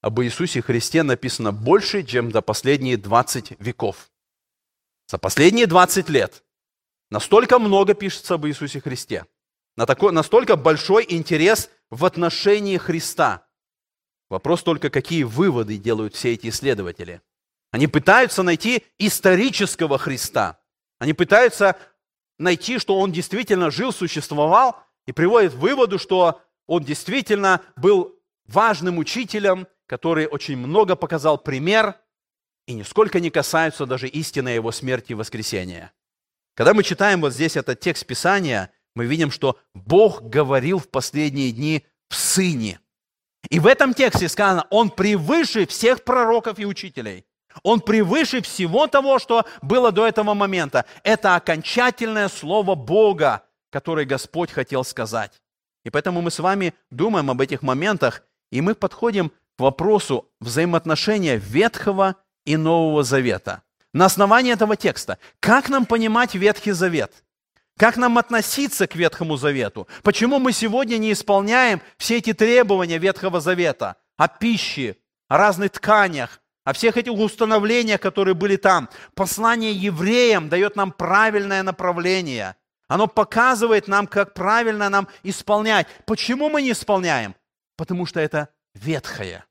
об 0.00 0.20
Иисусе 0.20 0.62
Христе 0.62 1.02
написано 1.02 1.52
больше, 1.52 2.02
чем 2.02 2.30
за 2.30 2.40
последние 2.40 2.96
20 2.96 3.60
веков. 3.60 4.10
За 5.06 5.18
последние 5.18 5.66
20 5.66 6.08
лет 6.08 6.44
настолько 7.10 7.58
много 7.58 7.94
пишется 7.94 8.34
об 8.34 8.46
Иисусе 8.46 8.80
Христе, 8.80 9.26
на 9.76 9.84
такой, 9.86 10.12
настолько 10.12 10.56
большой 10.56 11.04
интерес 11.08 11.70
в 11.90 12.04
отношении 12.04 12.76
Христа. 12.76 13.46
Вопрос 14.28 14.62
только, 14.62 14.88
какие 14.88 15.24
выводы 15.24 15.76
делают 15.76 16.14
все 16.14 16.32
эти 16.34 16.48
исследователи. 16.48 17.20
Они 17.70 17.86
пытаются 17.86 18.42
найти 18.42 18.84
исторического 18.98 19.98
Христа. 19.98 20.58
Они 20.98 21.12
пытаются 21.12 21.76
найти, 22.38 22.78
что 22.78 22.98
Он 22.98 23.12
действительно 23.12 23.70
жил, 23.70 23.92
существовал, 23.92 24.76
и 25.06 25.12
приводит 25.12 25.54
к 25.54 25.56
выводу, 25.56 25.98
что 25.98 26.40
он 26.66 26.84
действительно 26.84 27.62
был 27.76 28.16
важным 28.46 28.98
учителем, 28.98 29.66
который 29.86 30.26
очень 30.26 30.56
много 30.56 30.94
показал 30.94 31.36
пример 31.36 31.96
и 32.68 32.74
нисколько 32.74 33.18
не 33.18 33.30
касаются 33.30 33.86
даже 33.86 34.06
истины 34.06 34.50
его 34.50 34.70
смерти 34.70 35.10
и 35.10 35.16
воскресения. 35.16 35.92
Когда 36.54 36.72
мы 36.72 36.84
читаем 36.84 37.22
вот 37.22 37.32
здесь 37.32 37.56
этот 37.56 37.80
текст 37.80 38.06
Писания, 38.06 38.70
мы 38.94 39.06
видим, 39.06 39.32
что 39.32 39.58
Бог 39.74 40.22
говорил 40.22 40.78
в 40.78 40.88
последние 40.88 41.50
дни 41.50 41.84
в 42.08 42.14
Сыне. 42.14 42.78
И 43.48 43.58
в 43.58 43.66
этом 43.66 43.92
тексте 43.92 44.28
сказано, 44.28 44.68
Он 44.70 44.90
превыше 44.90 45.66
всех 45.66 46.04
пророков 46.04 46.60
и 46.60 46.66
учителей. 46.66 47.24
Он 47.62 47.80
превыше 47.80 48.42
всего 48.42 48.86
того, 48.86 49.18
что 49.18 49.44
было 49.62 49.92
до 49.92 50.06
этого 50.06 50.34
момента. 50.34 50.84
Это 51.02 51.34
окончательное 51.34 52.28
слово 52.28 52.74
Бога, 52.74 53.42
который 53.70 54.04
Господь 54.04 54.50
хотел 54.50 54.84
сказать. 54.84 55.40
И 55.84 55.90
поэтому 55.90 56.20
мы 56.20 56.30
с 56.30 56.38
вами 56.38 56.74
думаем 56.90 57.30
об 57.30 57.40
этих 57.40 57.62
моментах, 57.62 58.22
и 58.50 58.60
мы 58.60 58.74
подходим 58.74 59.30
к 59.30 59.60
вопросу 59.60 60.28
взаимоотношения 60.40 61.36
Ветхого 61.36 62.16
и 62.44 62.56
Нового 62.56 63.02
Завета. 63.02 63.62
На 63.92 64.06
основании 64.06 64.52
этого 64.52 64.76
текста, 64.76 65.18
как 65.40 65.68
нам 65.68 65.86
понимать 65.86 66.34
Ветхий 66.34 66.72
Завет? 66.72 67.24
Как 67.76 67.96
нам 67.96 68.18
относиться 68.18 68.86
к 68.86 68.94
Ветхому 68.94 69.36
Завету? 69.36 69.88
Почему 70.02 70.38
мы 70.38 70.52
сегодня 70.52 70.98
не 70.98 71.12
исполняем 71.12 71.80
все 71.96 72.18
эти 72.18 72.34
требования 72.34 72.98
Ветхого 72.98 73.40
Завета 73.40 73.96
о 74.16 74.28
пище, 74.28 74.96
о 75.28 75.38
разных 75.38 75.72
тканях, 75.72 76.40
о 76.64 76.72
всех 76.72 76.96
этих 76.96 77.12
установлениях, 77.12 78.00
которые 78.00 78.34
были 78.34 78.56
там? 78.56 78.88
Послание 79.14 79.72
евреям 79.72 80.48
дает 80.48 80.76
нам 80.76 80.92
правильное 80.92 81.62
направление– 81.62 82.56
оно 82.90 83.06
показывает 83.06 83.86
нам, 83.86 84.08
как 84.08 84.34
правильно 84.34 84.88
нам 84.88 85.06
исполнять. 85.22 85.86
Почему 86.06 86.48
мы 86.48 86.60
не 86.60 86.72
исполняем? 86.72 87.36
Потому 87.76 88.04
что 88.04 88.18
это 88.18 88.48
ветхое. 88.74 89.46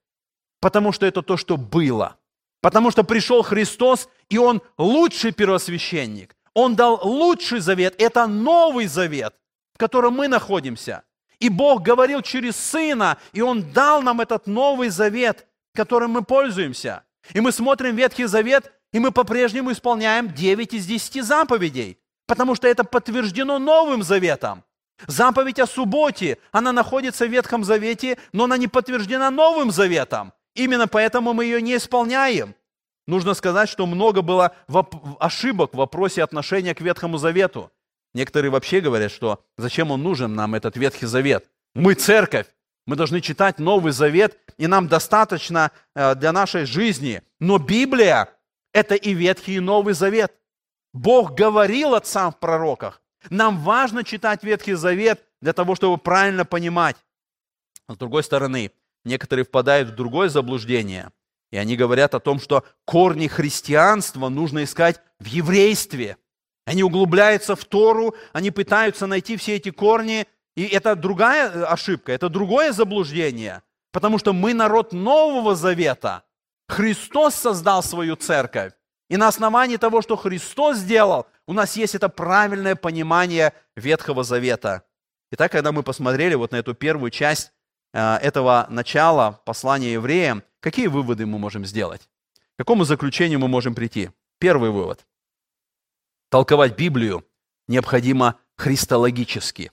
Потому 0.59 0.91
что 0.91 1.05
это 1.05 1.21
то, 1.21 1.37
что 1.37 1.55
было. 1.55 2.17
Потому 2.59 2.91
что 2.91 3.05
пришел 3.05 3.41
Христос, 3.41 4.09
и 4.27 4.37
Он 4.37 4.61
лучший 4.77 5.31
первосвященник. 5.31 6.35
Он 6.53 6.75
дал 6.75 6.99
лучший 7.01 7.61
завет. 7.61 7.95
Это 7.97 8.27
новый 8.27 8.87
завет, 8.87 9.33
в 9.73 9.77
котором 9.77 10.15
мы 10.15 10.27
находимся. 10.27 11.03
И 11.39 11.47
Бог 11.47 11.81
говорил 11.81 12.21
через 12.21 12.57
Сына, 12.57 13.19
и 13.31 13.39
Он 13.39 13.71
дал 13.71 14.01
нам 14.01 14.19
этот 14.19 14.47
новый 14.47 14.89
завет, 14.89 15.47
которым 15.73 16.11
мы 16.11 16.23
пользуемся. 16.23 17.03
И 17.33 17.39
мы 17.39 17.51
смотрим 17.51 17.95
Ветхий 17.95 18.25
Завет, 18.25 18.71
и 18.91 18.99
мы 18.99 19.11
по-прежнему 19.11 19.71
исполняем 19.71 20.33
9 20.33 20.73
из 20.73 20.85
10 20.85 21.23
заповедей 21.23 21.99
потому 22.29 22.55
что 22.55 22.67
это 22.67 22.83
подтверждено 22.83 23.57
Новым 23.59 24.03
Заветом. 24.03 24.63
Заповедь 25.07 25.59
о 25.59 25.65
субботе, 25.65 26.37
она 26.51 26.71
находится 26.71 27.25
в 27.25 27.31
Ветхом 27.31 27.63
Завете, 27.63 28.17
но 28.33 28.43
она 28.43 28.57
не 28.57 28.67
подтверждена 28.67 29.31
Новым 29.31 29.71
Заветом. 29.71 30.31
Именно 30.53 30.87
поэтому 30.87 31.33
мы 31.33 31.45
ее 31.45 31.61
не 31.61 31.75
исполняем. 31.75 32.53
Нужно 33.07 33.33
сказать, 33.33 33.67
что 33.67 33.87
много 33.87 34.21
было 34.21 34.53
ошибок 35.19 35.73
в 35.73 35.77
вопросе 35.77 36.21
отношения 36.21 36.75
к 36.75 36.81
Ветхому 36.81 37.17
Завету. 37.17 37.71
Некоторые 38.13 38.51
вообще 38.51 38.79
говорят, 38.79 39.11
что 39.11 39.43
зачем 39.57 39.89
он 39.89 40.03
нужен 40.03 40.35
нам, 40.35 40.53
этот 40.53 40.77
Ветхий 40.77 41.07
Завет? 41.07 41.49
Мы 41.73 41.95
церковь, 41.95 42.45
мы 42.85 42.95
должны 42.95 43.21
читать 43.21 43.59
Новый 43.59 43.91
Завет, 43.91 44.37
и 44.57 44.67
нам 44.67 44.87
достаточно 44.87 45.71
э, 45.95 46.15
для 46.15 46.31
нашей 46.31 46.65
жизни. 46.65 47.21
Но 47.39 47.57
Библия– 47.57 48.29
это 48.73 48.95
и 48.95 49.13
Ветхий, 49.13 49.55
и 49.55 49.59
Новый 49.59 49.93
Завет. 49.93 50.33
Бог 50.93 51.33
говорил 51.33 51.93
отцам 51.93 52.31
в 52.31 52.39
пророках. 52.39 53.01
Нам 53.29 53.59
важно 53.59 54.03
читать 54.03 54.43
Ветхий 54.43 54.73
Завет 54.73 55.23
для 55.41 55.53
того, 55.53 55.75
чтобы 55.75 55.97
правильно 55.97 56.45
понимать. 56.45 56.95
С 57.87 57.97
другой 57.97 58.23
стороны, 58.23 58.71
некоторые 59.03 59.45
впадают 59.45 59.89
в 59.89 59.95
другое 59.95 60.29
заблуждение, 60.29 61.11
и 61.51 61.57
они 61.57 61.75
говорят 61.75 62.13
о 62.15 62.19
том, 62.19 62.39
что 62.39 62.63
корни 62.85 63.27
христианства 63.27 64.29
нужно 64.29 64.63
искать 64.63 65.01
в 65.19 65.25
еврействе. 65.25 66.17
Они 66.65 66.83
углубляются 66.83 67.55
в 67.55 67.65
Тору, 67.65 68.15
они 68.31 68.51
пытаются 68.51 69.07
найти 69.07 69.37
все 69.37 69.55
эти 69.55 69.71
корни, 69.71 70.27
и 70.59 70.65
это 70.65 70.95
другая 70.95 71.65
ошибка, 71.65 72.11
это 72.11 72.27
другое 72.27 72.73
заблуждение, 72.73 73.61
потому 73.93 74.19
что 74.19 74.33
мы 74.33 74.53
народ 74.53 74.91
Нового 74.91 75.55
Завета. 75.55 76.23
Христос 76.67 77.35
создал 77.35 77.81
свою 77.81 78.17
церковь. 78.17 78.73
И 79.09 79.15
на 79.15 79.29
основании 79.29 79.77
того, 79.77 80.01
что 80.01 80.17
Христос 80.17 80.77
сделал, 80.77 81.27
у 81.47 81.53
нас 81.53 81.77
есть 81.77 81.95
это 81.95 82.09
правильное 82.09 82.75
понимание 82.75 83.53
Ветхого 83.75 84.23
Завета. 84.23 84.83
Итак, 85.31 85.51
когда 85.51 85.71
мы 85.71 85.81
посмотрели 85.81 86.35
вот 86.35 86.51
на 86.51 86.57
эту 86.57 86.73
первую 86.73 87.09
часть 87.09 87.53
э, 87.93 88.17
этого 88.17 88.67
начала 88.69 89.39
послания 89.45 89.93
евреям, 89.93 90.43
какие 90.59 90.87
выводы 90.87 91.25
мы 91.25 91.39
можем 91.39 91.65
сделать? 91.65 92.09
К 92.55 92.57
какому 92.57 92.83
заключению 92.83 93.39
мы 93.39 93.47
можем 93.47 93.75
прийти? 93.75 94.09
Первый 94.39 94.71
вывод. 94.71 95.07
Толковать 96.29 96.77
Библию 96.77 97.25
необходимо 97.67 98.35
христологически. 98.57 99.71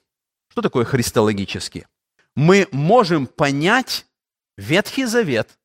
Что 0.57 0.63
такое 0.63 0.85
христологически? 0.85 1.85
Мы 2.33 2.67
можем 2.71 3.27
понять 3.27 4.07
Ветхий 4.57 5.05
Завет 5.05 5.59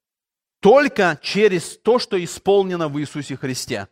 только 0.60 1.18
через 1.22 1.78
то, 1.78 1.98
что 1.98 2.22
исполнено 2.22 2.88
в 2.88 3.00
Иисусе 3.00 3.38
Христе. 3.38 3.88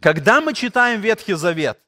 Когда 0.00 0.40
мы 0.40 0.54
читаем 0.54 1.02
Ветхий 1.02 1.34
Завет, 1.34 1.78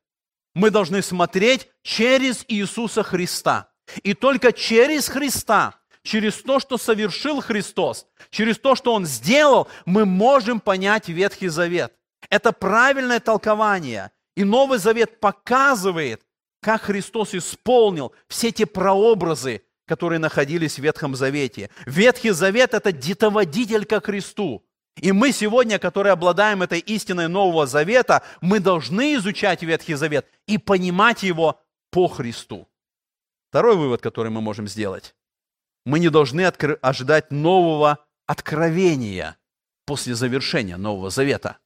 мы 0.54 0.68
должны 0.70 1.00
смотреть 1.00 1.70
через 1.82 2.44
Иисуса 2.48 3.02
Христа. 3.02 3.70
И 4.02 4.12
только 4.12 4.52
через 4.52 5.08
Христа, 5.08 5.76
через 6.02 6.34
то, 6.42 6.60
что 6.60 6.76
совершил 6.76 7.40
Христос, 7.40 8.08
через 8.28 8.58
то, 8.58 8.74
что 8.74 8.92
Он 8.92 9.06
сделал, 9.06 9.68
мы 9.86 10.04
можем 10.04 10.60
понять 10.60 11.08
Ветхий 11.08 11.48
Завет. 11.48 11.94
Это 12.28 12.52
правильное 12.52 13.20
толкование. 13.20 14.10
И 14.36 14.44
Новый 14.44 14.78
Завет 14.78 15.18
показывает, 15.18 16.20
как 16.60 16.82
Христос 16.82 17.34
исполнил 17.34 18.12
все 18.28 18.52
те 18.52 18.66
прообразы, 18.66 19.62
которые 19.86 20.18
находились 20.18 20.76
в 20.78 20.82
Ветхом 20.82 21.16
Завете. 21.16 21.70
Ветхий 21.86 22.30
Завет– 22.30 22.74
это 22.74 22.92
детоводитель 22.92 23.84
ко 23.84 24.00
Христу. 24.00 24.64
И 24.96 25.12
мы 25.12 25.32
сегодня, 25.32 25.78
которые 25.78 26.12
обладаем 26.12 26.62
этой 26.62 26.80
истиной 26.80 27.28
Нового 27.28 27.66
Завета, 27.66 28.22
мы 28.40 28.60
должны 28.60 29.14
изучать 29.14 29.62
Ветхий 29.62 29.94
Завет 29.94 30.26
и 30.46 30.58
понимать 30.58 31.22
его 31.22 31.60
по 31.90 32.06
Христу. 32.08 32.68
Второй 33.48 33.76
вывод, 33.76 34.00
который 34.00 34.30
мы 34.30 34.40
можем 34.40 34.68
сделать. 34.68 35.14
Мы 35.84 35.98
не 35.98 36.08
должны 36.08 36.42
откр- 36.42 36.78
ожидать 36.82 37.30
нового 37.30 38.04
откровения 38.26 39.36
после 39.86 40.14
завершения 40.14 40.76
Нового 40.76 41.10
Завета. 41.10 41.58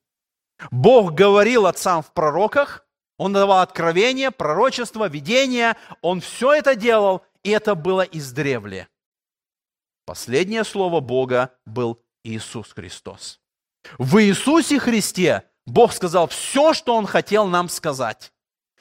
Бог 0.70 1.12
говорил 1.12 1.66
отцам 1.66 2.02
в 2.02 2.12
пророках, 2.12 2.86
Он 3.16 3.32
давал 3.32 3.60
откровения, 3.60 4.30
пророчество, 4.30 5.08
видение, 5.08 5.76
Он 6.02 6.20
все 6.20 6.54
это 6.54 6.74
делал, 6.74 7.24
и 7.42 7.50
это 7.50 7.74
было 7.74 8.02
издревле. 8.02 8.88
Последнее 10.04 10.64
слово 10.64 11.00
Бога 11.00 11.54
был 11.64 12.02
Иисус 12.24 12.72
Христос. 12.72 13.40
В 13.98 14.22
Иисусе 14.22 14.78
Христе 14.78 15.44
Бог 15.66 15.92
сказал 15.92 16.28
все, 16.28 16.74
что 16.74 16.94
Он 16.96 17.06
хотел 17.06 17.46
нам 17.46 17.68
сказать. 17.68 18.32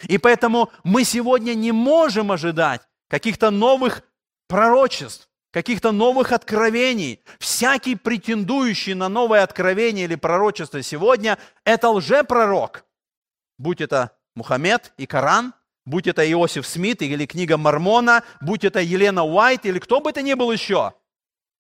И 0.08 0.18
поэтому 0.18 0.72
мы 0.84 1.04
сегодня 1.04 1.54
не 1.54 1.72
можем 1.72 2.32
ожидать 2.32 2.82
каких-то 3.08 3.52
новых 3.52 4.04
пророчеств, 4.48 5.30
каких-то 5.52 5.92
новых 5.92 6.32
откровений. 6.32 7.22
Всякий 7.40 7.96
претендующий 7.96 8.96
на 8.96 9.08
новое 9.08 9.44
откровение 9.44 10.06
или 10.06 10.16
пророчество 10.16 10.82
сегодня– 10.82 11.38
это 11.64 11.90
лжепророк. 11.90 12.86
Будь 13.58 13.80
это 13.80 14.18
Мухаммед 14.36 14.94
и 14.98 15.06
Коран, 15.06 15.54
будь 15.86 16.08
это 16.08 16.30
Иосиф 16.32 16.66
Смит 16.66 17.02
или 17.02 17.26
книга 17.26 17.58
Мормона, 17.58 18.24
будь 18.42 18.64
это 18.64 18.80
Елена 18.80 19.24
Уайт 19.24 19.66
или 19.66 19.80
кто 19.80 20.00
бы 20.02 20.10
это 20.10 20.22
ни 20.22 20.34
был 20.34 20.52
еще. 20.52 20.94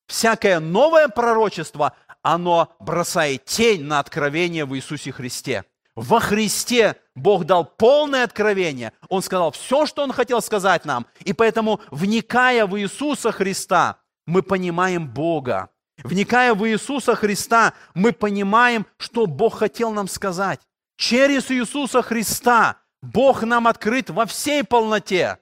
Всякое 0.07 0.59
новое 0.59 1.07
пророчество, 1.07 1.93
оно 2.21 2.76
бросает 2.80 3.45
тень 3.45 3.84
на 3.84 3.99
откровение 3.99 4.65
в 4.65 4.76
Иисусе 4.76 5.11
Христе. 5.11 5.65
Во 5.95 6.19
Христе 6.19 6.95
Бог 7.15 7.45
дал 7.45 7.65
полное 7.65 8.24
откровение. 8.24 8.93
Он 9.09 9.21
сказал 9.21 9.51
все, 9.51 9.86
что 9.86 10.01
Он 10.01 10.11
хотел 10.11 10.41
сказать 10.41 10.86
нам. 10.86 11.05
И 11.19 11.34
поэтому, 11.34 11.82
вникая 11.91 12.65
в 12.65 12.80
Иисуса 12.80 13.32
Христа, 13.32 13.97
мы 14.26 14.41
понимаем 14.41 15.07
Бога. 15.07 15.69
Вникая 16.03 16.55
в 16.55 16.67
Иисуса 16.67 17.15
Христа, 17.15 17.74
мы 17.93 18.11
понимаем, 18.11 18.88
что 18.97 19.28
Бог 19.28 19.59
хотел 19.59 19.91
нам 19.91 20.07
сказать. 20.07 20.59
Через 20.97 21.49
Иисуса 21.51 22.01
Христа 22.01 22.77
Бог 23.01 23.43
нам 23.43 23.67
открыт 23.67 24.09
во 24.09 24.25
всей 24.25 24.63
полноте. 24.63 25.39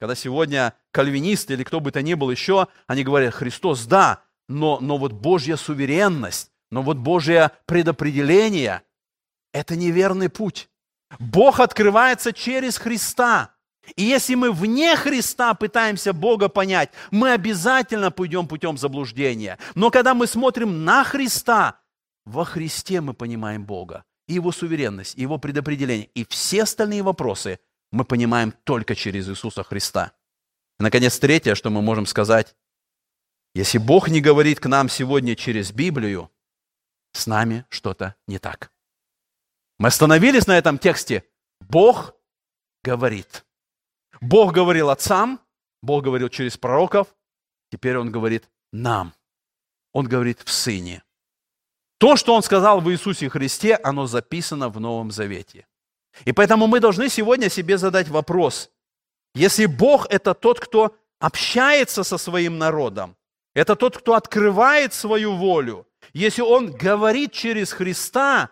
Когда 0.00 0.14
сегодня 0.14 0.74
кальвинисты 0.92 1.52
или 1.52 1.62
кто 1.62 1.80
бы 1.80 1.92
то 1.92 2.02
ни 2.02 2.14
был 2.14 2.30
еще, 2.30 2.68
они 2.86 3.04
говорят, 3.04 3.34
Христос, 3.34 3.84
да, 3.84 4.22
но, 4.48 4.80
но 4.80 4.96
вот 4.96 5.12
Божья 5.12 5.56
суверенность, 5.56 6.50
но 6.70 6.82
вот 6.82 6.96
Божье 6.96 7.52
предопределение– 7.66 8.82
это 9.52 9.76
неверный 9.76 10.28
путь. 10.28 10.68
Бог 11.18 11.60
открывается 11.60 12.32
через 12.32 12.78
Христа. 12.78 13.54
И 13.96 14.02
если 14.02 14.34
мы 14.34 14.52
вне 14.52 14.96
Христа 14.96 15.54
пытаемся 15.54 16.12
Бога 16.12 16.48
понять, 16.48 16.90
мы 17.10 17.32
обязательно 17.32 18.10
пойдем 18.10 18.46
путем 18.46 18.78
заблуждения. 18.78 19.58
Но 19.74 19.90
когда 19.90 20.14
мы 20.14 20.26
смотрим 20.26 20.84
на 20.84 21.04
Христа, 21.04 21.80
во 22.24 22.44
Христе 22.44 23.00
мы 23.00 23.14
понимаем 23.14 23.64
Бога, 23.64 24.04
и 24.30 24.34
Его 24.34 24.52
суверенность, 24.52 25.18
и 25.18 25.22
Его 25.22 25.38
предопределение. 25.38 26.08
И 26.14 26.24
все 26.24 26.62
остальные 26.62 27.02
вопросы 27.02 27.58
мы 27.90 28.04
понимаем 28.04 28.52
только 28.64 28.94
через 28.94 29.28
Иисуса 29.28 29.64
Христа. 29.64 30.12
И, 30.78 30.84
наконец, 30.84 31.18
третье, 31.18 31.56
что 31.56 31.68
мы 31.70 31.82
можем 31.82 32.06
сказать. 32.06 32.54
Если 33.56 33.78
Бог 33.78 34.08
не 34.08 34.20
говорит 34.20 34.60
к 34.60 34.66
нам 34.66 34.88
сегодня 34.88 35.34
через 35.34 35.72
Библию, 35.72 36.30
с 37.12 37.26
нами 37.26 37.66
что-то 37.70 38.14
не 38.28 38.38
так. 38.38 38.72
Мы 39.80 39.88
остановились 39.88 40.46
на 40.46 40.56
этом 40.56 40.78
тексте. 40.78 41.24
Бог 41.58 42.14
говорит. 42.84 43.44
Бог 44.20 44.52
говорил 44.52 44.90
отцам, 44.90 45.40
Бог 45.82 46.04
говорил 46.04 46.28
через 46.28 46.56
пророков, 46.56 47.08
теперь 47.72 47.98
Он 47.98 48.12
говорит 48.12 48.48
нам. 48.72 49.12
Он 49.92 50.06
говорит 50.06 50.40
в 50.44 50.52
Сыне. 50.52 51.02
То, 52.00 52.16
что 52.16 52.34
Он 52.34 52.42
сказал 52.42 52.80
в 52.80 52.90
Иисусе 52.90 53.28
Христе, 53.28 53.76
оно 53.76 54.06
записано 54.06 54.70
в 54.70 54.80
Новом 54.80 55.10
Завете. 55.10 55.66
И 56.24 56.32
поэтому 56.32 56.66
мы 56.66 56.80
должны 56.80 57.10
сегодня 57.10 57.50
себе 57.50 57.76
задать 57.76 58.08
вопрос. 58.08 58.70
Если 59.34 59.66
Бог– 59.66 60.06
это 60.10 60.32
тот, 60.32 60.60
кто 60.60 60.96
общается 61.18 62.02
со 62.02 62.16
своим 62.16 62.56
народом, 62.56 63.16
это 63.54 63.76
тот, 63.76 63.98
кто 63.98 64.14
открывает 64.14 64.94
свою 64.94 65.36
волю, 65.36 65.86
если 66.14 66.40
Он 66.40 66.72
говорит 66.72 67.32
через 67.32 67.70
Христа, 67.72 68.48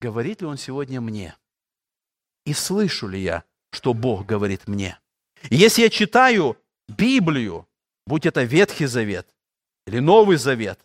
говорит 0.00 0.40
ли 0.40 0.46
Он 0.46 0.56
сегодня 0.56 1.00
мне? 1.00 1.34
И 2.46 2.52
слышу 2.52 3.08
ли 3.08 3.20
я, 3.20 3.42
что 3.72 3.92
Бог 3.92 4.24
говорит 4.24 4.68
мне? 4.68 5.00
если 5.50 5.82
я 5.82 5.90
читаю 5.90 6.56
Библию, 6.86 7.66
будь 8.06 8.24
это 8.24 8.44
Ветхий 8.44 8.86
Завет 8.86 9.26
или 9.84 9.98
Новый 9.98 10.36
Завет, 10.36 10.78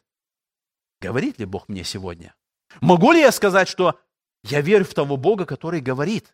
говорит 1.04 1.40
ли 1.40 1.46
Бог 1.46 1.68
мне 1.68 1.84
сегодня? 1.84 2.34
Могу 2.80 3.12
ли 3.12 3.20
я 3.20 3.32
сказать, 3.32 3.68
что 3.68 4.00
я 4.44 4.62
верю 4.62 4.86
в 4.86 4.94
того 4.94 5.18
Бога, 5.18 5.46
который 5.46 5.82
говорит, 5.82 6.34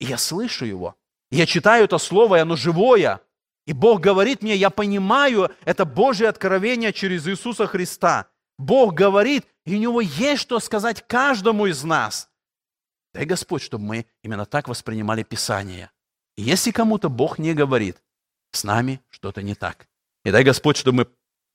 и 0.00 0.04
я 0.04 0.18
слышу 0.18 0.66
Его? 0.66 0.96
Я 1.30 1.46
читаю 1.46 1.84
это 1.84 1.96
Слово, 1.98 2.36
и 2.36 2.40
оно 2.40 2.56
живое, 2.56 3.20
и 3.66 3.72
Бог 3.72 4.00
говорит 4.00 4.42
мне, 4.42 4.54
я 4.54 4.70
понимаю 4.70 5.50
это 5.64 5.84
Божье 5.84 6.28
откровение 6.28 6.92
через 6.92 7.26
Иисуса 7.26 7.66
Христа. 7.66 8.26
Бог 8.58 8.94
говорит, 8.94 9.46
и 9.64 9.76
у 9.76 9.78
Него 9.78 10.00
есть 10.00 10.42
что 10.42 10.60
сказать 10.60 11.04
каждому 11.06 11.66
из 11.66 11.82
нас. 11.84 12.28
Дай 13.14 13.24
Господь, 13.24 13.62
чтобы 13.62 13.84
мы 13.84 14.06
именно 14.22 14.44
так 14.44 14.68
воспринимали 14.68 15.22
Писание. 15.22 15.90
И 16.36 16.42
если 16.42 16.70
кому-то 16.70 17.08
Бог 17.08 17.38
не 17.38 17.54
говорит, 17.54 18.02
с 18.52 18.64
нами 18.64 19.00
что-то 19.08 19.42
не 19.42 19.54
так. 19.54 19.88
И 20.24 20.30
дай 20.30 20.44
Господь, 20.44 20.76
чтобы 20.76 20.96
мы 20.96 21.06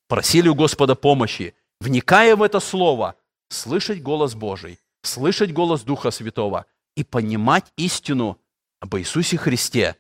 просили 0.08 0.50
у 0.50 0.56
Господа 0.56 0.96
помощи, 0.96 1.56
вникая 1.80 2.36
в 2.36 2.44
это 2.44 2.60
Слово, 2.60 3.16
слышать 3.50 4.02
голос 4.02 4.36
Божий, 4.36 4.80
слышать 5.04 5.54
голос 5.54 5.82
Духа 5.84 6.12
Святого 6.12 6.66
и 6.96 7.04
понимать 7.04 7.72
истину 7.78 8.40
об 8.80 8.96
Иисусе 8.98 9.38
Христе, 9.38 9.96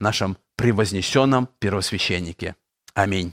нашем 0.00 0.36
превознесенном 0.56 1.48
первосвященнике. 1.58 2.56
Аминь. 2.94 3.32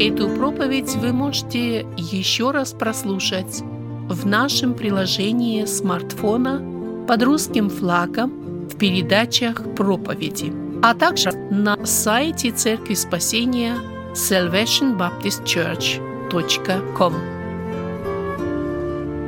Эту 0.00 0.28
проповедь 0.36 0.94
вы 0.96 1.12
можете 1.12 1.80
еще 1.96 2.50
раз 2.50 2.72
прослушать 2.72 3.62
в 4.08 4.26
нашем 4.26 4.74
приложении 4.74 5.64
смартфона 5.64 7.06
под 7.06 7.22
русским 7.22 7.70
флагом 7.70 8.43
в 8.70 8.78
передачах 8.78 9.62
проповеди, 9.74 10.52
а 10.82 10.94
также 10.94 11.32
на 11.50 11.84
сайте 11.86 12.50
Церкви 12.50 12.94
Спасения 12.94 13.76
salvationbaptistchurch.com. 14.14 17.14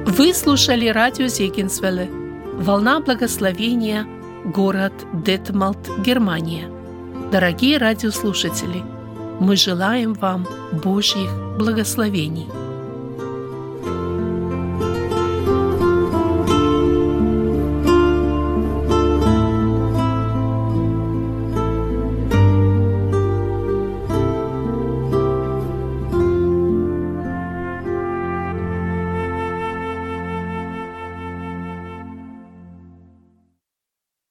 Вы 0.06 0.34
слушали 0.34 0.88
радио 0.88 1.26
Зегенсвелле 1.26 2.08
«Волна 2.54 3.00
благословения», 3.00 4.06
город 4.44 4.92
Детмалт, 5.12 5.78
Германия. 5.98 6.68
Дорогие 7.30 7.78
радиослушатели– 7.78 8.82
мы 9.40 9.56
желаем 9.56 10.14
вам 10.14 10.46
Божьих 10.72 11.30
благословений. 11.58 12.46